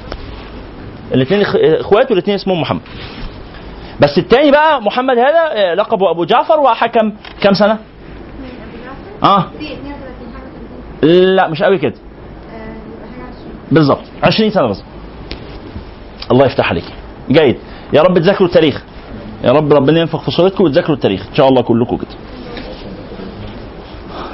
[1.15, 1.43] الاثنين
[1.81, 2.81] اخوات والاثنين اسمهم محمد.
[4.01, 7.79] بس الثاني بقى محمد هذا آه، لقبه أبو جعفر وحكم كم سنة؟
[9.23, 9.41] آه.
[9.59, 9.93] في 32
[10.35, 10.51] حاجة
[11.01, 11.95] 30 لا مش قوي كده.
[11.95, 14.87] يبقى حاجة 20 بالظبط 20 سنة بالظبط
[16.31, 16.85] الله يفتح عليك.
[17.31, 17.59] جيد.
[17.93, 18.83] يا رب تذاكروا التاريخ.
[19.45, 21.27] يا رب ربنا ينفخ في صورتكم وتذاكروا التاريخ.
[21.31, 22.07] إن شاء الله كلكم كده.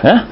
[0.04, 0.24] ها؟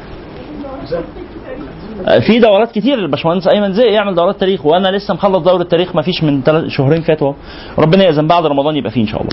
[2.26, 6.02] في دورات كتير الباشمهندس أيمن زي يعمل دورات تاريخ وأنا لسه مخلص دورة تاريخ ما
[6.02, 7.32] فيش من ثلاث شهرين فاتوا.
[7.78, 9.32] ربنا يأذن بعد رمضان يبقى فيه إن شاء الله.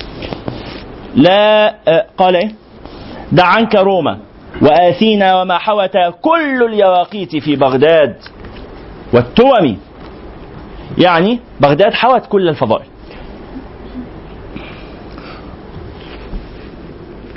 [1.16, 2.52] لا آه، قال إيه؟
[3.32, 4.18] دع عنك روما
[4.62, 8.16] وآثينا وما حوت كل اليواقيت في بغداد
[9.14, 9.78] والتوم
[10.98, 12.86] يعني بغداد حوت كل الفضائل.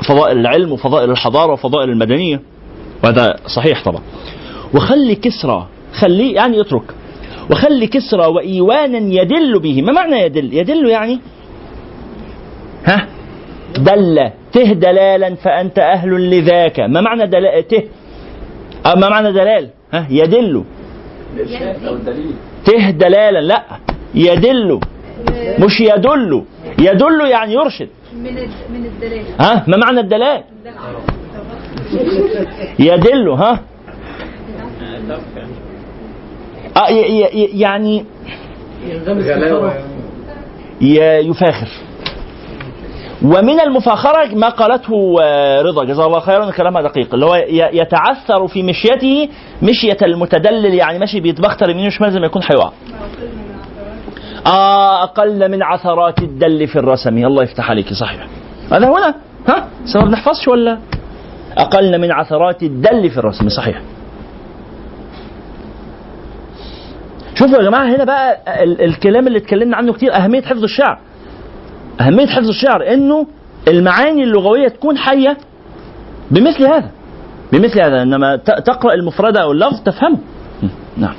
[0.09, 2.41] فضائل العلم وفضائل الحضارة وفضائل المدنية.
[3.05, 4.03] وهذا صحيح طبعا.
[4.75, 6.95] وخلي كسرى خليه يعني اترك.
[7.51, 9.83] وخلي كسرى وإيوانا يدل به.
[9.83, 11.19] ما معنى يدل؟ يدل يعني
[12.85, 13.07] ها؟
[13.79, 16.81] دل ته دلالا فأنت أهل لذاك.
[16.81, 17.83] ما معنى دل ته؟
[18.87, 20.65] أه ما معنى دلال؟ ها؟ يدل.
[22.65, 23.63] ته دلالا لا.
[24.15, 24.81] يدل.
[25.59, 26.45] مش يدل.
[26.79, 27.89] يدل يعني يرشد.
[28.15, 28.35] من
[28.73, 29.25] من الدلال.
[29.41, 30.43] ها؟ ما معنى الدلال؟
[32.79, 33.61] يدل ها؟
[36.77, 36.89] آه
[37.55, 38.05] يعني
[38.87, 39.83] ينغمس في غلاوة الثرى.
[40.81, 41.69] ي- يفاخر.
[43.25, 47.15] ومن المفاخرة ما قالته آه، رضا جزاه الله خيرا كلامها دقيق.
[47.15, 47.35] اللي هو
[47.73, 49.29] يتعثر في مشيته
[49.63, 52.71] مشية المتدلل يعني ماشي بيتبختر يمين وشمال زي ما يكون هيقع
[54.47, 57.17] آه أقل من عثرات الدل في الرسم.
[57.27, 58.27] الله يفتح عليك صحيح.
[58.73, 59.15] هذا هنا؟
[59.49, 60.79] ها؟ ما بنحفظش ولا؟
[61.59, 63.81] أقل من عثرات الدل في الرسم صحيح.
[67.35, 70.99] شوفوا يا جماعة هنا بقى ال- الكلام اللي اتكلمنا عنه كتير أهمية حفظ الشعر.
[72.01, 73.27] أهمية حفظ الشعر إنه
[73.69, 75.37] المعاني اللغوية تكون حية
[76.31, 76.91] بمثل هذا.
[77.53, 80.19] بمثل هذا إنما ت- تقرأ المفردة أو اللفظ تفهمه.
[80.97, 81.15] نعم.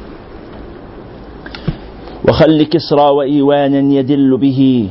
[2.29, 4.89] وخل كسرى وإيوانا يدل به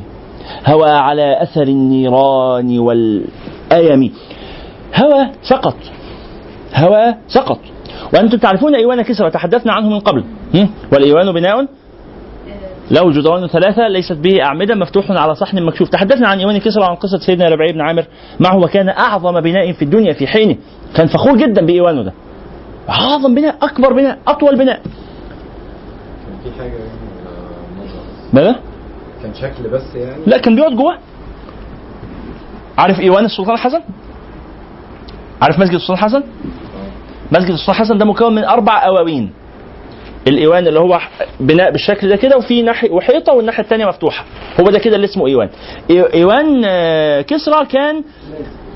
[0.67, 4.13] هوى على أثر النيران والأيم.
[5.03, 5.75] هوى سقط.
[6.75, 7.59] هوى سقط.
[8.13, 10.23] وأنتم تعرفون إيوان كسرى تحدثنا عنه من قبل.
[10.55, 11.67] هم؟ والإيوان بناء؟
[12.91, 15.89] له جدران ثلاثة ليست به أعمدة مفتوح على صحن مكشوف.
[15.89, 18.05] تحدثنا عن إيوان كسرى وعن قصة سيدنا ربيع بن عامر
[18.39, 20.55] معه وكان أعظم بناء في الدنيا في حينه.
[20.95, 22.13] كان فخور جدا بإيوانه ده.
[22.89, 24.81] أعظم بناء أكبر بناء أطول بناء.
[24.81, 26.89] كان في حاجة يعني
[27.83, 28.55] بس بلى
[29.23, 30.97] كان شكل بس يعني؟ لا كان بيقعد جوه
[32.77, 33.81] عارف إيوان السلطان الحسن
[35.41, 36.23] عارف مسجد السلطان الحسن
[37.31, 39.31] مسجد السلطان الحسن ده مكون من أربع أواوين.
[40.27, 40.99] الإيوان اللي هو
[41.39, 44.25] بناء بالشكل ده كده وفي ناحية وحيطة والناحية الثانية مفتوحة.
[44.59, 45.49] هو ده كده اللي اسمه إيوان.
[45.89, 48.03] إيوان آه، كسرى كان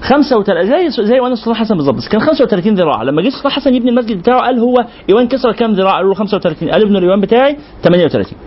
[0.01, 3.03] 35 زي زي إيوان السلطان الحسن بالظبط كان 35 ذراع.
[3.03, 6.15] لما جه السلطان الحسن يبني المسجد بتاعه قال هو إيوان كسرى كام ذراع؟ قالوا له
[6.15, 8.37] 35 قال ابن الإيوان بتاعي 38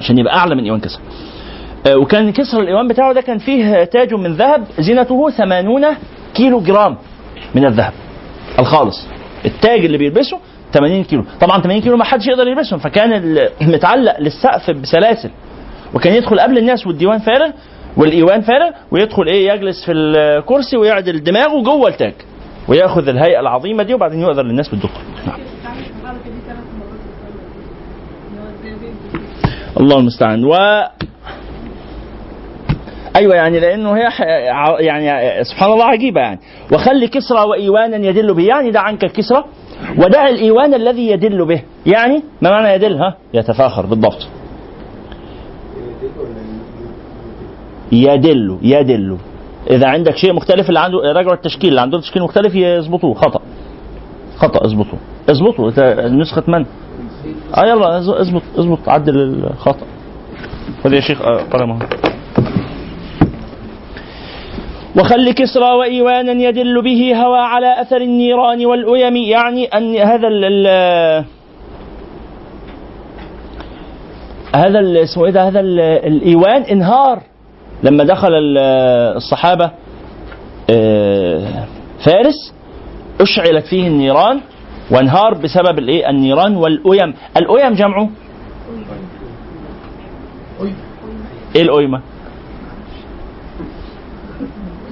[0.00, 1.02] عشان يبقى أعلى من إيوان كسرى.
[1.86, 5.86] آه، وكان كسر الإيوان بتاعه ده كان فيه تاج من ذهب زينته 80
[6.34, 6.96] كيلو جرام
[7.54, 7.92] من الذهب.
[8.58, 9.06] الخالص.
[9.44, 10.38] التاج اللي بيلبسه
[10.72, 11.24] 80 كيلو.
[11.40, 12.78] طبعا 80 كيلو ما حدش يقدر يلبسهم.
[12.78, 15.30] فكان متعلق للسقف بسلاسل.
[15.94, 17.50] وكان يدخل قبل الناس والديوان فارغ
[17.96, 22.14] والإيوان فارغ ويدخل إيه يجلس في الكرسي ويعدل دماغه جوه التاج.
[22.68, 25.02] ويأخذ الهيئة العظيمة دي وبعدين يؤذن للناس بالدخول.
[25.26, 25.40] نعم.
[28.62, 28.74] زي
[29.80, 30.44] الله المستعان.
[30.44, 30.54] و
[33.16, 34.08] أيوه يعني لأنه هي
[34.80, 36.40] يعني سبحان الله عجيبة يعني.
[36.72, 38.42] وخلي كسرى وإيوانا يدل به.
[38.42, 39.44] يعني دع عنك الكسرى
[39.98, 41.62] ودع الإيوان الذي يدل به.
[41.86, 44.28] يعني ما معنى يدل؟ ها؟ يتفاخر بالضبط.
[47.92, 49.18] يدل يدل.
[49.70, 53.14] إذا عندك شيء مختلف اللي عنده راجعوا التشكيل اللي عنده تشكيل مختلف يظبطوه.
[53.14, 53.40] خطأ.
[54.36, 54.98] خطأ اظبطوه.
[55.30, 56.66] اظبطوا إذا نسخة من؟
[57.56, 59.86] آه يلا اظبط اظبط عدل الخطأ.
[60.84, 62.11] خذ يا شيخ آه، قلم اهو
[64.98, 71.24] وخل كسرى وإيوانا يدل به هوى على أثر النيران والأيم يعني أن هذا ال ال-
[74.54, 77.22] هذا ال- اسمه إيه ده؟ هذا ال- الإيوان انهار.
[77.82, 78.58] لما دخل ال-
[79.16, 79.70] الصحابة
[80.70, 81.64] آه،
[82.06, 82.54] فارس
[83.20, 84.40] أشعلت فيه النيران
[84.90, 87.14] وانهار بسبب الإيه؟ النيران والأيم.
[87.36, 88.10] الأيم جمعه؟
[91.56, 91.98] إيه الأيمة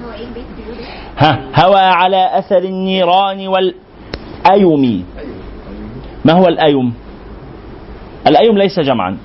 [0.05, 1.39] هو إيه البيت بيقول إيه؟ ها.
[1.55, 5.05] هوى على أثر النيران والأيم.
[6.25, 6.93] ما هو الأيم؟
[8.27, 9.17] الأيم ليس جمعا.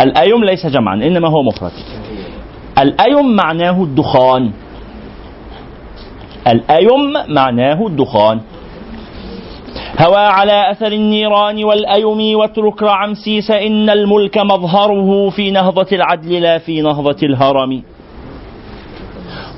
[0.00, 1.72] الأيم ليس جمعا إنما هو مفرد.
[2.78, 4.52] الأيم معناه الدخان.
[6.46, 8.40] الأيم معناه الدخان.
[10.00, 16.80] هوى على أثر النيران والأيم واترك رعمسيس ان الملك مظهره في نهضة العدل لا في
[16.82, 17.82] نهضة الهرم.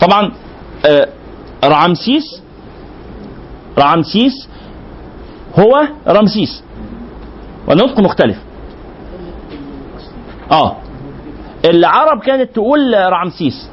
[0.01, 0.33] طبعا
[0.87, 1.09] آه،
[1.65, 2.43] رعمسيس
[3.78, 4.49] رعمسيس
[5.59, 6.65] هو رمسيس
[7.69, 8.39] والنطق مختلف.
[10.53, 10.77] آه.
[11.65, 13.70] العرب كانت تقول رعمسيس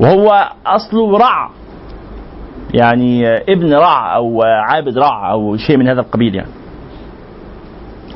[0.00, 1.50] وهو اصله رع.
[2.74, 6.50] يعني ابن رع أو عابد رع أو شيء من هذا القبيل يعني.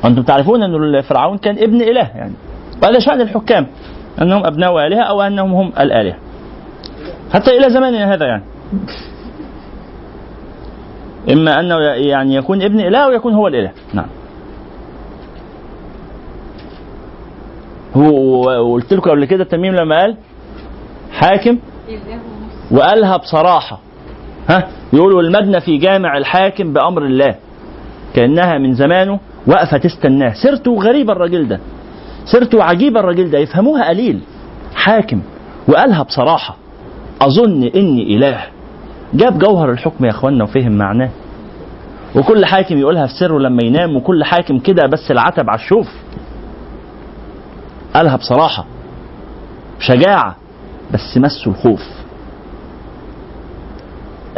[0.05, 2.33] أنتم تعرفون أن فرعون كان ابن إله يعني.
[2.83, 3.67] وهذا شأن الحكام.
[4.21, 6.15] أنهم أبناء آلهة أو أنهم هم الآلهة.
[7.33, 8.43] حتى إلى زماننا هذا يعني.
[11.33, 11.75] إما أنه
[12.09, 13.71] يعني يكون ابن إله أو يكون هو الإله.
[13.93, 14.07] نعم.
[17.95, 18.11] هو
[18.45, 20.17] وقلت لكم قبل كده التميم لما قال
[21.11, 21.57] حاكم
[22.71, 23.79] وقالها بصراحة.
[24.49, 27.35] ها؟ يقولوا المدنة في جامع الحاكم بأمر الله.
[28.15, 31.59] كأنها من زمانه واقفة تستناه سيرته غريبة الراجل ده.
[32.31, 34.19] سيرته عجيبة الراجل ده يفهموها قليل
[34.75, 35.21] حاكم
[35.67, 36.55] وقالها بصراحة
[37.21, 38.43] أظن إني إله.
[39.13, 41.09] جاب جوهر الحكم يا إخوانا وفهم معناه.
[42.15, 45.87] وكل حاكم يقولها في سره لما ينام وكل حاكم كده بس العتب على الشوف.
[47.95, 48.65] قالها بصراحة
[49.79, 50.35] شجاعة
[50.93, 51.81] بس مسه الخوف.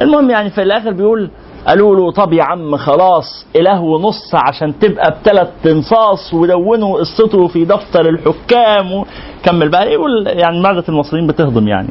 [0.01, 1.29] المهم يعني في الآخر بيقول
[1.67, 7.65] قالوا له طب يا عم خلاص إله ونص عشان تبقى بثلاث تنصاص ودونوا قصته في
[7.65, 9.91] دفتر الحكام وكمل بقى.
[9.93, 11.89] يقول يعني معدة المصريين بتهضم يعني.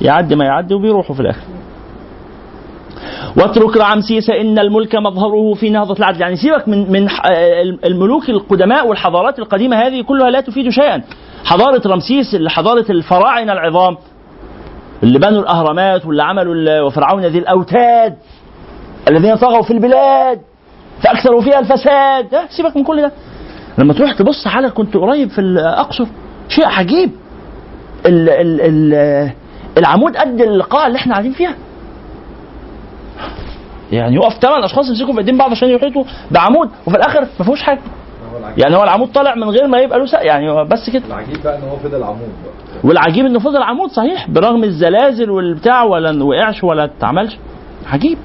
[0.00, 1.44] يعدي ما يعدي وبيروحوا في الآخر.
[3.36, 6.20] واترك رعمسيس إن الملك مظهره في نهضة العدل.
[6.20, 7.08] يعني سيبك من من
[7.84, 11.02] الملوك القدماء والحضارات القديمة هذه كلها لا تفيد شيئا.
[11.44, 13.96] حضارة رمسيس اللي حضارة الفراعنة العظام
[15.02, 18.16] اللي بنوا الأهرامات واللي عملوا وفرعون ذي الأوتاد.
[19.08, 20.40] الذين طغوا في البلاد
[21.02, 22.34] فأكثروا فيها الفساد.
[22.34, 23.12] ها، سيبك من كل ده.
[23.78, 26.04] لما تروح تبص على كنت قريب في الاقصر
[26.48, 27.10] شيء عجيب.
[28.06, 29.30] ال ال ال
[29.78, 31.54] العمود قد القاعه اللي إحنا قاعدين فيها.
[33.92, 37.62] يعني يقف ثمان أشخاص يمسكوا في إيدين بعض عشان يحيطوا بعمود وفي الآخر ما فيهوش
[37.62, 37.80] حاجة.
[38.58, 41.02] يعني هو العمود طالع من غير ما يبقى له سقف يعني بس كده.
[41.06, 42.80] العجيب بقى إن هو فضل عمود بقى.
[42.84, 47.36] والعجيب انه فضل عمود صحيح برغم الزلازل والبتاع ولا وقعش ولا اتعملش.
[47.92, 48.18] عجيب.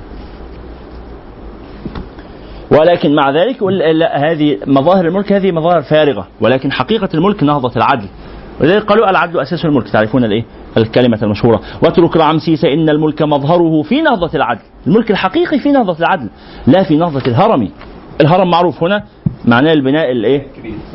[2.80, 6.28] ولكن مع ذلك لا هذه مظاهر الملك هذه مظاهر فارغة.
[6.42, 8.08] ولكن حقيقة الملك نهضة العدل.
[8.62, 9.90] ولذلك قالوا العدل أساس الملك.
[9.90, 10.44] تعرفون الإيه؟
[10.78, 11.62] الكلمة المشهورة.
[11.84, 14.62] واترك رعمسيس ان الملك مظهره في نهضة العدل.
[14.88, 16.30] الملك الحقيقي في نهضة العدل
[16.68, 17.70] لا في نهضة الهرم.
[18.22, 19.04] الهرم معروف هنا
[19.46, 20.48] معناه البناء الإيه؟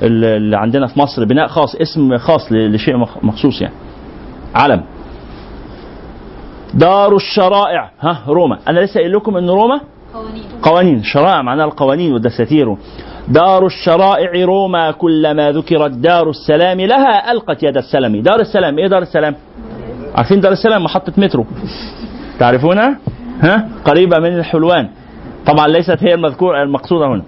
[0.03, 3.75] اللي عندنا في مصر بناء خاص اسم خاص لشيء مخ- مخصوص يعني.
[4.55, 4.83] علم.
[6.75, 7.91] دار الشرائع.
[8.01, 8.59] ها روما.
[8.69, 9.81] أنا لسه قايل لكم إن روما
[10.63, 12.77] قوانين شرائع معناها القوانين والدساتير.
[13.29, 19.03] دار الشرائع روما كلما ذكرت دار السلام لها ألقت يد السلم دار السلام إيه دار
[19.03, 19.35] السلام؟
[20.15, 21.47] عارفين دار السلام؟ محطة مترو.
[22.39, 22.99] تعرفونها؟
[23.43, 24.89] ها؟ قريبة من الحلوان.
[25.47, 27.23] طبعا ليست هي المذكور المقصودة هنا.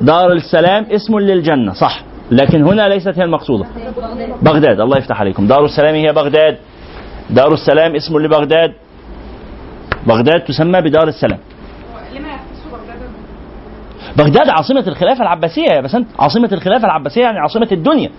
[0.00, 2.02] دار السلام اسم للجنة صح.
[2.30, 3.66] لكن هنا ليست هي المقصودة.
[4.42, 5.46] بغداد الله يفتح عليكم.
[5.46, 6.56] دار السلام هي بغداد.
[7.30, 8.72] دار السلام اسم لبغداد.
[10.06, 11.38] بغداد تسمى بدار السلام.
[12.72, 13.10] بغداد؟
[14.16, 18.10] بغداد عاصمة الخلافة العباسية يا بسنت عاصمة الخلافة العباسية يعني عاصمة الدنيا.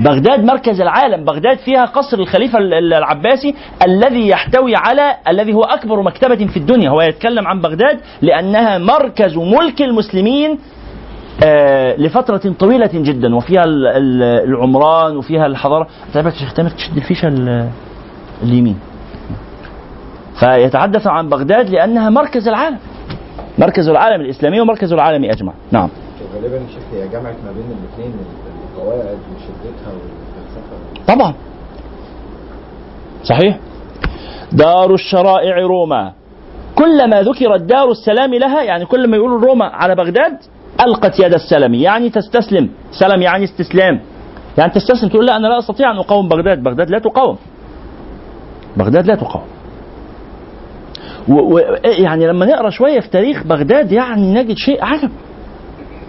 [0.00, 3.54] بغداد مركز العالم بغداد فيها قصر الخليفة ال- ال- العباسي
[3.86, 6.90] الذي يحتوي على الذي هو أكبر مكتبة في الدنيا.
[6.90, 10.58] هو يتكلم عن بغداد لأنها مركز ملك المسلمين
[11.44, 13.34] آه لفترة طويلة جدا.
[13.36, 15.88] وفيها ال- ال- العمران وفيها الحضارة.
[16.14, 17.68] تعبت شيخ تامر تشد الفيشة ال-
[18.42, 18.78] اليمين.
[20.40, 22.78] فيتحدث عن بغداد لأنها مركز العالم.
[23.58, 25.52] مركز العالم الإسلامي ومركز العالم أجمع.
[25.72, 25.88] نعم.
[26.34, 28.14] غالبا شيخ هي جمعت ما بين الاثنين
[28.76, 31.14] القواعد وشدتها والفلسفة.
[31.14, 31.34] طبعا.
[33.24, 33.58] صحيح.
[34.52, 36.12] دار الشرائع روما.
[36.74, 40.36] كلما ذكرت دار السلام لها يعني كل ما يقولوا روما على بغداد
[40.80, 42.70] ألقت يد السلم يعني تستسلم.
[42.90, 44.00] سلم يعني استسلام.
[44.58, 46.62] يعني تستسلم تقول لا أنا لا أستطيع أن أقاوم بغداد.
[46.62, 47.36] بغداد لا تقاوم.
[48.76, 49.53] بغداد لا تقاوم.
[51.28, 55.10] و و يعني لما نقرأ شوية في تاريخ بغداد يعني نجد شيء عجب.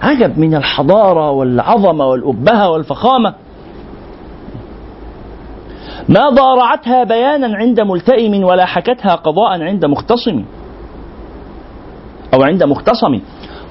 [0.02, 3.34] عجب من الحضارة والعظمة والأبهة والفخامة.
[6.10, 10.44] ما ضارعتها بيانا عند ملتئم ولا حكتها قضاء عند مختصم
[12.34, 13.22] أو عند مختصم.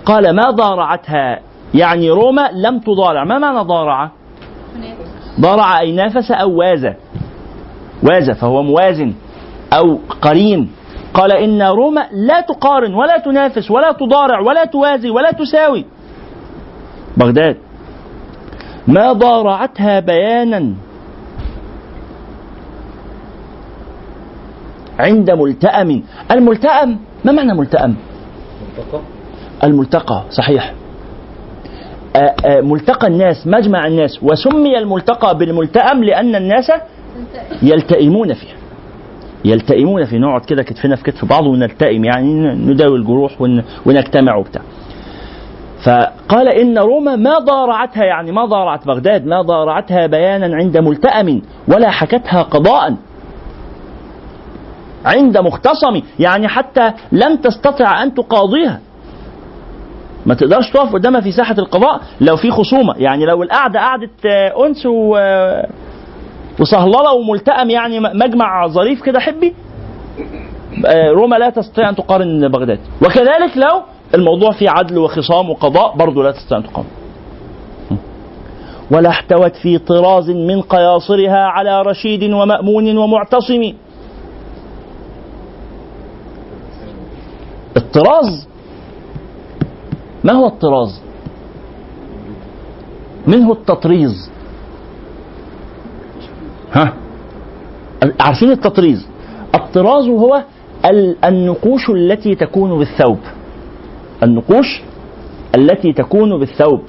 [0.07, 1.41] قال ما ضارعتها؟
[1.75, 3.25] يعني روما لم تضارع.
[3.25, 4.11] ما معنى ضارع؟
[5.41, 6.87] ضارع أي نافس أو واز.
[8.03, 9.13] واز فهو موازن
[9.73, 10.71] أو قرين.
[11.15, 15.85] قال إن روما لا تقارن ولا تنافس ولا تضارع ولا توازي ولا تساوي.
[17.17, 17.57] بغداد.
[18.87, 20.75] ما ضارعتها بيانا
[24.99, 27.97] عند ملتأم الملتأم ما معنى ملتأم
[29.65, 30.75] الملتقى صحيح.
[32.47, 36.73] ملتقى الناس مجمع الناس وسمي الملتقى بالملتأم لأن الناس
[37.63, 38.33] يلتئمون.
[38.35, 38.64] فيه
[39.45, 44.63] يلتئمون فيه نقعد كده كتفنا في كتف بعض ونلتئم يعني نداوي الجروح ون- ونجتمع وبتاع.
[45.87, 51.91] فقال إن روما ما ضارعتها يعني ما ضارعت بغداد ما ضارعتها بيانا عند ملتأم ولا
[51.91, 52.95] حكتها قضاء.
[55.05, 58.81] عند مختصم يعني حتى لم تستطع أن تقاضيها.
[60.27, 62.95] ما تقدرش تقف قدامها في ساحة القضاء لو في خصومة.
[62.97, 65.17] يعني لو القعدة قعدة آه، أنس و
[66.61, 69.55] وصهللة وملتئم يعني مجمع ظريف كده حبي.
[70.87, 73.83] آه، روما لا تستطيع أن تقارن بغداد وكذلك لو
[74.15, 76.87] الموضوع فيه عدل وخصام وقضاء برضه لا تستطيع أن تقارن.
[78.91, 83.73] ولا احتوت في طراز من قياصرها على رشيد ومأمون ومعتصم.
[87.77, 88.49] الطراز؟
[90.25, 91.03] ما هو الطراز؟
[93.27, 94.31] منه التطريز.
[96.75, 96.93] ها؟
[98.21, 99.07] عارفين التطريز
[99.55, 100.43] الطراز هو
[100.91, 103.19] ال- النقوش التي تكون بالثوب.
[104.23, 104.83] النقوش
[105.55, 106.81] التي تكون بالثوب.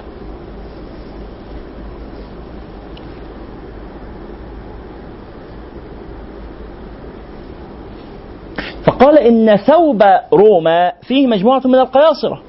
[8.84, 10.02] فقال إن ثوب
[10.32, 12.42] روما فيه مجموعة من القياصرة.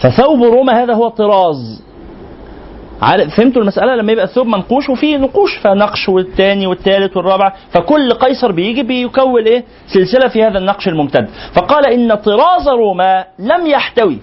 [0.00, 1.83] فثوب روما هذا هو طراز
[3.02, 8.52] عارف- فهمتوا المسألة؟ لما يبقى الثوب منقوش وفيه نقوش فنقش والثاني والثالث والرابع فكل قيصر
[8.52, 11.28] بيجي بيكون إيه؟ سلسلة في هذا النقش الممتد.
[11.54, 14.18] فقال إن طراز روما لم يحتوي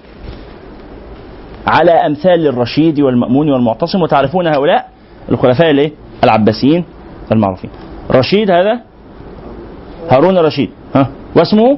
[1.68, 4.02] على أمثال الرشيد والمأمون والمعتصم.
[4.02, 4.90] وتعرفون هؤلاء
[5.32, 5.92] الخلفاء الإيه؟
[6.24, 6.86] العباسيين
[7.32, 7.70] المعروفين.
[8.12, 8.80] رشيد هذا؟
[10.12, 10.70] هارون الرشيد.
[10.96, 11.78] ها؟ واسمه؟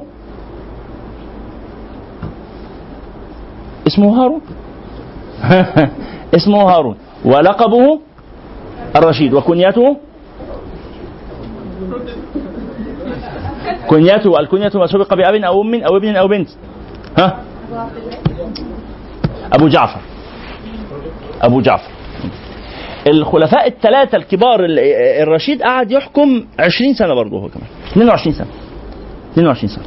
[3.86, 4.40] اسمه هارون.
[6.36, 8.00] اسمه هارون ولقبه
[8.96, 9.96] الرشيد وكنيته
[13.88, 16.48] كنيته الكنية ما سبق بأب أو أم أو ابن أو بنت.
[17.18, 17.38] ها؟
[19.52, 20.00] أبو جعفر.
[21.42, 21.90] أبو جعفر.
[23.06, 24.78] الخلفاء الثلاثة الكبار ال-
[25.22, 27.66] الرشيد قعد يحكم 20 سنة برضه هو كمان.
[27.92, 28.46] 22 سنة.
[29.32, 29.84] 22 سنة.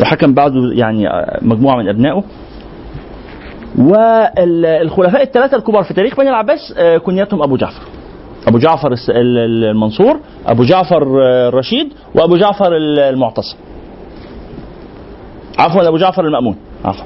[0.00, 1.08] وحكم بعده يعني
[1.42, 2.24] مجموعة من أبنائه.
[3.78, 7.82] والخلفاء الثلاثة الكبار في تاريخ بني العباس آه، كنيتهم أبو جعفر.
[8.48, 13.56] أبو جعفر المنصور أبو جعفر آه، الرشيد وأبو جعفر ال- المعتصم.
[15.58, 16.56] عفوا أبو جعفر المأمون.
[16.84, 17.04] عفوا.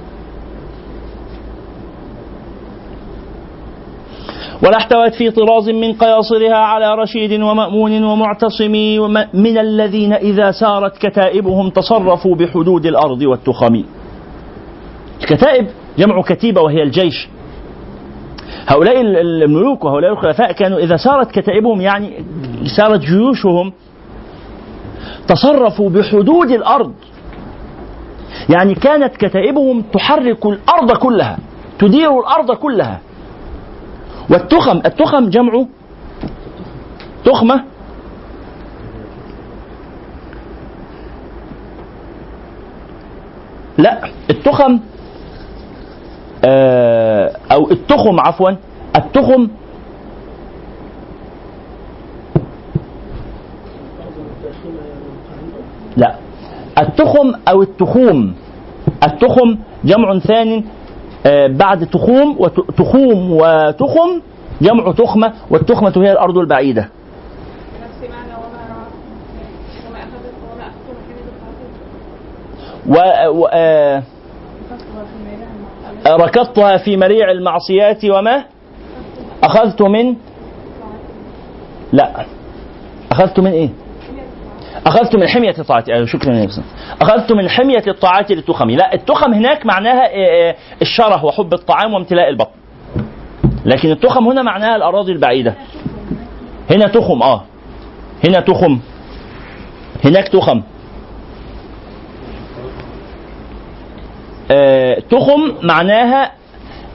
[4.62, 10.98] ولا احتوت في طراز من قياصرها على رشيد ومأمون ومعتصم وم- من الذين إذا سارت
[11.06, 13.84] كتائبهم تصرفوا بحدود الأرض والتخم
[15.20, 15.66] الكتائب
[15.98, 17.28] جمع كتيبة وهي الجيش.
[18.68, 22.24] هؤلاء ال- الملوك وهؤلاء الخلفاء كانوا إذا سارت كتائبهم يعني
[22.76, 23.72] سارت جيوشهم
[25.28, 26.92] تصرفوا بحدود الأرض.
[28.48, 31.38] يعني كانت كتائبهم تحرك الأرض كلها
[31.78, 33.00] تدير الأرض كلها.
[34.30, 35.64] والتخم التخم جمع
[37.24, 37.64] تخمة
[43.78, 44.80] لا التخم
[47.58, 48.50] أو التخم عفوا
[48.96, 49.48] التخم
[55.96, 56.14] لا
[56.78, 58.34] التخم أو التخوم.
[59.02, 60.64] التخم جمع ثان
[61.26, 64.20] آه، بعد تخوم وتخوم وتخم
[64.62, 66.88] جمع تخمة والتخمة هي الأرض البعيدة.
[72.88, 72.94] و...
[73.28, 73.48] و...
[73.52, 74.02] آه،
[76.06, 78.44] ركضتها في مريع المعصيات وما
[79.44, 80.16] أخذت من
[81.92, 82.26] لا.
[83.12, 83.68] أخذت من إيه؟
[84.86, 86.48] أخذت من حمية طاعتي أيوه شكرا يا
[87.02, 88.70] أخذت من حمية الطاعات للتخم.
[88.70, 92.58] لا التخم هناك معناها إيه، إيه، الشره وحب الطعام وامتلاء البطن.
[93.64, 95.54] لكن التخم هنا معناها الأراضي البعيدة.
[96.70, 97.42] هنا تخم آه.
[98.28, 98.78] هنا تخم.
[100.04, 100.62] هناك تخم.
[104.50, 106.30] آه تخم معناها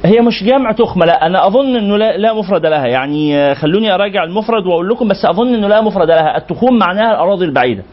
[0.05, 2.88] هي مش جمع تخمة لا أنا أظن أنه لا, لا مفرد لها.
[2.88, 6.38] يعني آه، خلوني أراجع المفرد وأقول لكم بس أظن أنه لا مفرد لها.
[6.38, 7.84] التخوم معناها الأراضي البعيدة.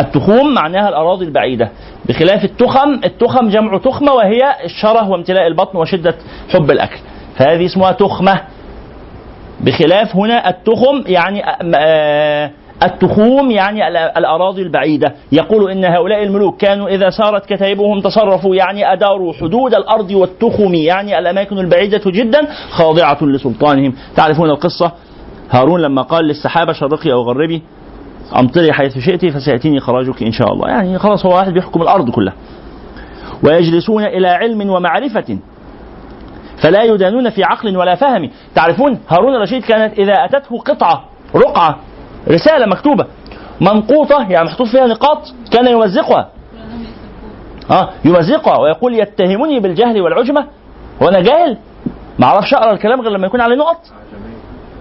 [0.00, 1.68] التخوم معناها الأراضي البعيدة.
[2.04, 6.14] بخلاف التخم التخم جمع تخمة وهي الشره وامتلاء البطن وشدة
[6.52, 6.98] حب الأكل.
[7.36, 8.40] فهذه اسمها تخمة.
[9.60, 11.42] بخلاف هنا التخم يعني
[11.76, 12.50] آه،
[12.84, 15.14] التخوم يعني ال- الأراضي البعيدة.
[15.32, 21.18] يقول إن هؤلاء الملوك كانوا إذا سارت كتائبهم تصرفوا يعني أداروا حدود الأرض والتخم يعني
[21.18, 22.40] الأماكن البعيدة جدا
[22.70, 23.94] خاضعة لسلطانهم.
[24.16, 24.92] تعرفون القصة؟
[25.50, 27.62] هارون لما قال للسحابة شرقي أو غربي
[28.38, 30.68] أمطري حيث شئت فسيأتيني خراجك إن شاء الله.
[30.68, 32.34] يعني خلاص هو واحد بيحكم الأرض كلها.
[33.44, 35.38] ويجلسون إلى علم ومعرفة
[36.62, 38.30] فلا يدانون في عقل ولا فهم.
[38.54, 41.04] تعرفون هارون الرشيد كانت إذا أتته قطعة
[41.36, 41.78] رقعة
[42.28, 43.06] رسالة مكتوبة.
[43.60, 46.28] منقوطة يعني محطوط فيها نقاط كان يمزقها.
[47.70, 50.46] آه يمزقها ويقول يتهمني بالجهل والعجمة.
[51.00, 51.56] وأنا جاهل.
[52.18, 53.80] ما أعرفش أقرأ الكلام غير لما يكون عليه نقط.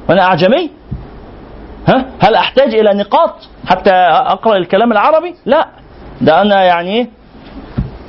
[0.09, 0.71] وأنا أعجمي.
[1.87, 3.33] ها؟ هل أحتاج إلى نقاط
[3.69, 5.67] حتى أقرأ الكلام العربي؟ لا.
[6.21, 7.07] ده أنا يعني إيه؟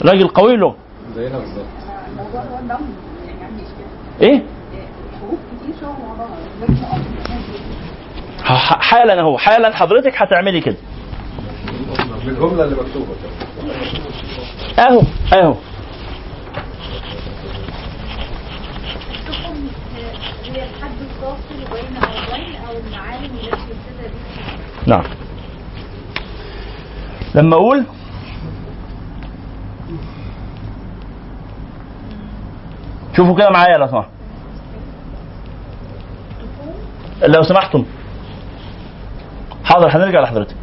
[0.04, 0.74] راجل قوي له.
[1.16, 1.64] زينا بالظبط.
[4.22, 4.42] إيه
[5.20, 10.77] حروف كتير شبه بعضها لازم نقف ح- حالا أهو حالا حضرتك هتعملي كده.
[12.24, 13.14] بالجمله اللي مكتوبة.
[14.78, 15.02] أهو
[15.35, 15.55] أهو.
[24.86, 25.05] نعم.
[27.35, 27.85] لما أقول
[33.16, 34.09] شوفوا كده معايا لو سمحت.
[37.23, 37.85] لو سمحتم.
[39.64, 40.56] حاضر هنرجع لحضرتك.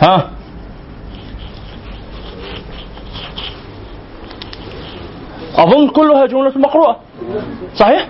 [0.00, 0.30] ها؟
[5.56, 7.00] أظن كلها جملة مقروءة.
[7.76, 8.08] صحيح؟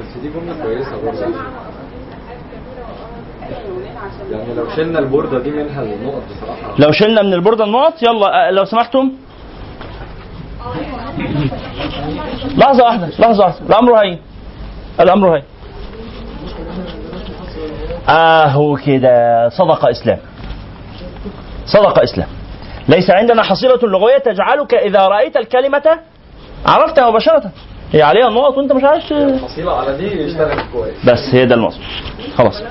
[0.00, 1.34] بس دي جملة كويسة برضه.
[4.30, 6.74] يعني لو شلنا البورده دي منها النقط بصراحة.
[6.78, 9.12] لو شلنا من البوردة النقط يلا آه، لو سمحتم.
[12.56, 13.66] لحظة واحدة لحظة واحدة.
[13.66, 14.18] الأمر هين.
[15.00, 15.42] الأمر هين.
[18.08, 19.48] آه كده.
[19.48, 20.18] صدق إسلام.
[21.66, 22.28] صدق إسلام.
[22.88, 26.00] ليس عندنا حصيلة لغوية تجعلك إذا رأيت الكلمة
[26.66, 27.50] عرفتها مباشرة.
[27.92, 30.94] هي عليها نقط وأنت مش عارف الحصيله على دي اشتغلت كويس.
[31.04, 31.82] بس هي ده المقصود
[32.36, 32.62] خلاص.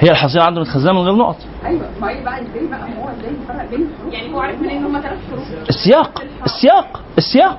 [0.00, 1.36] هي يعني الحصيلة عنده متخزنة من غير نقط.
[1.64, 4.84] أيوه ما هي بقى إزاي بقى هو إزاي بين الحروف يعني هو عارف منين إن
[4.84, 6.22] هم ثلاث حروف السياق.
[6.44, 7.02] السياق.
[7.18, 7.58] السياق.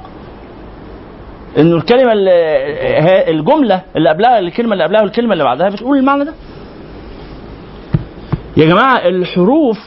[1.58, 6.34] إنه الكلمة اللي الجملة اللي قبلها الكلمة اللي قبلها والكلمة اللي بعدها بتقول المعنى ده.
[8.58, 9.78] يا جماعة الحروف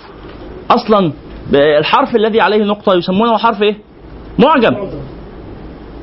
[0.70, 1.12] أصلا
[1.55, 3.76] الحرف الذي عليه نقطة يسمونه حرف إيه؟
[4.38, 4.76] معجم.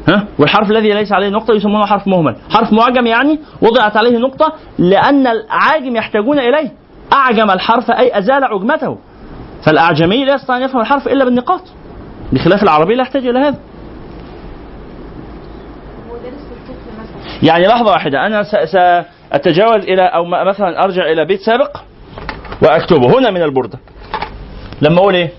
[0.07, 2.35] ها؟ والحرف الذي ليس عليه نقطة يسمونه حرف مهمل.
[2.49, 6.71] حرف معجم يعني وضعت عليه نقطة لأن الاعاجم يحتاجون إليه.
[7.13, 8.97] أعجم الحرف أي أزال عجمته.
[9.65, 11.61] فالأعجمي لا يستطيع أن يفهم الحرف إلا بالنقاط.
[12.33, 13.57] بخلاف العربي لا يحتاج إلى هذا.
[17.43, 18.71] يعني لحظة واحدة أنا س-
[19.31, 21.77] سأتجاوز إلى أو م- مثلا أرجع إلى بيت سابق
[22.61, 23.79] وأكتبه هنا من البردة
[24.81, 25.31] لما أقول إيه؟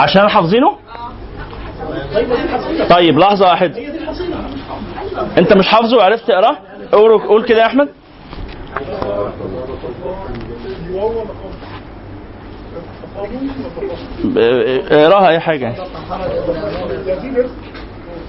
[0.00, 0.76] عشان حافظينه؟
[2.90, 3.82] طيب لحظة واحدة
[5.38, 6.56] انت مش حافظه وعرفت تقراه؟
[7.28, 7.88] قول كده يا أحمد.
[14.90, 15.74] اقراها أي حاجة.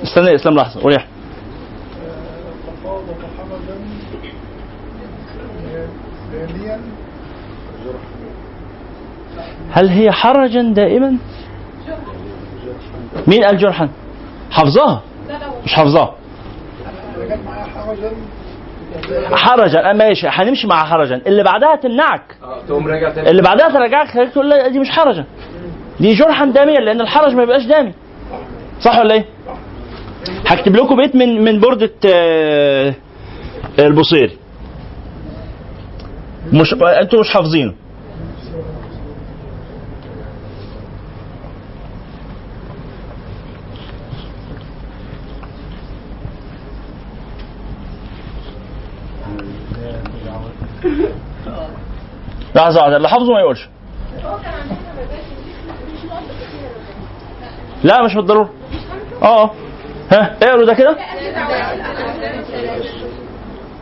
[0.03, 0.81] استنى يا إسلام لحظة.
[0.81, 1.11] قول يا أحمد.
[9.71, 11.17] هل هي حرجا دائما؟
[13.27, 13.89] مين قال جرحا؟
[14.51, 15.01] حافظاها
[15.65, 16.15] مش حافظاها
[19.31, 19.93] حرجا.
[19.93, 21.21] ماشي هنمشي مع حرجا.
[21.27, 22.35] اللي بعدها تمنعك.
[23.29, 25.25] اللي بعدها ترجعك خليك تقول لا دي مش حرجا.
[25.99, 27.93] دي جرحا داميا لأن الحرج ما بيبقاش دامي
[28.81, 29.25] صح ولا إيه؟
[30.47, 32.93] هكتب لكم بيت من من بردة آه،
[33.79, 34.37] البصيري
[36.53, 37.73] مش أنتوا مش حافظينه.
[52.61, 53.69] لحظة واحدة اللي حافظه ما يقولش.
[57.83, 58.49] لا مش بالضرورة.
[59.23, 59.51] آه.
[60.11, 60.97] ها اقروا ده كده؟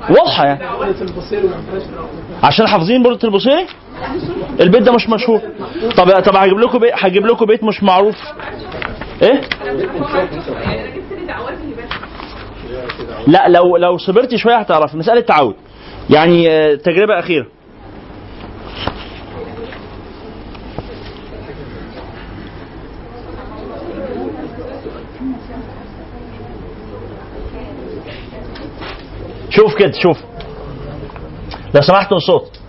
[0.09, 0.59] واضحة يعني.
[2.43, 3.65] عشان حافظين بردة البصيري
[4.59, 5.41] البيت ده مش مشهور.
[5.97, 8.15] طب طب هجيب لكم بيت هجيب لكم بيت مش معروف.
[9.21, 9.41] إيه؟
[13.27, 14.97] لا لو لو صبرتي شوية هتعرفي.
[14.97, 15.55] مسألة تعود.
[16.09, 17.45] يعني آه، تجربة أخيرة.
[29.59, 30.17] شوف كده شوف.
[31.75, 32.59] لو سمحتوا الصوت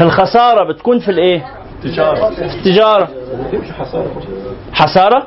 [0.00, 1.46] الخسارة بتكون في الإيه؟
[1.84, 3.08] التجارة
[3.52, 4.10] تمشي حصارة.
[4.72, 5.26] حسارة؟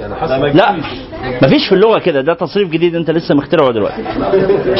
[0.00, 0.82] يعني لا.
[1.22, 4.02] مفيش في اللغة كده ده تصريف جديد انت لسه مخترعه دلوقتي.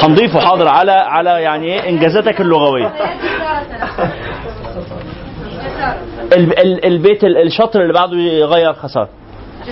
[0.02, 2.92] هنضيفه حاضر على على يعني إيه انجازاتك اللغوية.
[6.36, 9.08] ال- ال- البيت ال- الشطر اللي بعده يغير خسارة.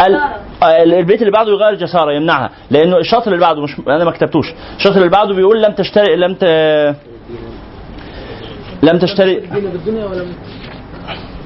[0.07, 0.21] ال-
[0.63, 2.51] آه، البيت اللي بعده يغير جسارة يمنعها.
[2.71, 4.47] لأنه الشطر اللي بعده مش أنا ما كتبتوش.
[4.77, 6.45] الشطر اللي بعده بيقول لم تشتري لم ت
[8.83, 10.07] لم تشتري بالدنيا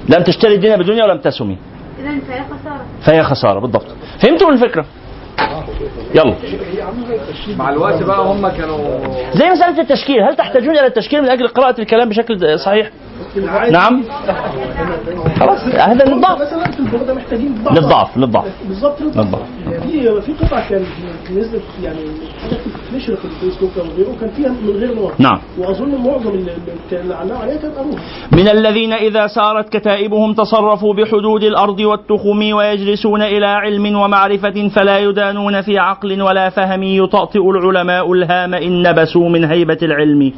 [0.09, 1.57] لم تشتري الدنيا بدنيا ولم تسمي.
[2.01, 2.85] اذا فهي خسارة.
[3.03, 3.87] فهي خسارة بالضبط.
[4.23, 4.85] فهمتوا الفكرة؟
[6.15, 6.35] يلا.
[7.57, 8.79] مع الوقت بقى هم كانوا
[9.35, 12.91] زي مسألة التشكيل هل تحتاجون إلى التشكيل من أجل قراءة الكلام بشكل صحيح؟
[13.71, 14.05] نعم.
[15.41, 16.39] خلاص هذا للضعف.
[17.71, 18.45] للضعف للضعف.
[18.69, 19.43] بالظبط للضعف.
[19.65, 20.85] في في قطعة كان
[21.31, 21.99] نزلت يعني
[22.43, 22.57] حاجة
[22.97, 25.13] نشر في الفيسبوك أو غيره كان فيها من غير نوع.
[25.19, 25.41] نعم.
[25.59, 26.53] وأظن معظم اللي
[26.93, 28.01] اللي علقوا عليها كان قروها
[28.33, 35.61] من الذين إذا سارت كتائبهم تصرفوا بحدود الأرض والتخم ويجلسون إلى علم ومعرفة فلا يدانون
[35.61, 40.33] في عقل ولا فهم يطأطئ العلماء الهام إن نبسوا من هيبة العلم.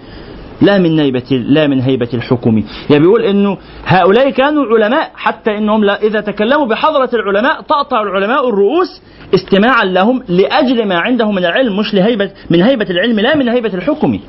[0.63, 2.65] لا من هيبة لا من هيبة الحكم.
[2.91, 8.49] يعني بيقول إنه هؤلاء كانوا علماء حتى إنهم لا إذا تكلموا بحضرة العلماء تقطع العلماء
[8.49, 9.03] الرؤوس
[9.35, 13.75] استماعا لهم لأجل ما عندهم من العلم مش لهيبة من هيبة العلم لا من هيبة
[13.75, 14.21] الحكم.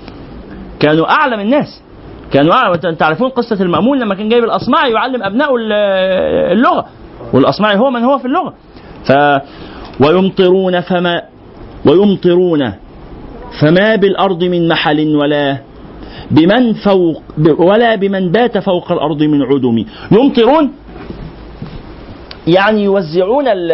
[0.79, 1.81] كانوا أعلم الناس.
[2.33, 2.95] كانوا أعلم.
[2.95, 5.73] تعرفون قصة المأمون لما كان جايب الأصمعي يعلم ابنائه ال-
[6.57, 6.85] اللغة.
[7.33, 8.53] والأصمعي هو من هو في اللغة.
[9.05, 9.11] ف
[10.05, 11.21] ويمطرون فما
[11.85, 12.73] ويمطرون
[13.61, 15.57] فما بالأرض من محل ولا
[16.31, 17.23] بمن فوق
[17.59, 19.85] ولا بمن بات فوق الأرض من عدم.
[20.11, 20.71] يمطرون
[22.47, 23.71] يعني يوزعون ال-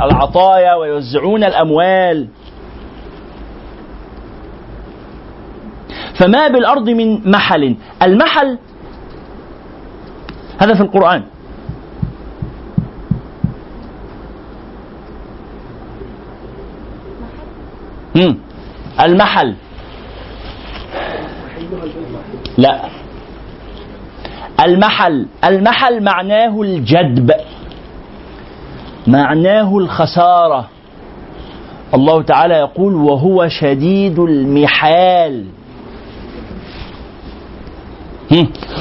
[0.00, 2.28] العطايا ويوزعون الأموال.
[6.14, 7.76] فما بالأرض من محل.
[8.02, 8.58] المحل
[10.58, 11.22] هذا في القرآن.
[18.16, 18.36] مم.
[19.00, 19.54] المحل.
[22.58, 22.80] لا.
[24.64, 27.32] المحل المحل معناه الجدب
[29.06, 30.68] معناه الخسارة.
[31.94, 35.44] الله تعالى يقول وهو شديد المحال.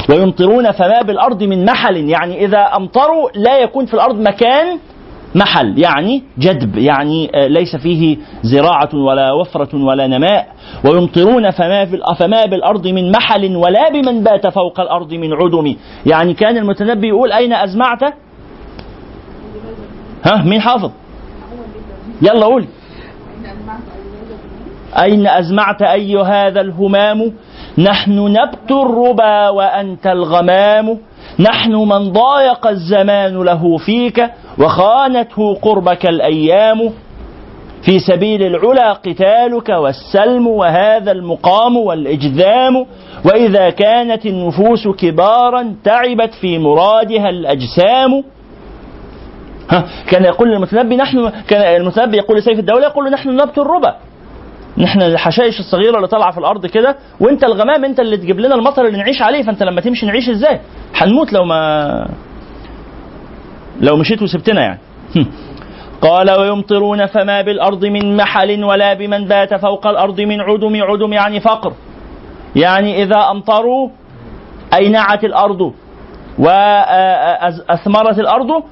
[0.09, 4.79] ويمطرون فما بالأرض من محل يعني إذا أمطروا لا يكون في الأرض مكان
[5.35, 10.47] محل يعني جدب يعني آه، ليس فيه زراعة ولا وفرة ولا نماء.
[10.85, 15.75] ويمطرون فما, في فما بالأرض من محل ولا بمن بات فوق الأرض من عدم.
[16.05, 18.03] يعني كان المتنبي يقول أين أزمعت
[20.25, 20.91] ها مين حافظ؟
[22.21, 22.67] يلا قولي
[25.01, 27.33] أين أزمعت أي هذا الهمام؟
[27.77, 30.97] نحن نبت الربا وأنت الغمام.
[31.39, 34.29] نحن من ضايق الزمان له فيك.
[34.59, 36.91] وخانته قربك الأيام
[37.81, 42.85] في سبيل العلا قتالك والسلم وهذا المقام والإجذام
[43.25, 48.23] وإذا كانت النفوس كبارا تعبت في مرادها الأجسام
[49.69, 53.95] ها كان يقول المتنبي نحن كان المتنبي يقول لسيف الدولة يقول نحن نبت الربا
[54.77, 58.85] نحن الحشائش الصغيرة اللي طالعة في الأرض كده وأنت الغمام أنت اللي تجيب لنا المطر
[58.87, 60.59] اللي نعيش عليه فأنت لما تمشي نعيش إزاي؟
[60.95, 62.07] هنموت لو ما
[63.81, 64.79] لو مشيت وسبتنا يعني.
[66.01, 71.39] قال ويمطرون فما بالأرض من محل ولا بمن بات فوق الأرض من عدم عدم يعني
[71.39, 71.73] فقر.
[72.55, 73.89] يعني إذا أمطروا
[74.73, 75.73] أينعت الأرض
[76.39, 78.63] وأثمرت الأرض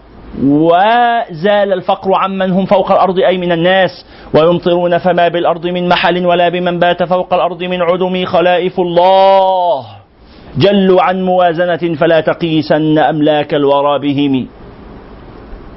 [0.44, 4.06] وزال الفقر عمن هم فوق الأرض أي من الناس.
[4.34, 9.86] ويمطرون فما بالأرض من محل ولا بمن بات فوق الأرض من عدم خلائف الله.
[10.57, 14.48] جلوا عن موازنة فلا تقيسن أملاك الورى بهم.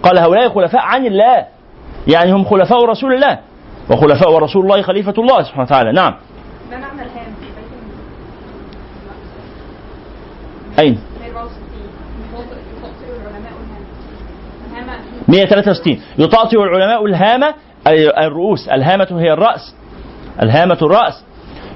[0.02, 1.46] قال هؤلاء خلفاء عن الله.
[2.06, 3.38] يعني هم خلفاء رسول الله.
[3.90, 5.92] وخلفاء رسول الله خليفة الله سبحانه وتعالى.
[5.92, 6.14] نعم؟
[10.78, 11.00] أين؟
[15.28, 17.54] 163 يطاطئ العلماء الهامة
[17.86, 18.68] أي الرؤوس.
[18.68, 19.74] الهامة هي الرأس.
[20.42, 21.24] الهامة الرأس.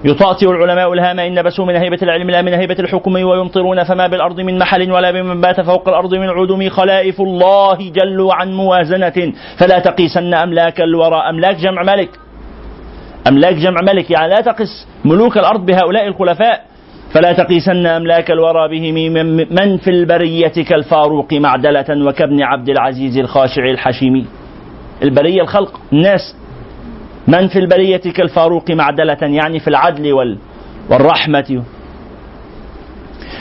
[0.05, 4.41] يطاطئ العلماء الهامة إن بسوا من هيبة العلم لا من هيبة الحكم ويمطرون فما بالأرض
[4.41, 9.33] من محل ولا بمن بات فوق الأرض من عدم خلائف الله جلوا عن موازنة.
[9.59, 12.11] فلا تقيسن أملاك الورى أملاك جمع ملك.
[13.29, 14.11] أملاك جمع ملك.
[14.11, 16.65] يعني لا تقس ملوك الأرض بهؤلاء الخلفاء.
[17.15, 18.93] فلا تقيسن أملاك الورى به
[19.51, 24.27] من في البرية كالفاروق معدلة وكابن عبد العزيز الخاشع الحشيمي.
[25.03, 25.81] البرية الخلق.
[25.93, 26.37] الناس.
[27.29, 30.39] من في البرية كالفاروق معدلة يعني في العدل وال
[30.91, 31.63] والرحمة.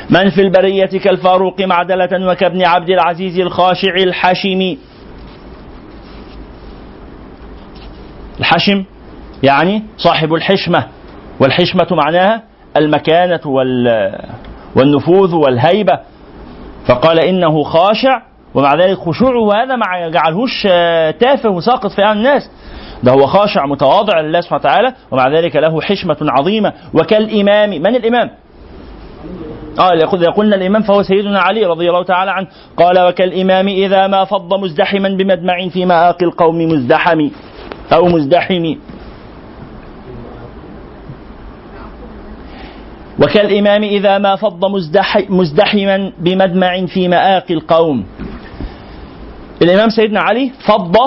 [0.10, 4.78] من في البرية كالفاروق معدلة وكابن عبد العزيز الخاشع الحشيمي
[8.40, 8.84] الحشم
[9.44, 10.88] يعني صاحب الحشمة
[11.40, 12.44] والحشمة معناها
[12.78, 13.40] المكانة
[14.76, 16.00] والنفوذ والهيبة.
[16.88, 18.22] فقال إنه خاشع
[18.54, 20.64] ومع ذلك خشوعه هذا ما جعلهوش
[21.20, 22.50] تافه وساقط في الناس.
[23.04, 26.74] ده هو خاشع متواضع لله سبحانه وتعالى ومع ذلك له حشمة عظيمة.
[26.94, 28.30] وكالإمام من الإمام؟
[29.80, 32.48] آه إذا قلنا الإمام فهو سيدنا علي رضي الله تعالى عنه.
[32.78, 37.30] قال وكالإمام إذا ما فض مزدحما بمدمع في مآقي القوم مزدحم
[37.94, 38.76] أو مزدحم.
[43.20, 44.66] وكالإمام إذا ما فض
[45.30, 48.06] مزدحما بمدمع في مآقي القوم.
[49.62, 50.98] الإمام سيدنا علي فض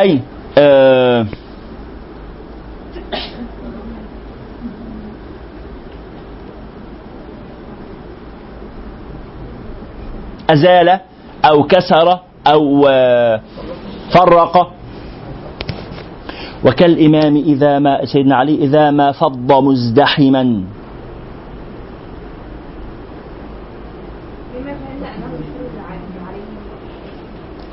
[0.00, 0.20] أي
[0.58, 1.26] آه
[10.50, 11.00] أزال
[11.44, 13.40] أو كسر أو آه،
[14.14, 14.72] فرق.
[16.64, 20.62] وكالإمام إذا ما سيدنا علي إذا ما فض مزدحما.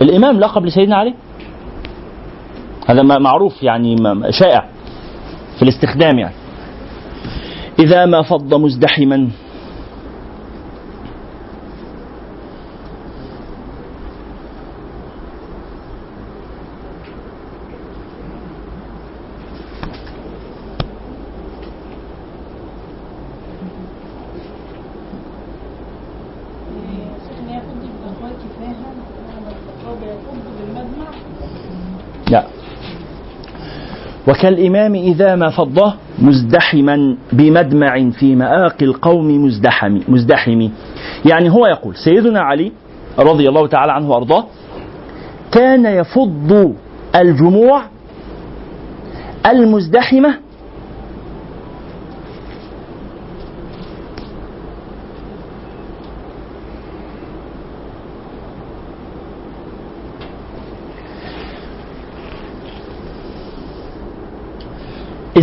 [0.01, 1.13] الإمام لقب لسيدنا علي؟
[2.89, 3.95] هذا معروف يعني
[4.29, 4.65] شائع
[5.57, 6.35] في الاستخدام يعني.
[7.79, 9.29] إذا ما فض مزدحما
[34.27, 40.69] وكالإمام إذا ما فضه مزدحما بمدمع في مآقي القوم مزدحم مزدحم.
[41.25, 42.71] يعني هو يقول سيدنا علي
[43.19, 44.45] رضي الله تعالى عنه وأرضاه
[45.51, 46.75] كان يفض
[47.15, 47.81] الجموع
[49.45, 50.35] المزدحمة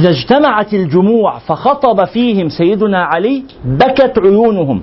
[0.01, 4.83] إذا اجتمعت الجموع فخطب فيهم سيدنا علي بكت عيونهم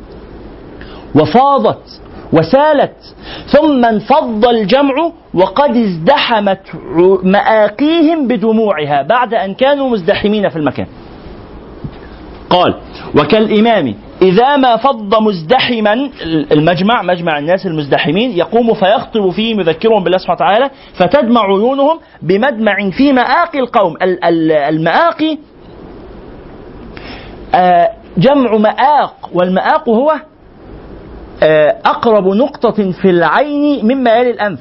[1.15, 2.01] وفاضت
[2.33, 3.15] وسالت
[3.47, 6.59] ثم انفض الجمع وقد ازدحمت
[7.23, 10.87] مآقيهم بدموعها بعد أن كانوا مزدحمين في المكان.
[12.49, 12.75] قال
[13.19, 16.09] وكالإمام إذا ما فض مزدحما
[16.51, 23.13] المجمع مجمع الناس المزدحمين يقوم فيخطب فيهم يذكرهم بالله سبحانه وتعالى فتدمع عيونهم بمدمع في
[23.13, 23.93] مآقي القوم.
[24.01, 25.37] ال- ال- المآقي
[27.55, 30.13] آه، جمع مآق والمآق هو
[31.43, 34.59] آه، أقرب نقطة في العين مما يلي الأنف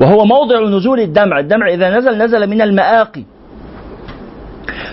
[0.00, 1.38] وهو موضع نزول الدمع.
[1.38, 3.24] الدمع إذا نزل نزل من المآقي.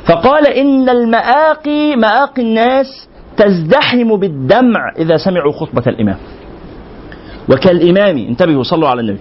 [0.07, 6.17] فقال إن المآقي مآقي الناس تزدحم بالدمع إذا سمعوا خطبة الإمام.
[7.49, 9.19] وكالإمام انتبهوا صلوا على النبي.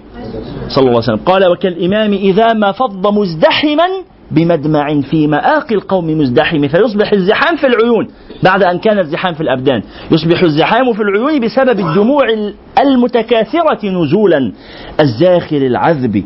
[0.67, 1.19] صلى الله عليه وسلم.
[1.25, 3.87] قال وكالإمام إذا ما فض مزدحما
[4.31, 8.07] بمدمع في مآقي القوم مزدحم فيصبح الزحام في العيون
[8.43, 9.81] بعد أن كان الزحام في الأبدان.
[10.11, 12.25] يصبح الزحام في العيون بسبب الدموع
[12.79, 14.51] المتكاثرة نزولا.
[14.99, 16.23] الزاخر العذب.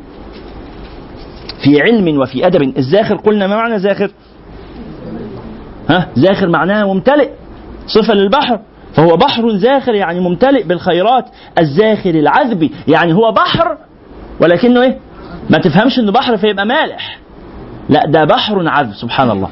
[1.63, 2.77] في علم وفي أدب.
[2.77, 4.11] الزاخر قلنا ما معنى زاخر؟
[5.89, 7.29] ها؟ زاخر معناها ممتلئ.
[7.93, 8.59] صفة للبحر
[8.93, 11.25] فهو بحر زاخر يعني ممتلئ بالخيرات
[11.59, 13.77] الزاخر العذب يعني هو بحر
[14.41, 14.97] ولكنه إيه؟
[15.49, 17.19] ما تفهمش إنه بحر فيبقى مالح.
[17.89, 19.49] لا ده بحر عذب سبحان الله.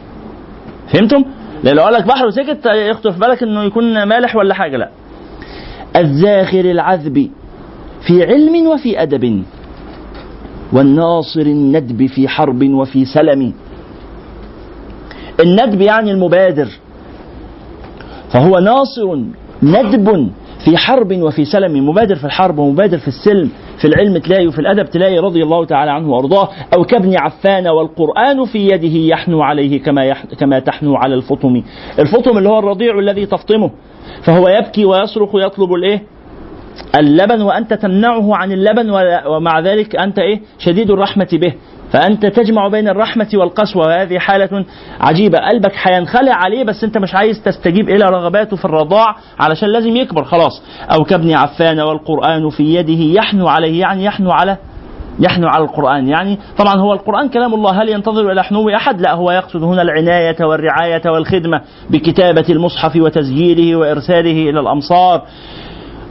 [0.94, 1.26] فهمتم؟
[1.64, 4.90] لو قال لك بحر وسكت يخطر في بالك إنه يكون مالح ولا حاجة لا.
[5.96, 7.30] الزاخر العذب
[8.08, 9.44] في علم وفي أدب
[10.74, 13.54] والناصر الندب في حرب وفي سلم.
[15.40, 16.68] الندب يعني المبادر
[18.34, 19.16] فهو ناصر
[19.64, 20.30] ندب
[20.66, 23.50] في حرب وفي سلم مبادر في الحرب ومبادر في السلم
[23.82, 26.50] في العلم تلاقي وفي الأدب تلاقي رضي الله تعالى عنه وأرضاه.
[26.74, 31.64] أو كابن عفان والقرآن في يده يحنو عليه كما يح كما تحنو على الفطم.
[32.00, 33.72] الفطم اللي هو الرضيع الذي تفطمه.
[34.24, 36.04] فهو يبكي ويصرخ ويطلب الإيه؟
[37.00, 38.90] اللبن وأنت تمنعه عن اللبن
[39.28, 41.54] ومع ذلك أنت إيه؟ شديد الرحمة به.
[41.94, 43.88] فأنت تجمع بين الرحمة والقسوة.
[43.88, 44.66] وهذه حالة
[45.02, 45.38] عجيبة.
[45.38, 50.24] قلبك هينخلع عليه بس أنت مش عايز تستجيب إلى رغباته في الرضاع علشان لازم يكبر.
[50.24, 50.64] خلاص.
[50.92, 54.58] أو كابن عفان والقرآن في يده يحنو عليه يعني يحنو على
[55.20, 56.08] يحنو على القرآن.
[56.08, 57.82] يعني طبعا هو القرآن كلام الله.
[57.82, 63.76] هل ينتظر إلى حنو أحد؟ لا هو يقصد هنا العناية والرعاية والخدمة بكتابة المصحف وتسجيله
[63.76, 65.22] وإرساله إلى الأمصار.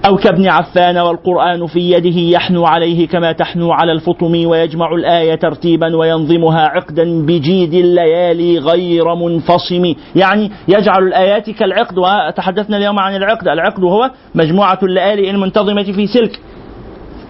[0.07, 5.97] أو كابن عفان والقرآن في يده يحنو عليه كما تحنو على الفطم ويجمع الآية ترتيبا
[5.97, 9.95] وينظمها عقدا بجيد الليالي غير منفصم.
[10.17, 13.49] يعني يجعل الآيات كالعقد وتحدثنا اليوم عن العقد.
[13.49, 16.41] العقد هو مجموعة الليالي المنتظمة في سلك.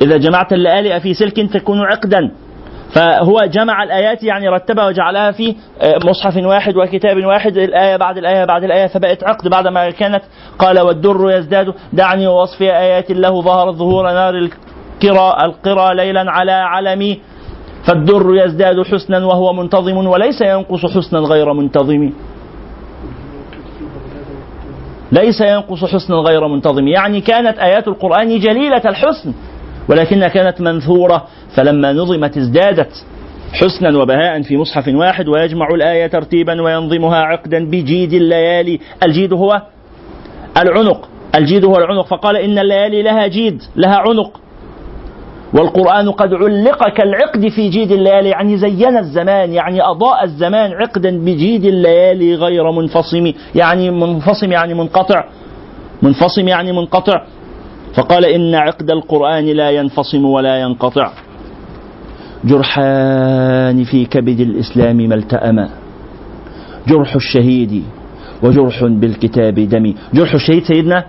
[0.03, 2.31] إذا جمعت الليالي في سلك تكون عقدا.
[2.95, 8.45] فهو جمع الآيات يعني رتبها وجعلها في آه، مصحف واحد وكتاب واحد الآية بعد الآية
[8.45, 10.23] بعد الآية فبقت عقد بعد ما كانت.
[10.59, 17.21] قال والدر يزداد دعني ووصف آيات له ظهرت ظهور نار القرى القرى ليلا على علمي
[17.87, 22.13] فالدر يزداد حسنا وهو منتظم وليس ينقص حسنا غير منتظم.
[25.13, 26.89] ليس ينقص حسنا غير منتظم.
[26.89, 29.33] يعني كانت آيات القرآن جليلة الحسن.
[29.89, 31.27] ولكنها كانت منثورة
[31.57, 33.05] فلما نظمت ازدادت
[33.53, 38.81] حسنا وبهاء في مصحف واحد ويجمع الآية ترتيبا وينظمها عقدا بجيد الليالي.
[39.03, 39.63] الجيد هو
[40.63, 41.09] العنق
[41.39, 42.07] الجيد هو العنق.
[42.07, 44.41] فقال إن الليالي لها جيد لها عنق.
[45.55, 51.65] والقرآن قد علق كالعقد في جيد الليالي يعني زين الزمان يعني أضاء الزمان عقدا بجيد
[51.65, 55.25] الليالي غير منفصم يعني منفصم يعني منقطع.
[56.03, 57.25] منفصم يعني منقطع.
[57.97, 61.11] فقال إن عقد القرآن لا ينفصم ولا ينقطع.
[62.45, 65.69] جرحان في كبد الإسلام ما التأما
[66.89, 67.85] جرح الشهيد
[68.43, 71.05] وجرح بالكتاب دمي جرح الشهيد سيدنا؟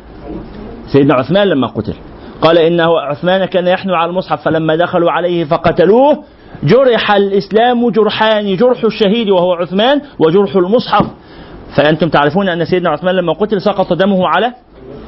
[0.88, 1.94] سيدنا عثمان لما قتل.
[2.42, 6.24] قال إنه عثمان كان يحنو على المصحف فلما دخلوا عليه فقتلوه
[6.64, 11.06] جرح الإسلام جرحان جرح الشهيد وهو عثمان وجرح المصحف.
[11.76, 14.54] فأنتم تعرفون أن سيدنا عثمان لما قتل سقط دمه على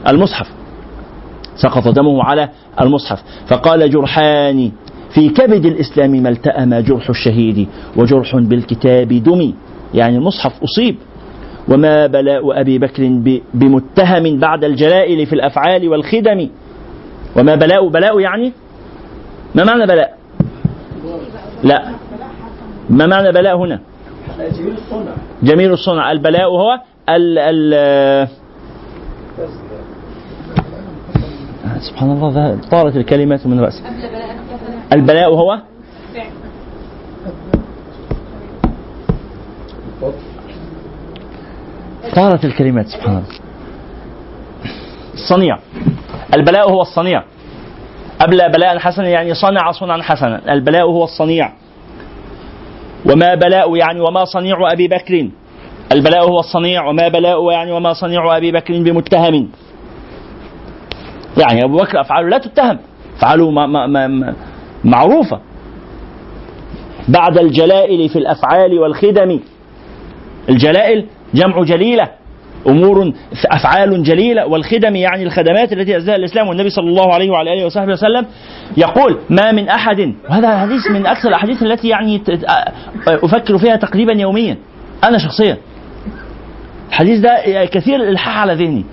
[0.07, 0.47] المصحف.
[1.55, 2.49] سقط دمه على
[2.81, 3.23] المصحف.
[3.47, 4.71] فقال جرحان
[5.13, 7.67] في كبد الإسلام ما التأم جرح الشهيد
[7.97, 9.55] وجرح بالكتاب دمي.
[9.93, 10.95] يعني المصحف أصيب.
[11.67, 13.03] وما بلاء أبي بكر
[13.53, 16.49] بمتهم بعد الجلائل في الأفعال والخدم.
[17.38, 18.53] وما بلاء بلاء يعني؟
[19.55, 20.17] ما معنى بلاء؟
[21.63, 21.91] لا.
[22.89, 23.80] ما معنى بلاء هنا؟
[24.39, 25.13] جميل الصنع.
[25.43, 26.11] جميل الصنع.
[26.11, 28.27] البلاء هو ال ال آه،
[31.80, 33.84] سبحان الله طارت الكلمات من رأسي.
[34.93, 35.61] البلاء هو
[42.15, 43.27] طارت الكلمات سبحان الله.
[45.14, 45.60] الصنيع.
[46.35, 47.23] البلاء هو الصنيع.
[48.22, 50.53] أبلى بلاء حسنا يعني صنع صنعا حسنا.
[50.53, 51.53] البلاء هو الصنيع.
[53.06, 55.30] وما بلاء يعني وما صنيع أبي بكر.
[55.91, 56.89] البلاء هو الصنيع.
[56.89, 59.49] وما بلاء يعني وما صنيع أبي بكر بمتهم.
[61.40, 62.78] يعني أبو بكر أفعاله لا تتهم.
[63.18, 64.34] أفعاله ما ما ما
[64.84, 65.40] معروفة.
[67.07, 69.40] بعد الجلائل في الأفعال والخدم.
[70.49, 72.07] الجلائل جمع جليلة.
[72.68, 73.14] أمور
[73.45, 74.45] أفعال جليلة.
[74.45, 76.48] والخدم يعني الخدمات التي ازاها الإسلام.
[76.48, 78.26] والنبي صلى الله عليه وعلى آله وصحبه وسلم
[78.78, 82.22] يقول ما من احد وهذا حديث من أكثر الأحاديث التي يعني
[83.07, 84.57] أفكر فيها تقريبا يوميا.
[85.03, 85.57] أنا شخصيا.
[86.90, 88.86] الحديث ده كثير الالحاح على ذهني.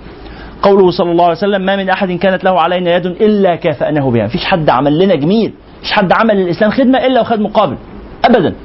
[0.61, 4.25] قوله صلى الله عليه وسلم ما من أحد كانت له علينا يد إلا كافأناه بها.
[4.25, 5.53] مفيش حد عمل لنا جميل.
[5.79, 7.77] مفيش حد عمل للإسلام خدمة إلا وخد مقابل.
[8.25, 8.55] ابدا.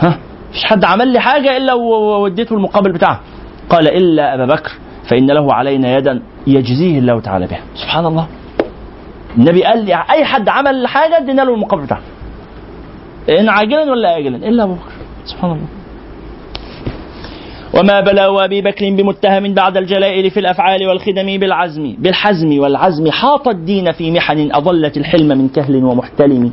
[0.00, 0.18] ها؟
[0.50, 3.20] مفيش حد عمل لي حاجة إلا ووديته المقابل بتاعها
[3.70, 4.70] قال إلا أبا بكر
[5.10, 7.60] فإن له علينا يدا يجزيه الله تعالى بها.
[7.74, 8.26] سبحان الله.
[9.38, 12.02] النبي قال لي أي حد عمل حاجة ادينا له المقابل بتاعها
[13.40, 14.92] إن عاجلا ولا اجلا؟ إلا أبو بكر.
[15.24, 15.66] سبحان الله.
[17.74, 23.92] وما بلغ أبي بكر بمتهم بعد الجلائل في الأفعال والخدم بالعزم بالحزم والعزم حاط الدين
[23.92, 26.52] في محن أضلت الحلم من كهل ومحتلم.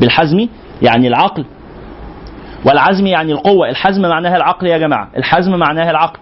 [0.00, 0.48] بالحزم
[0.82, 1.44] يعني العقل.
[2.66, 3.68] والعزم يعني القوة.
[3.68, 5.08] الحزم معناها العقل يا جماعة.
[5.16, 6.18] الحزم معناها العقل.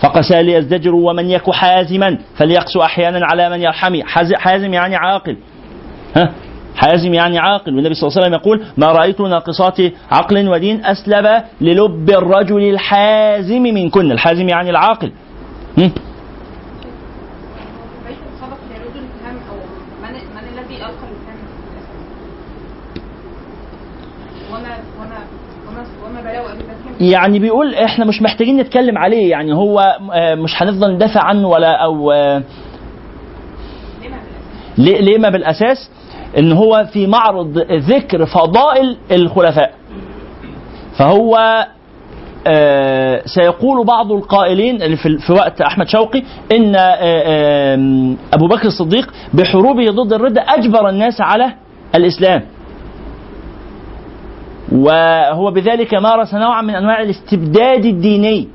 [0.00, 5.36] فقسى ليزدجر ومن يك حازما فليقس أحيانا على من يرحمي حاز- حازم يعني عاقل.
[6.16, 6.32] ها؟
[6.78, 7.74] حازم يعني عاقل.
[7.76, 9.78] والنبي صلى الله عليه وسلم يقول ما رأيت ناقصات
[10.10, 15.12] عقل ودين أسلب للب الرجل الحازم منكن الحازم يعني العاقل.
[15.76, 16.08] من من بكر
[27.00, 31.84] يعني بيقول إحنا مش محتاجين نتكلم عليه يعني هو آه، مش هنفضل ندافع عنه ولا
[31.84, 32.42] أو آه،
[34.78, 35.90] ليه ما بالأساس؟
[36.38, 39.74] إن هو في معرض ذكر فضائل الخلفاء.
[40.98, 41.38] فهو
[42.46, 47.74] آه، سيقول بعض القائلين في في وقت أحمد شوقي إن آه، آه،
[48.32, 51.52] أبو بكر الصديق بحروبه ضد الرده أجبر الناس على
[51.94, 52.42] الإسلام.
[54.72, 58.48] وهو بذلك مارس نوعا من أنواع الاستبداد الديني.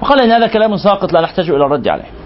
[0.00, 2.17] وقال إن هذا كلام ساقط لا نحتاج إلى الرد عليه.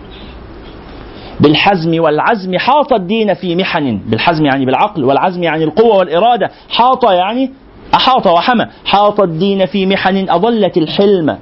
[1.42, 4.00] بالحزم والعزم حاط الدين في محن.
[4.06, 6.50] بالحزم يعني بالعقل والعزم يعني القوة والإرادة.
[6.70, 7.50] حاط يعني
[7.94, 11.38] أحاط وحمى حاط الدين في محن أضلت الحلم.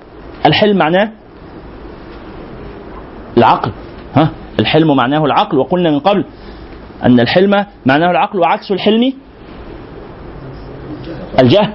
[0.47, 1.11] الحلم معناه
[3.37, 3.73] العقل.
[4.15, 5.59] ها؟ الحلم معناه العقل.
[5.59, 6.25] وقلنا من قبل
[7.05, 9.13] أن الحلم معناه العقل وعكس الحلم
[11.43, 11.73] الجهل.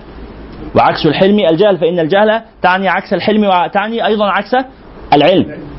[0.75, 4.55] وعكس الحلم الجهل فإن الجهل تعني عكس الحلم وتعني أيضا عكس
[5.13, 5.74] العلم.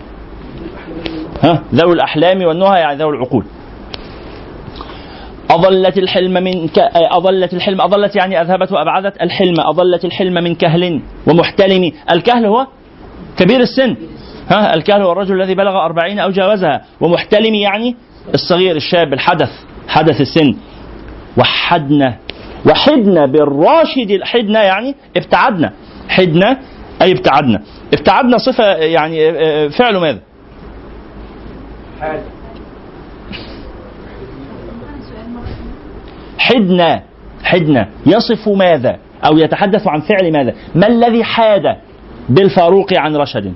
[1.42, 3.44] ها؟ ذوي الأحلام والنهى يعني ذوي العقول.
[5.50, 6.78] أضلت الحلم من ك...
[6.94, 11.92] أضلت الحلم أضلت يعني أذهبت وأبعدت الحلم أضلت الحلم من كهل ومحتلم.
[12.10, 12.66] الكهل هو
[13.38, 13.96] كبير السن.
[14.50, 16.84] ها؟ الكهل هو الرجل الذي بلغ أربعين أو جاوزها.
[17.00, 17.96] ومحتلم يعني
[18.34, 19.50] الصغير الشاب الحدث
[19.88, 20.54] حدث السن.
[21.38, 22.16] وحدنا
[22.66, 25.72] وحدنا بالراشد حدنا يعني ابتعدنا.
[26.08, 26.58] حدنا
[27.02, 27.62] أي ابتعدنا.
[27.94, 30.20] ابتعدنا صفة يعني آه، فعل ماذا؟
[32.00, 32.22] حاجة
[36.38, 37.02] حدنا
[37.42, 37.88] حدنا.
[38.06, 41.76] يصف ماذا؟ أو يتحدث عن فعل ماذا؟ ما الذي حاد
[42.28, 43.54] بالفاروق عن رشد؟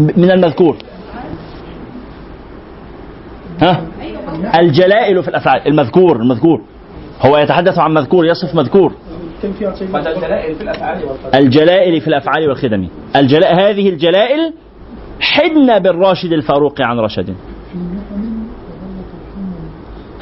[0.00, 0.76] من المذكور.
[3.62, 3.86] ها؟
[4.60, 5.68] الجلائل في الأفعال.
[5.68, 6.60] المذكور المذكور.
[7.26, 8.92] هو يتحدث عن مذكور يصف مذكور.
[9.42, 14.52] كان في الأفعال والخلق الجلائل في الأفعال والخدم الجلاء هذه الجلائل
[15.20, 17.34] حدنا بالراشد الفاروق عن رشد.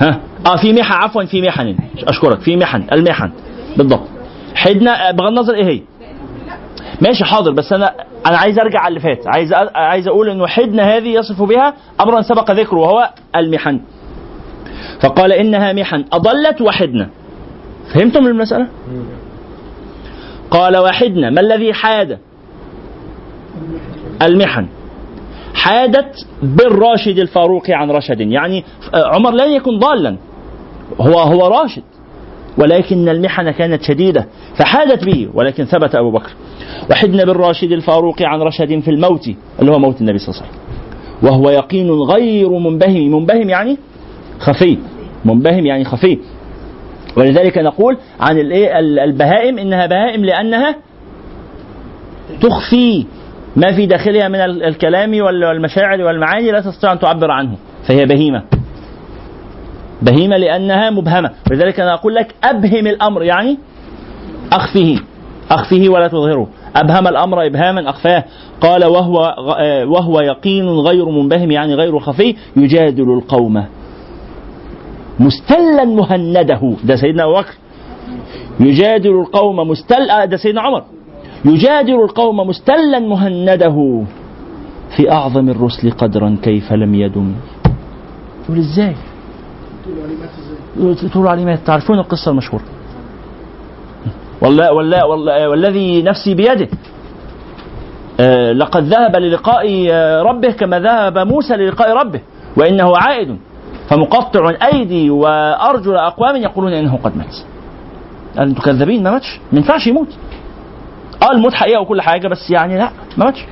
[0.01, 1.77] ها؟ آه في محن عفوا في محن.
[2.09, 2.41] أشكرك.
[2.41, 3.31] في محن المحن.
[3.77, 4.09] بالضبط.
[4.55, 5.81] حدنا بغض النظر إيه هي؟
[7.01, 7.51] ماشي حاضر.
[7.51, 7.95] بس أنا
[8.27, 9.27] أنا عايز أرجع على اللي فات.
[9.27, 13.81] عايز عايز أقول إنه حدنا هذه يصف بها امرا سبق ذكره وهو المحن.
[15.01, 16.05] فقال إنها محن.
[16.13, 17.09] أضلت وحدنا.
[17.95, 18.69] فهمتم المسألة؟
[20.51, 21.31] قال وحدنا.
[21.31, 22.19] ما الذي حاد؟
[24.23, 24.67] المحن.
[25.57, 28.21] حادت بالراشد الفاروق عن رشد.
[28.21, 28.65] يعني
[28.95, 30.17] آه، عمر لن يكن ضالا.
[31.01, 31.83] هو هو راشد.
[32.59, 34.27] ولكن المحن كانت شديدة
[34.59, 36.31] فحادت به ولكن ثبت أبو بكر.
[36.91, 39.29] وحدنا بالراشد الفاروق عن رشد في الموت
[39.61, 40.67] اللي هو موت النبي صلى الله عليه وسلم.
[41.23, 43.13] وهو يقين غير منبهم.
[43.13, 43.79] منبهم يعني
[44.39, 44.79] خفي.
[45.25, 46.19] منبهم يعني خفي.
[47.17, 48.39] ولذلك نقول عن
[49.05, 50.77] البهائم إنها بهائم لأنها
[52.41, 53.07] تخفي.
[53.57, 57.57] ما في داخلها من ال- الكلام وال- والمشاعر والمعاني لا تستطيع أن تعبر عنه.
[57.89, 58.43] فهي بهيمة.
[60.03, 61.31] بهيمة لأنها مبهمة.
[61.51, 63.59] ولذلك أنا أقول لك أبهم الأمر يعني
[64.53, 64.99] أخفه.
[65.51, 66.49] أخفه ولا تظهره.
[66.77, 68.25] أبهم الأمر إبهاما أخفاه.
[68.61, 69.25] قال وهو
[69.59, 73.65] آه، وهو يقين غير منبهم يعني غير خفي يجادل القوم.
[75.21, 76.61] مستلا مهنده.
[76.85, 77.55] ده سيدنا أبو بكر.
[78.61, 80.83] يجادل القوم مستل آه، ده سيدنا عمر.
[81.47, 84.05] يجادل القوم مستلا مهنده
[84.97, 87.35] في أعظم الرسل قدرا كيف لم يدم.
[88.45, 88.95] تقول إزاي؟
[89.85, 90.31] تقولوا عليه مات.
[90.97, 92.65] إزاي؟ تقولوا عليه مات تعرفون القصة المشهورة.
[94.43, 96.69] والله والله والله والذي نفسي بيده.
[98.21, 102.21] آه، لقد ذهب للقاء آه، ربه كما ذهب موسى للقاء ربه
[102.57, 103.37] وإنه عائد
[103.89, 107.35] فمقطع أيدي وأرجل أقوام يقولون إنه قد مات.
[108.39, 109.41] أنتوا كذابين ما ماتش.
[109.53, 110.09] ما ينفعش يموت.
[111.23, 113.45] آه الموت حقيقة وكل حاجة بس يعني لا ما ماتش.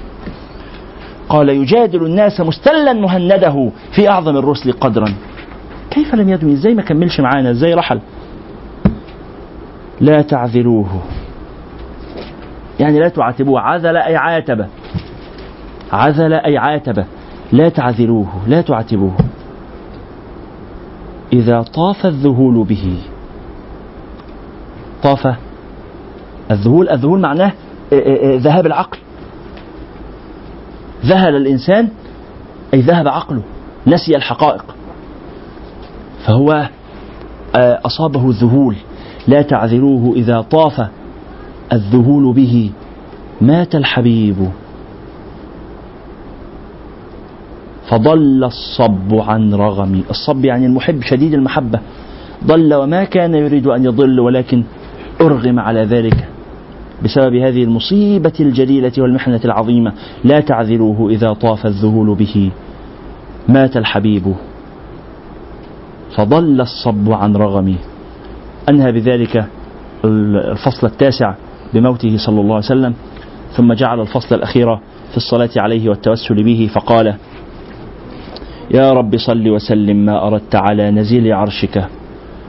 [1.29, 5.15] قال يجادل الناس مستلا مهنده في أعظم الرسل قدرا.
[5.91, 8.01] كيف لم يدوي إزاي ما كملش معانا؟ إزاي رحل؟
[10.01, 11.03] لا تعذروه
[12.81, 13.61] يعني لا تعاتبوه.
[13.61, 14.67] عذل أي عاتب.
[15.93, 17.05] عذل أي عاتب.
[17.53, 19.17] لا تعذروه لا تعاتبوه.
[21.33, 22.99] إذا طاف الذهول به.
[25.03, 25.37] طاف
[26.55, 27.53] الذهول الذهول معناه
[27.93, 28.99] آه، آه، آه، ذهاب العقل.
[31.07, 31.89] ذهل الإنسان
[32.75, 33.43] أي ذهب عقله
[33.87, 34.65] نسي الحقائق.
[36.27, 36.69] فهو
[37.85, 38.77] أصابه الذهول.
[39.29, 40.89] لا تعذروه إذا طاف
[41.73, 42.71] الذهول به.
[43.41, 44.37] مات الحبيب.
[47.89, 51.81] فضل الصب عن رغمي الصب يعني المحب شديد المحبة.
[52.47, 54.65] ضل وما كان يريد أن يضل ولكن
[55.21, 56.34] أرغم على ذلك.
[57.03, 59.93] بسبب هذه المصيبة الجليلة والمحنة العظيمة
[60.25, 62.51] لا تعذروه إذا طاف الذهول به.
[63.49, 64.35] مات الحبيب.
[66.17, 67.77] فضل الصب عن رغمي
[68.69, 69.47] أنهى بذلك
[70.05, 71.35] الفصل التاسع
[71.75, 72.95] بموته صلى الله عليه وسلم
[73.57, 74.77] ثم جعل الفصل الأخير
[75.11, 77.15] في الصلاة عليه والتوسل به فقال
[78.75, 81.85] يا رب صل وسلم ما أردت على نزيل عرشك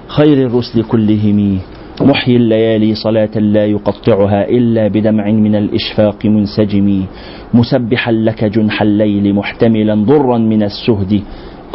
[0.08, 1.60] خير الرسل كلهم.
[2.02, 7.06] محيي الليالي صلاة لا يقطعها إلا بدمع من الإشفاق منسجم.
[7.54, 11.22] مسبحا لك جنح الليل محتملا ضرا من السهد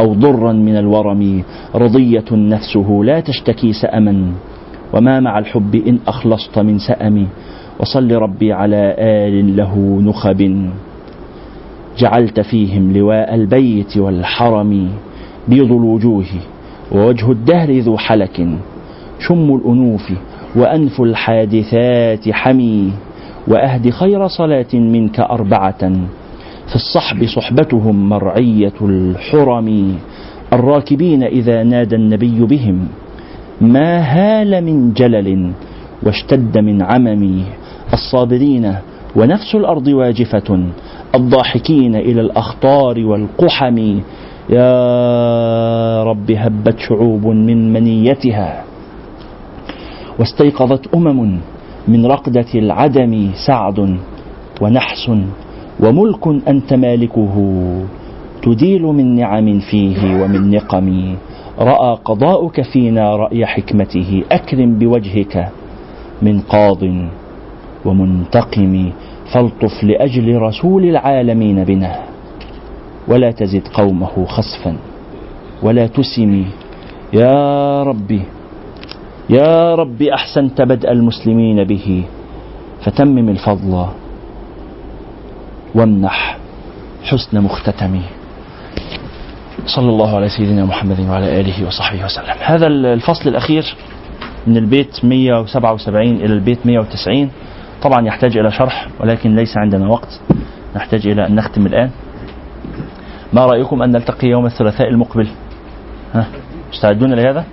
[0.01, 1.43] أو ضرا من الورم.
[1.75, 4.33] رضية نفسه لا تشتكي سأما.
[4.95, 7.27] وما مع الحب إن أخلصت من سأم.
[7.81, 10.71] وصل ربي على آل له نخب.
[11.99, 14.89] جعلت فيهم لواء البيت والحرم
[15.49, 16.27] بيض الوجوه
[16.93, 18.47] ووجه الدهر ذو حلك.
[19.21, 20.13] شم الأنوف
[20.57, 22.93] وأنف الحادثات حمي
[23.49, 25.89] وأهد خير صلاة منك أربعة
[26.69, 29.95] في الصحب صحبتهم مرعية الحرم
[30.53, 32.89] الراكبين إذا نادى النبي بهم
[33.61, 35.51] ما هال من جلل
[36.03, 37.43] واشتد من عمم
[37.93, 38.75] الصابرين
[39.17, 40.61] ونفس الأرض واجفة
[41.15, 43.79] الضاحكين إلى الأخطار والقحم
[44.51, 48.65] يا رب هبت شعوب من منيتها
[50.21, 51.39] واستيقظت أمم
[51.89, 53.97] من رقدة العدم سعد
[54.61, 55.11] ونحس
[55.81, 57.35] وملك أنت مالكه
[58.43, 61.15] تديل من نعم فيه ومن نقم
[61.59, 65.49] رأى قضاؤك فينا رأي حكمته أكرم بوجهك
[66.23, 66.83] من قاض
[67.85, 68.91] ومنتقم
[69.33, 71.93] فالطف لأجل رسول العالمين بنا
[73.09, 74.77] ولا تزد قومه خسفا
[75.63, 76.45] ولا تسم
[77.13, 78.23] يا ربي
[79.31, 82.05] يا رب أحسنت بدء المسلمين به
[82.83, 83.87] فتمم الفضل
[85.75, 86.39] وامنح
[87.05, 88.03] حسن مختتمه.
[89.67, 92.35] صلى الله على سيدنا محمد وعلى آله وصحبه وسلم.
[92.41, 93.75] هذا الفصل الأخير
[94.47, 97.31] من البيت 177 إلى البيت 190
[97.83, 100.21] طبعا يحتاج إلى شرح ولكن ليس عندنا وقت.
[100.77, 101.91] نحتاج إلى أن نختم الآن.
[103.33, 105.29] ما رأيكم أن نلتقي يوم الثلاثاء المقبل؟
[106.15, 106.27] ها؟
[106.73, 107.45] مستعدون لهذا؟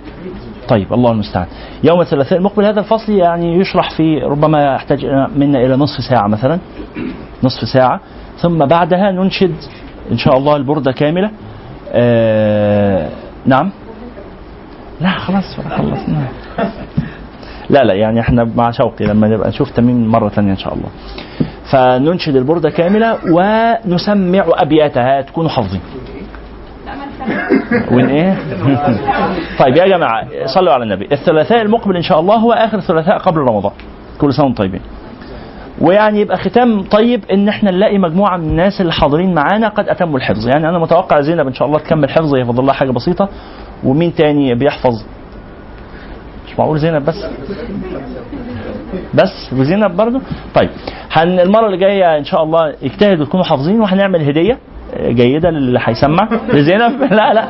[0.68, 1.46] طيب الله المستعان.
[1.84, 6.58] يوم الثلاثاء المقبل هذا الفصل يعني يشرح في ربما يحتاج منا إلى نصف ساعة مثلا.
[7.42, 8.00] نصف ساعة.
[8.42, 9.54] ثم بعدها ننشد
[10.12, 11.30] إن شاء الله البردة كاملة.
[11.92, 13.08] آه
[13.46, 13.70] نعم؟
[15.00, 16.28] لا خلاص خلصنا
[17.70, 20.88] لا لا يعني إحنا مع شوقي لما نبقى نشوف تميم مرة ثانية إن شاء الله.
[21.72, 25.80] فننشد البردة كاملة ونسمع أبياتها تكونوا حافظين.
[27.92, 28.38] وين إيه؟
[29.64, 31.08] طيب يا جماعة صلوا على النبي.
[31.12, 33.72] الثلاثاء المقبل إن شاء الله هو آخر ثلاثاء قبل رمضان.
[34.20, 34.80] كل سنة وأنتم طيبين.
[35.80, 40.18] ويعني يبقى ختام طيب إن إحنا نلاقي مجموعة من الناس اللي حاضرين معانا قد أتموا
[40.18, 40.48] الحفظ.
[40.48, 43.28] يعني أنا متوقع زينب إن شاء الله تكمل حفظ هي فاضل لها حاجة بسيطة.
[43.84, 45.04] ومين تاني بيحفظ؟
[46.46, 47.26] مش معقول زينب بس؟
[49.14, 50.20] بس؟ وزينب برضو؟
[50.54, 50.68] طيب
[51.22, 54.58] المرة اللي جاية إن شاء الله اجتهدوا تكونوا حافظين وهنعمل هدية.
[54.96, 56.28] جيدة للي هيسمع.
[56.48, 57.48] لزينب لا لا.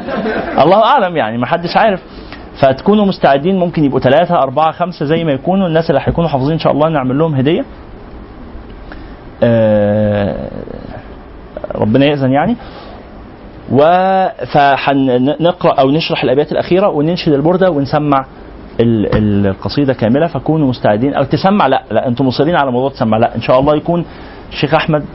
[0.63, 2.03] الله أعلم يعني ما حدش عارف.
[2.63, 5.67] فتكونوا مستعدين ممكن يبقوا ثلاثة أربعة خمسة زي ما يكونوا.
[5.69, 7.65] الناس اللي هيكونوا حافظين إن شاء الله نعمل لهم هدية.
[9.43, 10.49] آه،
[11.75, 12.57] ربنا يأذن يعني.
[13.73, 18.25] وفنقرأ أو نشرح الأبيات الأخيرة وننشد البردة ونسمع
[18.81, 20.27] ال- القصيدة كاملة.
[20.27, 21.15] فكونوا مستعدين.
[21.15, 24.05] أو تسمع لا لا أنتم مصرين على موضوع تسمع لا إن شاء الله يكون
[24.53, 25.07] الشيخ أحمد م-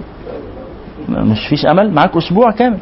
[1.10, 2.78] مش فيش أمل؟ معاك أسبوع كامل.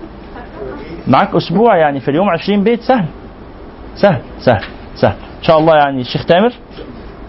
[1.07, 3.05] معاك أسبوع يعني في اليوم 20 بيت سهل.
[3.95, 4.63] سهل سهل
[4.95, 5.15] سهل.
[5.39, 6.53] إن شاء الله يعني الشيخ تامر.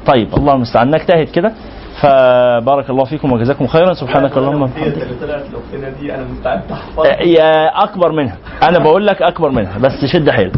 [0.06, 0.90] طيب الله المستعان.
[0.90, 1.52] نجتهد كده.
[2.00, 3.92] فبارك الله فيكم وجزاكم خيرا.
[3.92, 4.62] سبحانك اللهم.
[4.62, 5.02] وبحمدك.
[5.02, 6.62] اللي طلعت الاختنا دي أنا مستعد.
[6.72, 8.36] احفظها يا أكبر منها.
[8.68, 10.52] أنا بقول لك أكبر منها بس شد حيلك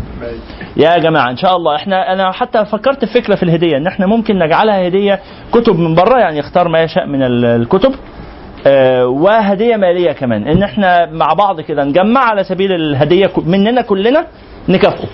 [0.76, 1.76] يا جماعة إن شاء الله.
[1.76, 5.20] إحنا أنا حتى فكرت في فكرة في الهدية إن إحنا ممكن نجعلها هدية
[5.52, 7.94] كتب من بره يعني يختار ما يشاء من ال- الكتب.
[9.06, 10.48] وهدية مالية كمان.
[10.48, 14.26] إن إحنا مع بعض كده نجمع على سبيل الهدية مننا كلنا
[14.68, 15.08] نكافئه.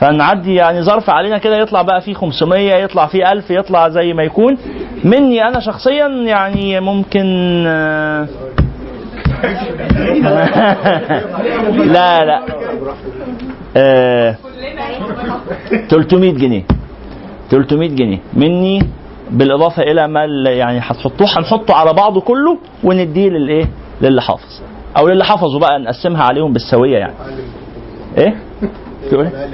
[0.00, 4.22] فنعدي يعني ظرف علينا كده يطلع بقى فيه 500 يطلع فيه 1000 يطلع زي ما
[4.22, 4.58] يكون.
[5.04, 8.26] مني أنا شخصيا يعني ممكن آه،
[11.94, 12.42] لا لا.
[13.76, 14.36] آه
[15.90, 16.62] 300 جنيه.
[17.50, 18.18] 300 جنيه.
[18.34, 18.82] مني
[19.30, 23.64] بالإضافة إلى ما يعني هتحطوه هنحطه على بعضه كله ونديه للإيه؟
[24.02, 24.60] للي حافظ
[24.98, 27.14] أو للي حفظوا بقى نقسمها عليهم بالسوية يعني
[28.18, 28.36] إيه؟
[29.10, 29.48] تقول إيه؟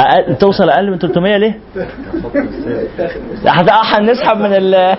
[0.00, 1.58] أقل توصل أقل من 300 ليه؟
[3.98, 4.74] هنسحب من ال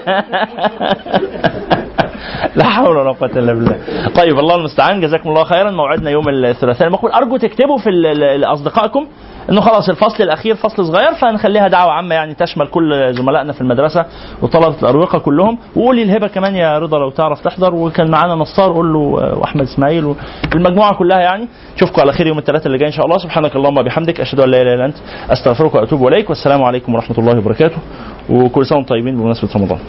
[2.55, 3.77] لا حول ولا قوة إلا بالله.
[4.15, 5.01] طيب الله المستعان.
[5.01, 5.71] جزاكم الله خيرا.
[5.71, 7.11] موعدنا يوم الثلاثاء المقبل.
[7.11, 7.89] أرجو تكتبوا في
[8.37, 9.07] لأصدقائكم
[9.49, 14.05] إنه خلاص الفصل الأخير فصل صغير فنخليها دعوة عامة يعني تشمل كل زملائنا في المدرسة
[14.41, 15.57] وطلبة الأروقة كلهم.
[15.75, 17.75] وقولي الهبة كمان يا رضا لو تعرف تحضر.
[17.75, 18.99] وكان معانا نصار قول له
[19.39, 20.15] وأحمد إسماعيل
[20.53, 21.47] والمجموعة كلها يعني.
[21.75, 23.17] نشوفكم على خير يوم الثلاثاء اللي جاي إن شاء الله.
[23.17, 24.97] سبحانك اللهم وبحمدك أشهد أن لا إله إلا أنت
[25.29, 26.29] أستغفرك وأتوب إليك.
[26.29, 27.77] والسلام عليكم ورحمة الله وبركاته.
[28.29, 29.79] وكل سنة وأنتم طيبين بمناسبة رمضان.